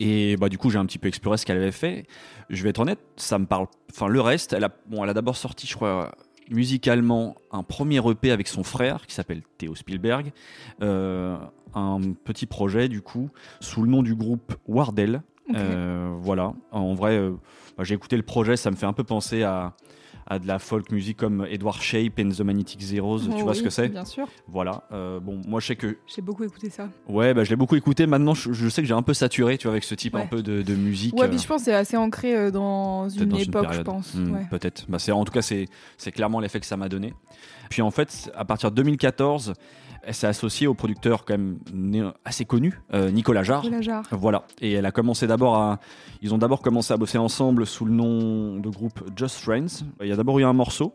Et 0.00 0.36
bah 0.36 0.48
du 0.48 0.58
coup 0.58 0.70
j'ai 0.70 0.78
un 0.78 0.86
petit 0.86 0.98
peu 0.98 1.08
exploré 1.08 1.36
ce 1.36 1.46
qu'elle 1.46 1.56
avait 1.56 1.72
fait. 1.72 2.06
Je 2.50 2.62
vais 2.62 2.70
être 2.70 2.80
honnête, 2.80 3.00
ça 3.16 3.38
me 3.38 3.46
parle. 3.46 3.66
Enfin 3.90 4.08
le 4.08 4.20
reste, 4.20 4.52
elle 4.52 4.64
a 4.64 4.70
bon, 4.86 5.02
elle 5.04 5.10
a 5.10 5.14
d'abord 5.14 5.36
sorti, 5.36 5.66
je 5.66 5.74
crois, 5.74 6.12
musicalement 6.50 7.36
un 7.50 7.62
premier 7.62 7.98
EP 8.08 8.30
avec 8.30 8.48
son 8.48 8.64
frère 8.64 9.06
qui 9.06 9.14
s'appelle 9.14 9.42
Theo 9.58 9.74
Spielberg, 9.74 10.32
Euh, 10.82 11.36
un 11.74 12.00
petit 12.24 12.46
projet 12.46 12.88
du 12.88 13.00
coup 13.00 13.30
sous 13.60 13.82
le 13.82 13.88
nom 13.88 14.02
du 14.02 14.14
groupe 14.14 14.54
Wardell. 14.66 15.22
Euh, 15.54 16.14
voilà, 16.20 16.52
en 16.70 16.94
vrai, 16.94 17.16
euh, 17.16 17.32
bah, 17.76 17.84
j'ai 17.84 17.94
écouté 17.94 18.16
le 18.16 18.22
projet, 18.22 18.56
ça 18.56 18.70
me 18.70 18.76
fait 18.76 18.86
un 18.86 18.92
peu 18.92 19.04
penser 19.04 19.42
à 19.42 19.74
à 20.32 20.38
de 20.38 20.46
la 20.46 20.58
folk 20.58 20.90
music 20.90 21.16
comme 21.16 21.46
Edward 21.50 21.80
Shape 21.80 22.18
and 22.18 22.30
the 22.30 22.40
Magnetic 22.40 22.80
Zeros, 22.80 23.20
tu 23.20 23.42
vois 23.42 23.54
ce 23.54 23.62
que 23.62 23.70
c'est 23.70 23.88
bien 23.88 24.04
sûr 24.04 24.26
Voilà. 24.48 24.84
Euh, 24.92 25.20
bon, 25.20 25.40
moi 25.46 25.60
je 25.60 25.66
sais 25.66 25.76
que 25.76 25.98
j'ai 26.06 26.22
beaucoup 26.22 26.44
écouté 26.44 26.70
ça 26.70 26.88
Ouais, 27.08 27.34
bah, 27.34 27.44
je 27.44 27.50
l'ai 27.50 27.56
beaucoup 27.56 27.76
écouté. 27.76 28.06
Maintenant, 28.06 28.34
je, 28.34 28.52
je 28.52 28.68
sais 28.68 28.82
que 28.82 28.88
j'ai 28.88 28.94
un 28.94 29.02
peu 29.02 29.14
saturé, 29.14 29.58
tu 29.58 29.64
vois, 29.66 29.72
avec 29.72 29.84
ce 29.84 29.94
type 29.94 30.14
Ouais. 30.14 30.22
un 30.22 30.26
peu 30.26 30.42
de, 30.42 30.62
de 30.62 30.74
musique. 30.74 31.14
ouais 31.14 31.24
euh, 31.24 31.28
puis 31.28 31.38
je 31.38 31.46
pense 31.46 31.60
que 31.62 31.64
c'est 31.66 31.74
assez 31.74 31.96
ancré 31.96 32.34
euh, 32.36 32.50
dans 32.50 33.08
une 33.08 33.26
dans 33.26 33.36
époque 33.36 33.72
je 33.72 33.80
pense 33.82 34.14
Hmm, 34.14 34.32
ouais. 34.34 34.46
Peut-être. 34.50 34.84
Bah, 34.88 34.98
en 35.12 35.24
tout 35.24 35.32
cas, 35.32 35.42
c'est 35.42 35.68
clairement 36.12 36.40
l'effet 36.40 36.60
que 36.60 36.66
ça 36.66 36.76
m'a 36.76 36.88
donné. 36.88 37.14
Puis 37.70 37.82
en 37.82 37.90
fait, 37.90 38.30
à 38.34 38.44
partir 38.44 38.70
de 38.70 38.76
2014, 38.76 39.54
elle 40.04 40.14
s'est 40.14 40.26
associée 40.26 40.66
au 40.66 40.74
producteur 40.74 41.24
quand 41.24 41.38
même 41.38 42.12
assez 42.24 42.44
connu, 42.44 42.80
euh, 42.92 43.10
Nicolas 43.10 43.42
Jarre. 43.42 43.62
Nicolas 43.62 43.82
Jarre. 43.82 44.04
Voilà. 44.10 44.44
Et 44.60 44.72
elle 44.72 44.86
a 44.86 44.90
commencé 44.90 45.26
d'abord 45.26 45.56
à. 45.56 45.78
Ils 46.20 46.34
ont 46.34 46.38
d'abord 46.38 46.60
commencé 46.62 46.92
à 46.92 46.96
bosser 46.96 47.18
ensemble 47.18 47.66
sous 47.66 47.84
le 47.84 47.92
nom 47.92 48.58
de 48.58 48.68
groupe 48.68 49.02
Just 49.16 49.38
Friends. 49.38 49.84
Il 50.00 50.08
y 50.08 50.12
a 50.12 50.16
d'abord 50.16 50.38
eu 50.38 50.44
un 50.44 50.52
morceau. 50.52 50.94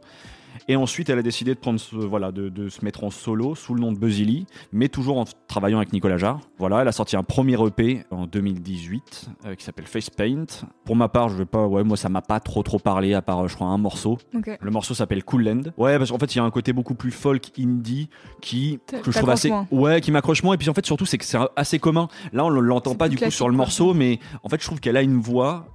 Et 0.67 0.75
ensuite, 0.75 1.09
elle 1.09 1.19
a 1.19 1.23
décidé 1.23 1.53
de, 1.53 1.59
prendre 1.59 1.79
ce- 1.79 1.95
voilà, 1.95 2.31
de, 2.31 2.49
de 2.49 2.69
se 2.69 2.83
mettre 2.83 3.03
en 3.03 3.09
solo 3.09 3.55
sous 3.55 3.73
le 3.73 3.81
nom 3.81 3.91
de 3.91 3.97
Buzzy 3.97 4.25
Lee, 4.25 4.45
mais 4.71 4.89
toujours 4.89 5.17
en 5.17 5.25
travaillant 5.47 5.77
avec 5.77 5.93
Nicolas 5.93 6.17
Jarre. 6.17 6.39
Voilà, 6.59 6.81
elle 6.81 6.87
a 6.87 6.91
sorti 6.91 7.15
un 7.15 7.23
premier 7.23 7.57
EP 7.65 8.03
en 8.11 8.25
2018 8.27 9.29
euh, 9.45 9.55
qui 9.55 9.63
s'appelle 9.63 9.85
Face 9.87 10.09
Paint. 10.09 10.45
Pour 10.85 10.95
ma 10.95 11.09
part, 11.09 11.29
je 11.29 11.35
vais 11.35 11.45
pas, 11.45 11.65
ouais, 11.67 11.83
moi 11.83 11.97
ça 11.97 12.09
m'a 12.09 12.21
pas 12.21 12.39
trop 12.39 12.63
trop 12.63 12.79
parlé 12.79 13.13
à 13.13 13.21
part, 13.21 13.43
euh, 13.43 13.47
je 13.47 13.55
crois, 13.55 13.67
un 13.67 13.77
morceau. 13.77 14.17
Le 14.61 14.71
morceau 14.71 14.93
s'appelle 14.93 15.23
Cool 15.23 15.43
Land. 15.43 15.61
Ouais, 15.77 15.97
parce 15.97 16.11
qu'en 16.11 16.19
fait, 16.19 16.33
il 16.35 16.37
y 16.37 16.41
a 16.41 16.43
un 16.43 16.51
côté 16.51 16.73
beaucoup 16.73 16.95
plus 16.95 17.11
folk 17.11 17.51
indie 17.59 18.09
qui 18.41 18.79
que 18.87 19.11
je 19.11 19.17
trouve 19.17 19.29
assez 19.29 19.49
ouais, 19.71 20.01
qui 20.01 20.11
m'accroche 20.11 20.43
moins 20.43 20.53
et 20.55 20.57
puis 20.57 20.69
en 20.69 20.73
fait 20.73 20.85
surtout 20.85 21.05
c'est 21.05 21.17
que 21.17 21.25
c'est 21.25 21.37
assez 21.55 21.79
commun. 21.79 22.07
Là, 22.33 22.45
on 22.45 22.49
l'entend 22.49 22.95
pas 22.95 23.09
du 23.09 23.15
coup 23.17 23.31
sur 23.31 23.49
le 23.49 23.55
morceau 23.55 23.93
mais 23.93 24.19
en 24.43 24.49
fait, 24.49 24.59
je 24.61 24.65
trouve 24.65 24.79
qu'elle 24.79 24.97
a 24.97 25.01
une 25.01 25.19
voix 25.19 25.65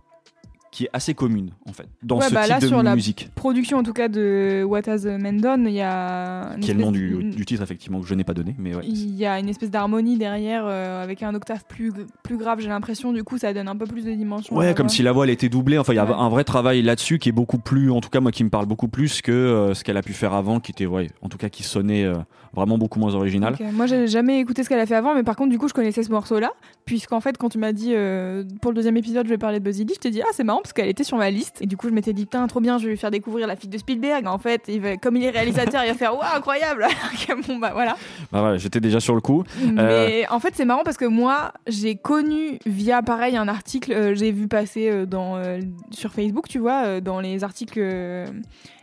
qui 0.72 0.85
est 0.87 0.90
assez 0.92 1.14
commune 1.14 1.50
en 1.68 1.72
fait 1.72 1.87
dans 2.02 2.18
Ouais, 2.18 2.28
ce 2.28 2.35
bah 2.35 2.40
type 2.42 2.50
là, 2.50 2.58
de 2.61 2.66
sur 2.66 2.82
la 2.82 2.94
musique. 2.96 3.28
Production 3.37 3.76
en 3.78 3.82
tout 3.85 3.92
cas 3.92 4.08
de 4.08 4.64
What 4.66 4.88
Has 4.88 5.04
Men 5.18 5.37
Done, 5.37 5.66
il 5.68 5.74
y 5.74 5.82
a. 5.82 6.56
Qui 6.61 6.70
est 6.70 6.74
le 6.74 6.80
nom 6.80 6.90
du, 6.90 7.22
du 7.30 7.44
titre 7.46 7.62
effectivement 7.62 8.00
que 8.00 8.06
je 8.06 8.14
n'ai 8.14 8.24
pas 8.24 8.35
donné, 8.35 8.56
mais 8.58 8.74
ouais. 8.74 8.82
Il 8.85 9.14
y 9.14 9.26
a 9.26 9.38
une 9.38 9.48
espèce 9.48 9.70
d'harmonie 9.70 10.16
derrière 10.18 10.64
euh, 10.66 11.04
avec 11.04 11.22
un 11.22 11.35
octave 11.35 11.62
plus, 11.68 11.92
plus 12.24 12.38
grave, 12.38 12.58
j'ai 12.61 12.68
l'impression. 12.68 13.12
Du 13.12 13.22
coup, 13.22 13.37
ça 13.38 13.52
donne 13.52 13.68
un 13.68 13.76
peu 13.76 13.87
plus 13.87 14.04
de 14.04 14.12
dimension. 14.14 14.56
Ouais, 14.56 14.66
la 14.66 14.74
comme 14.74 14.88
si 14.88 15.02
la 15.02 15.12
voix 15.12 15.24
elle 15.24 15.30
était 15.30 15.48
doublée. 15.50 15.76
Enfin, 15.78 15.92
il 15.92 15.96
y 15.96 15.98
a 15.98 16.04
Ouais. 16.06 16.14
un 16.16 16.28
vrai 16.30 16.42
travail 16.44 16.80
là-dessus 16.82 17.18
qui 17.18 17.28
est 17.28 17.32
beaucoup 17.32 17.58
plus, 17.58 17.90
en 17.90 18.00
tout 18.00 18.08
cas 18.08 18.20
moi 18.20 18.32
qui 18.32 18.42
me 18.42 18.48
parle 18.50 18.66
beaucoup 18.66 18.88
plus 18.88 19.20
que 19.22 19.30
euh, 19.30 19.74
ce 19.74 19.85
qu'elle 19.85 19.98
a 19.98 20.02
pu 20.02 20.14
faire 20.14 20.32
avant, 20.32 20.58
qui 20.58 20.72
était, 20.72 20.87
ouais, 20.87 21.08
en 21.20 21.28
tout 21.28 21.37
cas 21.38 21.50
qui 21.50 21.62
sonnait 21.64 22.04
euh, 22.04 22.14
vraiment 22.54 22.78
beaucoup 22.78 22.98
moins 22.98 23.14
original. 23.14 23.54
Ok, 23.61 23.66
Moi, 23.74 23.85
j'ai 23.87 24.06
jamais 24.06 24.40
écouté 24.40 24.62
ce 24.64 24.68
qu'elle 24.70 24.80
a 24.80 24.87
fait 24.87 24.94
avant, 24.94 25.14
mais 25.14 25.22
par 25.22 25.37
contre, 25.37 25.50
du 25.50 25.58
coup, 25.58 25.68
je 25.68 25.74
connaissais 25.74 26.02
ce 26.02 26.11
morceau-là, 26.11 26.52
puisqu'en 26.87 27.20
fait, 27.20 27.37
quand 27.37 27.50
tu 27.50 27.58
m'as 27.58 27.72
dit 27.72 27.92
euh, 27.94 28.42
pour 28.62 28.70
le 28.70 28.76
deuxième 28.76 28.96
épisode, 28.96 29.26
je 29.26 29.30
vais 29.30 29.38
parler 29.38 29.58
de 29.58 29.64
Buzzy 29.64 29.85
Lee, 29.85 29.92
je 29.94 30.00
t'ai 30.00 30.11
dit 30.11 30.22
ah 30.22 30.30
c'est 30.32 30.44
marrant 30.44 30.62
parce 30.62 30.72
qu'elle 30.72 30.88
était 30.88 31.05
sur 31.05 31.16
ma 31.16 31.31
liste, 31.31 31.61
et 31.61 31.66
du 31.66 31.77
coup, 31.77 31.88
je 31.88 31.92
m'étais 31.94 32.12
dit 32.12 32.25
putain 32.25 32.46
trop 32.46 32.61
bien, 32.61 32.79
je 32.79 32.85
vais 32.85 32.90
lui 32.90 32.96
faire 32.96 33.11
découvrir 33.11 33.46
la 33.46 33.57
fille 33.57 33.68
de 33.68 33.77
Spielberg. 33.79 34.27
En 34.27 34.38
fait, 34.38 34.62
il 34.68 34.81
va- 34.81 34.96
comme 34.96 35.16
il 35.16 35.25
est 35.25 35.31
réalisateur, 35.31 35.83
il 35.85 35.88
va 35.88 35.94
faire 35.94 36.14
waouh 36.14 36.22
incroyable. 36.37 36.87
Bon 37.48 37.57
bah 37.59 37.70
voilà. 37.72 37.96
Bah 38.31 38.40
voilà, 38.40 38.57
j'étais 38.57 38.81
déjà 38.81 39.01
sur 39.01 39.14
le 39.14 39.20
coup. 39.20 39.42
Euh, 39.62 39.70
Mais 39.72 40.27
en 40.31 40.38
fait, 40.40 40.55
c'est 40.55 40.64
marrant 40.64 40.83
parce 40.85 40.96
que 40.96 41.05
moi, 41.07 41.53
j'ai 41.66 41.96
connu 41.96 42.59
via 42.66 43.03
pareil 43.03 43.37
un 43.37 43.48
article, 43.48 43.92
euh, 43.92 44.14
j'ai 44.14 44.33
vu 44.33 44.48
passer 44.48 44.88
euh, 44.90 45.07
dans, 45.07 45.42
sur 45.90 46.12
Facebook, 46.12 46.48
tu 46.48 46.59
vois, 46.59 47.01
dans 47.01 47.20
les 47.20 47.42
articles, 47.44 47.81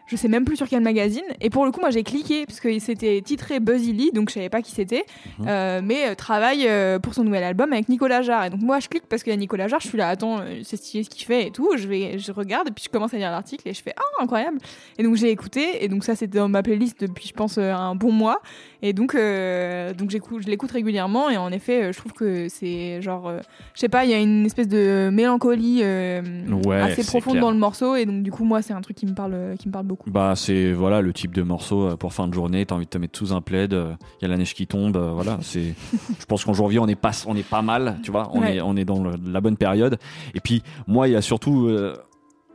je 0.09 0.15
sais 0.15 0.27
même 0.27 0.43
plus 0.43 0.57
sur 0.57 0.67
quel 0.67 0.81
magazine. 0.81 1.23
Et 1.39 1.49
pour 1.49 1.65
le 1.65 1.71
coup, 1.71 1.79
moi, 1.79 1.91
j'ai 1.91 2.03
cliqué 2.03 2.45
parce 2.45 2.59
que 2.59 2.79
c'était 2.79 3.21
titré 3.21 3.59
Buzzy 3.59 3.93
Lee, 3.93 4.11
donc 4.11 4.29
je 4.29 4.33
savais 4.33 4.49
pas 4.49 4.61
qui 4.61 4.71
c'était, 4.71 5.05
Mhm. 5.39 5.45
euh, 5.47 5.81
mais 5.83 6.07
euh, 6.09 6.15
travaille 6.15 6.65
euh, 6.67 6.97
pour 6.99 7.13
son 7.13 7.23
nouvel 7.23 7.43
album 7.43 7.71
avec 7.71 7.87
Nicolas 7.89 8.21
Jarre. 8.23 8.45
Et 8.45 8.49
donc 8.49 8.61
moi, 8.61 8.79
je 8.79 8.87
clique 8.89 9.05
parce 9.07 9.21
qu'il 9.23 9.31
y 9.31 9.35
a 9.35 9.37
Nicolas 9.37 9.67
Jarre, 9.67 9.81
je 9.81 9.87
suis 9.87 9.97
là, 9.97 10.09
attends, 10.09 10.39
c'est 10.63 10.77
stylé 10.77 11.03
ce 11.03 11.09
qu'il 11.09 11.25
fait 11.25 11.47
et 11.47 11.51
tout. 11.51 11.69
Je 11.77 11.87
vais, 11.87 12.17
je 12.17 12.31
regarde 12.31 12.67
et 12.69 12.71
puis 12.71 12.83
je 12.85 12.89
commence 12.89 13.13
à 13.13 13.17
lire 13.17 13.29
l'article 13.29 13.67
et 13.67 13.73
je 13.73 13.81
fais 13.83 13.93
ah 13.95 14.23
incroyable. 14.23 14.57
Et 14.97 15.03
donc 15.03 15.15
j'ai 15.15 15.29
écouté 15.29 15.83
et 15.83 15.87
donc 15.87 16.03
ça 16.03 16.15
c'était 16.15 16.39
dans 16.39 16.49
ma 16.49 16.63
playlist 16.63 16.99
depuis 17.01 17.27
je 17.27 17.33
pense 17.33 17.57
un 17.59 17.93
bon 17.95 18.11
mois. 18.11 18.41
Et 18.81 18.93
donc, 18.93 19.13
euh, 19.15 19.93
donc 19.93 20.09
j'écoute, 20.09 20.41
je 20.43 20.47
l'écoute 20.47 20.71
régulièrement 20.71 21.29
et 21.29 21.35
en 21.35 21.51
effet, 21.51 21.83
euh, 21.83 21.91
je 21.91 21.97
trouve 21.97 22.13
que 22.13 22.47
c'est 22.47 23.01
genre, 23.01 23.27
euh, 23.27 23.39
je 23.73 23.81
sais 23.81 23.89
pas, 23.89 24.05
il 24.05 24.11
y 24.11 24.13
a 24.13 24.19
une 24.19 24.45
espèce 24.45 24.69
de 24.69 25.09
mélancolie 25.11 25.81
euh, 25.83 26.21
Ouais, 26.65 26.79
assez 26.79 27.03
profonde 27.03 27.33
clair. 27.33 27.41
dans 27.43 27.51
le 27.51 27.57
morceau 27.57 27.95
et 27.95 28.05
donc 28.05 28.23
du 28.23 28.31
coup 28.31 28.45
moi 28.45 28.61
c'est 28.61 28.71
un 28.73 28.79
truc 28.81 28.95
qui 28.95 29.05
me 29.05 29.13
parle, 29.13 29.33
euh, 29.33 29.55
qui 29.57 29.67
me 29.67 29.73
parle 29.73 29.85
beaucoup. 29.85 30.09
Bah 30.11 30.33
c'est 30.37 30.71
voilà 30.71 31.01
le 31.01 31.11
type 31.11 31.33
de 31.33 31.41
morceau 31.41 31.97
pour 31.97 32.13
fin 32.13 32.27
de 32.29 32.33
journée. 32.33 32.65
T'as 32.65 32.75
envie 32.75 32.85
de 32.85 32.89
te 32.89 32.97
mettre 32.97 33.17
sous 33.19 33.33
un 33.33 33.41
plaid. 33.41 33.73
Il 33.73 34.21
y 34.21 34.25
a 34.25 34.27
la 34.29 34.37
neige 34.37 34.53
qui 34.53 34.65
tombe. 34.65 34.95
voilà, 34.97 35.37
c'est. 35.41 35.73
je 36.19 36.25
pense 36.25 36.45
qu'en 36.45 36.53
janvier 36.53 36.79
on 36.79 36.87
est 36.87 36.95
pas 36.95 37.11
on 37.27 37.35
est 37.35 37.47
pas 37.47 37.61
mal. 37.61 37.97
Tu 38.03 38.11
vois, 38.11 38.29
on 38.33 38.39
Ouais. 38.41 38.55
est 38.57 38.61
on 38.61 38.75
est 38.77 38.85
dans 38.85 39.03
le- 39.03 39.15
la 39.29 39.41
bonne 39.41 39.57
période. 39.57 39.97
Et 40.35 40.39
puis 40.39 40.63
moi 40.87 41.07
il 41.09 41.11
y 41.11 41.15
a 41.17 41.21
surtout 41.21 41.69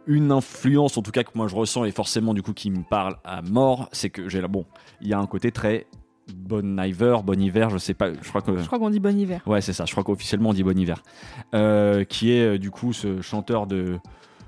une 0.07 0.33
influence 0.33 0.97
en 0.99 1.03
tout 1.03 1.11
cas 1.11 1.23
que 1.23 1.31
moi 1.35 1.49
je 1.49 1.55
ressens 1.55 1.85
et 1.85 1.91
forcément 1.91 2.35
du 2.35 2.43
coup 2.43 2.53
qui 2.53 2.71
me 2.71 2.83
parle 2.83 3.17
à 3.25 3.43
mort, 3.43 3.89
c'est 3.93 4.11
que 4.11 4.29
j'ai 4.29 4.41
là 4.41 4.49
bon 4.49 4.65
il 5.01 5.09
y 5.09 5.13
a 5.15 5.19
un 5.19 5.27
côté 5.27 5.51
très 5.51 5.87
bon 6.33 6.81
hiver, 6.81 7.23
bon 7.23 7.41
hiver. 7.41 7.71
Je 7.71 7.79
sais 7.79 7.95
pas. 7.95 8.13
Je 8.13 8.29
crois 8.29 8.43
que 8.43 8.57
Je 8.57 8.67
crois 8.67 8.79
qu'on 8.79 8.91
dit 8.91 9.01
bon 9.01 9.19
hiver. 9.19 9.43
Ouais, 9.47 9.61
c'est 9.61 9.73
ça. 9.73 9.85
Je 9.85 9.93
crois 9.93 10.05
qu'officiellement 10.05 10.51
on 10.51 10.55
dit 10.55 10.63
Bon 10.63 10.79
Hiver. 10.79 11.03
Euh, 11.55 12.05
qui 12.05 12.33
est 12.33 12.55
euh, 12.55 12.59
du 12.59 12.71
coup 12.71 12.93
ce 12.93 13.21
chanteur 13.21 13.67
de, 13.67 13.99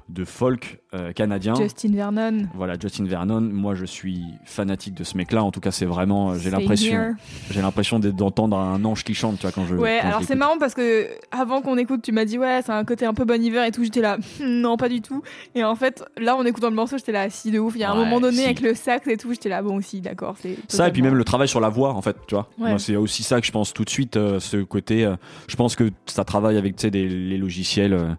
de 0.08 0.24
folk 0.24 0.78
euh, 0.94 1.12
canadien. 1.12 1.54
Justin 1.56 1.90
Vernon. 1.92 2.46
Voilà, 2.54 2.74
Justin 2.80 3.04
Vernon. 3.04 3.40
Moi, 3.40 3.74
je 3.74 3.84
suis 3.84 4.22
fanatique 4.44 4.94
de 4.94 5.02
ce 5.04 5.16
mec-là. 5.16 5.42
En 5.42 5.50
tout 5.50 5.60
cas, 5.60 5.72
c'est 5.72 5.84
vraiment. 5.84 6.30
euh, 6.30 6.38
J'ai 6.38 6.50
l'impression. 6.50 7.14
J'ai 7.50 7.60
l'impression 7.60 7.98
d'entendre 7.98 8.56
un 8.56 8.84
ange 8.84 9.02
qui 9.02 9.14
chante. 9.14 9.36
Tu 9.38 9.42
vois, 9.42 9.52
quand 9.52 9.66
je. 9.66 9.74
Ouais, 9.74 9.98
quand 10.00 10.08
alors 10.08 10.22
c'est 10.22 10.36
marrant 10.36 10.58
parce 10.58 10.74
que 10.74 11.08
avant 11.32 11.60
qu'on 11.60 11.76
écoute, 11.76 12.02
tu 12.02 12.12
m'as 12.12 12.24
dit 12.24 12.38
ouais, 12.38 12.60
c'est 12.64 12.72
un 12.72 12.84
côté 12.84 13.04
un 13.04 13.14
peu 13.14 13.24
bon 13.24 13.42
hiver 13.42 13.64
et 13.64 13.72
tout. 13.72 13.82
J'étais 13.82 14.00
là, 14.00 14.16
non, 14.40 14.76
pas 14.76 14.88
du 14.88 15.00
tout. 15.02 15.22
Et 15.54 15.64
en 15.64 15.74
fait, 15.74 16.04
là, 16.16 16.36
en 16.36 16.44
écoutant 16.44 16.70
le 16.70 16.76
morceau, 16.76 16.98
j'étais 16.98 17.12
là, 17.12 17.28
si 17.30 17.50
de 17.50 17.58
ouf. 17.58 17.74
Il 17.74 17.80
y 17.80 17.84
a 17.84 17.90
un 17.90 17.96
moment 17.96 18.20
donné 18.20 18.36
si. 18.38 18.44
avec 18.44 18.60
le 18.60 18.74
sax 18.74 19.06
et 19.08 19.16
tout, 19.16 19.32
j'étais 19.32 19.48
là, 19.48 19.62
bon, 19.62 19.76
aussi, 19.76 20.00
d'accord. 20.00 20.36
c'est 20.40 20.56
Ça, 20.68 20.88
et 20.88 20.92
puis 20.92 21.02
même 21.02 21.14
le 21.16 21.24
travail 21.24 21.48
sur 21.48 21.60
la 21.60 21.68
voix, 21.68 21.94
en 21.94 22.02
fait, 22.02 22.16
tu 22.28 22.34
vois. 22.36 22.48
Ouais. 22.58 22.78
C'est 22.78 22.96
aussi 22.96 23.22
ça 23.24 23.40
que 23.40 23.46
je 23.46 23.52
pense 23.52 23.72
tout 23.74 23.84
de 23.84 23.90
suite, 23.90 24.16
euh, 24.16 24.38
ce 24.40 24.58
côté. 24.58 25.12
je 25.48 25.56
pense 25.56 25.74
que 25.74 25.90
ça 26.06 26.24
travaille 26.24 26.56
avec, 26.58 26.76
tu 26.76 26.82
sais, 26.82 26.90
les 26.90 27.38
logiciels. 27.38 28.16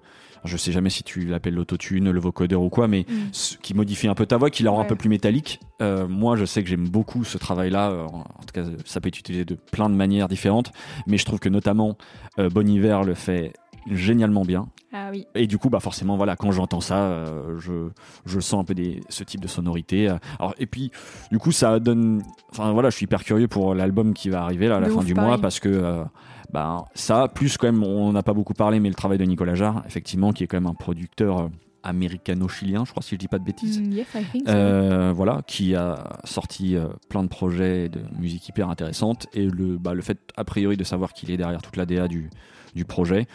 Je 0.48 0.58
sais 0.58 0.72
jamais 0.72 0.90
si 0.90 1.04
tu 1.04 1.26
l'appelles 1.26 1.54
l'autotune, 1.54 2.10
le 2.10 2.20
vocodeur 2.20 2.62
ou 2.62 2.70
quoi, 2.70 2.88
mais 2.88 3.06
Mm. 3.08 3.14
ce 3.32 3.58
qui 3.58 3.74
modifie 3.76 4.08
un 4.08 4.16
peu 4.16 4.26
ta 4.26 4.38
voix, 4.38 4.50
qui 4.50 4.64
la 4.64 4.72
rend 4.72 4.82
un 4.82 4.86
peu 4.86 4.96
plus 4.96 5.10
métallique. 5.10 5.60
Euh, 5.82 6.08
moi, 6.08 6.36
je 6.36 6.46
sais 6.46 6.64
que 6.64 6.70
j'aime 6.70 6.88
beaucoup 6.88 7.24
ce 7.24 7.38
travail-là. 7.38 7.92
euh, 7.92 8.06
en 8.06 8.24
tout 8.24 8.54
cas, 8.54 8.64
ça 8.86 9.00
peut 9.02 9.10
être 9.10 9.20
utilisé 9.20 9.46
de 9.46 9.56
plein 9.56 9.90
de 9.90 9.96
manières 9.96 10.28
différentes, 10.28 10.72
mais 11.06 11.18
je 11.18 11.26
trouve 11.26 11.40
que 11.40 11.50
notamment 11.50 11.98
euh, 12.40 12.50
Bon 12.50 12.68
Hiver 12.68 13.04
le 13.04 13.14
fait 13.14 13.54
génialement 13.90 14.42
bien. 14.44 14.68
Ah 14.94 15.10
oui. 15.12 15.26
Et 15.36 15.48
du 15.48 15.58
coup, 15.58 15.70
bah 15.70 15.80
forcément, 15.80 16.18
voilà, 16.18 16.36
quand 16.36 16.52
j'entends 16.52 16.82
ça, 16.82 16.98
euh, 16.98 17.58
je, 17.60 17.90
je 18.26 18.40
sens 18.40 18.62
un 18.62 18.64
peu 18.64 18.74
des, 18.74 19.02
ce 19.10 19.24
type 19.24 19.42
de 19.42 19.48
sonorité. 19.48 20.08
Alors, 20.40 20.56
et 20.58 20.66
puis, 20.66 20.92
du 21.32 21.38
coup, 21.40 21.52
ça 21.52 21.80
donne. 21.80 22.24
Enfin, 22.52 22.72
voilà, 22.72 22.90
je 22.90 22.96
suis 22.96 23.04
hyper 23.06 23.24
curieux 23.24 23.48
pour 23.48 23.76
l'album 23.76 24.14
qui 24.14 24.30
va 24.30 24.44
arriver 24.44 24.68
là, 24.68 24.78
à 24.78 24.80
la 24.80 24.88
De 24.88 24.94
fin 24.94 25.04
du 25.04 25.14
pareil. 25.14 25.30
mois 25.30 25.38
parce 25.40 25.60
que. 25.60 26.04
Bah, 26.52 26.86
ça, 26.94 27.28
plus 27.28 27.58
quand 27.58 27.68
même, 27.68 27.84
on 27.84 28.12
n'a 28.14 28.24
pas 28.24 28.34
beaucoup 28.34 28.54
parlé, 28.54 28.80
mais 28.80 28.90
le 28.90 28.96
travail 28.96 29.18
de 29.18 29.26
Nicolas 29.26 29.56
Jarre, 29.56 29.84
effectivement, 29.86 30.32
qui 30.32 30.44
est 30.44 30.48
quand 30.48 30.58
même 30.58 30.68
un 30.68 30.74
producteur 30.74 31.40
euh, 31.40 31.48
américano-chilien, 31.84 32.84
je 32.86 32.92
crois, 32.92 33.04
si 33.04 33.16
je 33.16 33.20
dis 33.20 33.28
pas 33.28 33.40
de 33.40 33.44
bêtises. 33.44 33.82
Mm, 33.82 33.92
yes, 33.92 34.08
I 34.16 34.24
think 34.32 34.48
so. 34.48 34.54
Euh, 34.54 35.14
voilà, 35.16 35.42
qui 35.48 35.76
a 35.76 36.18
sorti 36.24 36.76
euh, 36.76 36.88
plein 37.10 37.24
de 37.24 37.28
projets 37.30 37.90
de 37.90 38.02
musique 38.20 38.48
hyper 38.48 38.70
intéressantes 38.70 39.28
et 39.34 39.46
le, 39.48 39.78
bah, 39.78 39.94
le 39.94 40.02
fait 40.02 40.20
a 40.36 40.44
priori 40.44 40.78
de 40.78 40.84
savoir 40.84 41.14
qu'il 41.14 41.32
est 41.32 41.38
derrière 41.38 41.62
toute 41.62 41.78
la 41.78 41.86
DA 41.86 42.08
du, 42.08 42.30
du 42.76 42.86
projet. 42.86 43.28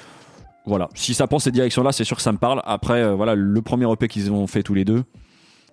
Voilà, 0.64 0.88
si 0.94 1.12
ça 1.12 1.26
prend 1.26 1.38
cette 1.38 1.54
direction-là, 1.54 1.92
c'est 1.92 2.04
sûr 2.04 2.16
que 2.16 2.22
ça 2.22 2.32
me 2.32 2.38
parle. 2.38 2.62
Après, 2.64 3.02
euh, 3.02 3.14
voilà, 3.14 3.34
le 3.34 3.62
premier 3.62 3.90
EP 3.90 4.06
qu'ils 4.08 4.30
ont 4.32 4.46
fait 4.46 4.62
tous 4.62 4.74
les 4.74 4.84
deux, 4.84 5.02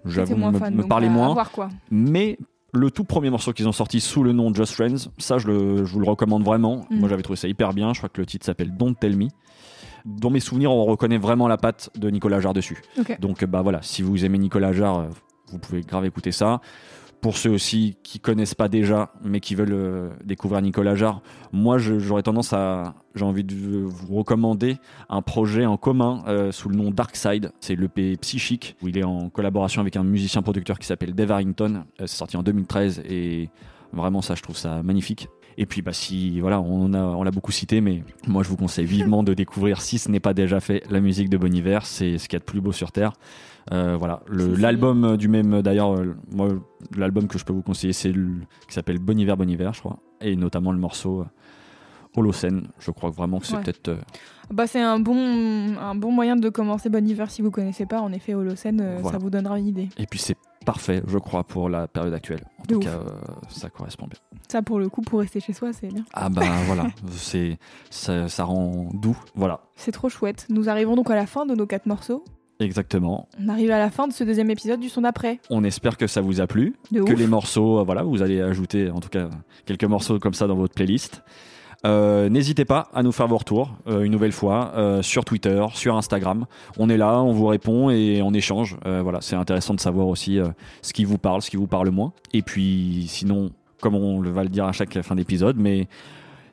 j'avoue, 0.06 0.36
me, 0.36 0.70
me 0.72 0.84
parlait 0.84 1.10
moins. 1.10 1.34
voir, 1.34 1.52
quoi. 1.52 1.70
Mais 1.92 2.38
le 2.74 2.92
tout 2.92 3.04
premier 3.04 3.30
morceau 3.30 3.52
qu'ils 3.54 3.68
ont 3.68 3.72
sorti 3.74 4.00
sous 4.00 4.24
le 4.24 4.32
nom 4.32 4.54
Just 4.54 4.74
Friends, 4.74 5.10
ça 5.18 5.38
je, 5.38 5.48
le- 5.48 5.86
je 5.86 5.92
vous 5.94 6.00
le 6.00 6.08
recommande 6.08 6.44
vraiment. 6.44 6.86
Mm. 6.90 7.00
Moi 7.00 7.10
j'avais 7.10 7.24
trouvé 7.24 7.38
ça 7.38 7.48
hyper 7.48 7.74
bien. 7.74 7.94
Je 7.94 8.00
crois 8.00 8.10
que 8.10 8.22
le 8.22 8.26
titre 8.28 8.46
s'appelle 8.46 8.76
Don't 8.78 8.96
Tell 9.00 9.16
Me. 9.16 9.28
Dans 10.06 10.30
mes 10.30 10.40
souvenirs, 10.40 10.72
on 10.72 10.86
reconnaît 10.86 11.18
vraiment 11.18 11.48
la 11.48 11.58
patte 11.58 11.90
de 11.98 12.10
Nicolas 12.10 12.40
Jarre 12.40 12.54
dessus. 12.54 12.82
Donc 13.20 13.44
bah 13.46 13.62
voilà, 13.62 13.82
si 13.82 14.02
vous 14.02 14.24
aimez 14.26 14.38
Nicolas 14.38 14.72
Jarre, 14.72 15.08
vous 15.52 15.58
pouvez 15.60 15.82
grave 15.82 16.06
écouter 16.06 16.32
ça. 16.32 16.62
Pour 17.22 17.38
ceux 17.38 17.50
aussi 17.50 17.98
qui 18.02 18.20
connaissent 18.20 18.56
pas 18.56 18.70
déjà, 18.70 19.12
mais 19.22 19.42
qui 19.42 19.54
veulent 19.54 19.74
euh, 19.74 20.10
découvrir 20.24 20.62
Nicolas 20.62 20.96
Jarre, 20.96 21.22
moi 21.52 21.78
j'aurais 21.78 22.24
tendance 22.24 22.54
à, 22.54 22.94
j'ai 23.14 23.26
envie 23.26 23.44
de 23.44 23.56
vous 23.56 24.16
recommander 24.16 24.78
un 25.10 25.22
projet 25.22 25.66
en 25.66 25.76
commun 25.76 26.24
euh, 26.28 26.54
sous 26.54 26.70
le 26.70 26.78
nom 26.78 26.92
Dark 26.92 27.18
Side. 27.18 27.52
C'est 27.60 27.76
l'EP 27.76 28.16
Psychique 28.18 28.78
où 28.82 28.88
il 28.88 28.98
est 28.98 29.04
en 29.04 29.30
collaboration 29.30 29.82
avec 29.82 29.98
un 29.98 30.04
musicien 30.04 30.42
producteur 30.42 30.80
qui 30.80 30.88
s'appelle 30.88 31.14
Dave 31.14 31.32
Harrington. 31.32 31.84
Euh, 32.00 32.08
c'est 32.08 32.18
sorti 32.18 32.38
en 32.38 32.44
2013 32.44 33.04
et 33.10 33.50
vraiment 33.92 34.22
ça 34.22 34.36
je 34.36 34.42
trouve 34.42 34.58
ça 34.58 34.82
magnifique. 34.82 35.28
Et 35.58 35.66
puis 35.66 35.82
bah 35.82 35.92
si 35.92 36.40
voilà 36.40 36.62
on 36.62 36.94
a 36.94 37.02
on 37.02 37.24
l'a 37.24 37.32
beaucoup 37.32 37.52
cité 37.52 37.82
mais 37.82 38.02
moi 38.28 38.44
je 38.44 38.50
vous 38.50 38.56
conseille 38.56 38.86
vivement 38.86 39.24
de 39.24 39.34
découvrir 39.34 39.82
si 39.82 40.00
ce 40.00 40.10
n'est 40.10 40.22
pas 40.22 40.34
déjà 40.34 40.62
fait 40.62 40.84
la 40.90 41.02
musique 41.02 41.30
de 41.30 41.36
Bon 41.36 41.52
c'est 41.84 42.18
ce 42.18 42.30
qu'il 42.30 42.38
y 42.38 42.38
a 42.38 42.40
de 42.40 42.46
plus 42.46 42.62
beau 42.62 42.72
sur 42.72 42.94
terre. 42.94 43.12
Euh, 43.72 43.96
voilà 43.98 44.22
l'album 44.30 45.04
euh, 45.06 45.16
du 45.18 45.28
même 45.28 45.62
d'ailleurs 45.62 45.94
euh, 45.96 46.16
moi 46.32 46.48
l'album 46.98 47.28
que 47.28 47.38
je 47.38 47.46
peux 47.46 47.54
vous 47.54 47.62
conseiller 47.62 47.94
c'est 47.94 48.12
qui 48.12 48.74
s'appelle 48.74 48.98
Bon 48.98 49.16
Hiver 49.20 49.38
Bon 49.38 49.48
Hiver 49.48 49.74
je 49.76 49.80
crois 49.80 49.98
et 50.22 50.36
notamment 50.36 50.72
le 50.72 50.80
morceau 50.80 51.24
Holocene 52.16 52.68
je 52.80 52.90
crois 52.92 53.12
vraiment 53.12 53.40
que 53.40 53.46
c'est 53.46 53.56
Ouais. 53.56 53.62
peut-être 53.62 53.92
Bah, 54.52 54.66
c'est 54.66 54.82
un 54.82 55.00
bon, 55.00 55.78
un 55.78 55.94
bon 55.94 56.12
moyen 56.12 56.36
de 56.36 56.50
commencer 56.50 56.90
Bon 56.90 57.08
Hiver 57.08 57.30
si 57.30 57.44
vous 57.44 57.52
connaissez 57.52 57.86
pas. 57.86 58.02
En 58.02 58.12
effet, 58.12 58.34
Holocene, 58.34 58.98
Voilà. 59.02 59.12
ça 59.12 59.18
vous 59.24 59.30
donnera 59.30 59.60
une 59.60 59.68
idée. 59.68 59.90
et 59.98 60.08
puis 60.08 60.18
c'est 60.20 60.36
parfait 60.66 61.04
je 61.08 61.18
crois 61.20 61.44
pour 61.44 61.70
la 61.70 61.88
période 61.88 62.14
actuelle 62.14 62.44
en 62.60 62.64
De 62.64 62.68
tout 62.74 62.80
ouf. 62.80 62.86
cas 62.86 62.96
euh, 62.98 63.10
ça 63.50 63.70
correspond 63.70 64.08
bien 64.08 64.20
Ça, 64.50 64.62
pour 64.64 64.80
le 64.80 64.90
coup, 64.90 65.02
pour 65.02 65.20
rester 65.20 65.40
chez 65.40 65.54
soi, 65.54 65.72
c'est 65.74 65.88
bien. 65.88 66.04
ah 66.14 66.30
bah 66.30 66.42
voilà 66.66 66.88
c'est 67.12 67.60
ça, 67.92 68.28
ça 68.28 68.44
rend 68.46 68.90
doux 68.94 69.18
voilà 69.36 69.62
C'est 69.76 69.92
trop 69.92 70.10
chouette. 70.10 70.48
Nous 70.50 70.68
arrivons 70.70 70.96
donc 70.96 71.12
à 71.12 71.16
la 71.16 71.28
fin 71.28 71.46
de 71.46 71.54
nos 71.54 71.68
quatre 71.68 71.86
morceaux. 71.86 72.24
Exactement 72.60 73.28
On 73.44 73.50
arrive 73.50 73.72
à 73.72 73.80
la 73.80 73.90
fin 73.90 74.08
de 74.08 74.14
ce 74.14 74.24
deuxième 74.24 74.50
épisode 74.50 74.80
du 74.80 74.90
son 74.90 75.02
d'après. 75.02 75.40
on 75.50 75.64
espère 75.64 75.98
que 75.98 76.08
ça 76.08 76.22
vous 76.22 76.42
a 76.42 76.48
plu 76.48 76.76
De 76.92 77.02
que 77.02 77.14
ouf. 77.14 77.20
les 77.20 77.28
morceaux, 77.28 77.80
euh, 77.80 77.84
voilà, 77.84 78.04
vous 78.04 78.22
allez 78.22 78.42
ajouter 78.42 78.90
en 78.90 79.00
tout 79.00 79.10
cas 79.10 79.30
quelques 79.66 79.84
morceaux 79.86 80.20
comme 80.20 80.34
ça 80.34 80.48
dans 80.48 80.56
votre 80.56 80.74
playlist. 80.74 81.24
Euh, 81.86 82.28
N'hésitez 82.28 82.66
pas 82.66 82.90
à 82.94 83.04
nous 83.04 83.14
faire 83.14 83.28
vos 83.28 83.38
retours 83.38 83.78
euh, 83.88 84.04
une 84.04 84.12
nouvelle 84.12 84.34
fois 84.34 84.74
sur 85.02 85.24
Twitter, 85.24 85.66
sur 85.74 85.96
Instagram. 85.96 86.46
On 86.78 86.90
est 86.90 86.98
là, 86.98 87.22
on 87.22 87.32
vous 87.32 87.48
répond 87.48 87.90
et 87.90 88.22
on 88.22 88.34
échange. 88.34 88.76
Voilà, 88.86 89.20
c'est 89.22 89.36
intéressant 89.38 89.74
de 89.74 89.80
savoir 89.80 90.08
aussi 90.08 90.40
ce 90.82 90.92
qui 90.94 91.06
vous 91.06 91.18
parle, 91.18 91.42
ce 91.42 91.50
qui 91.50 91.56
vous 91.58 91.68
parle 91.68 91.90
moins. 91.90 92.12
Et 92.34 92.42
puis 92.42 93.06
sinon, 93.08 93.52
comme 93.82 93.96
on 93.96 94.22
va 94.22 94.44
le 94.44 94.50
dire 94.50 94.66
à 94.66 94.74
chaque 94.74 95.02
fin 95.02 95.16
d'épisode, 95.16 95.56
mais 95.58 95.88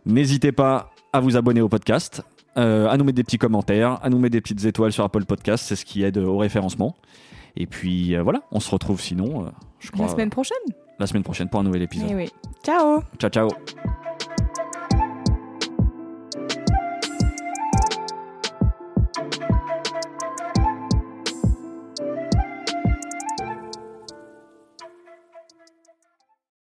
n'hésitez 0.04 0.52
pas 0.52 0.90
à 1.12 1.18
vous 1.20 1.36
abonner 1.36 1.61
au 1.61 1.68
podcast, 1.68 2.22
euh, 2.57 2.88
à 2.88 2.96
nous 2.96 3.04
mettre 3.04 3.16
des 3.16 3.24
petits 3.24 3.38
commentaires, 3.38 3.98
à 4.02 4.09
nous 4.11 4.18
mettre 4.18 4.32
des 4.32 4.40
petites 4.40 4.64
étoiles 4.64 4.92
sur 4.92 5.04
Apple 5.04 5.24
Podcast, 5.24 5.64
c'est 5.66 5.76
ce 5.76 5.84
qui 5.84 6.02
aide 6.02 6.18
au 6.18 6.36
référencement. 6.38 6.96
Et 7.57 7.66
puis 7.66 8.14
euh, 8.14 8.22
voilà, 8.22 8.42
on 8.52 8.61
se 8.61 8.70
retrouve 8.70 9.00
sinon, 9.00 9.46
euh, 9.46 9.48
je 9.78 9.90
crois, 9.90 10.07
La 10.07 10.12
semaine 10.12 10.30
prochaine. 10.30 10.57
la 10.98 11.07
semaine 11.07 11.22
prochaine 11.22 11.48
pour 11.48 11.61
un 11.61 11.64
nouvel 11.64 11.82
épisode. 11.82 12.09
Eh 12.11 12.14
oui. 12.14 12.28
Ciao 12.62 13.02
Ciao, 13.18 13.30
ciao. 13.30 13.48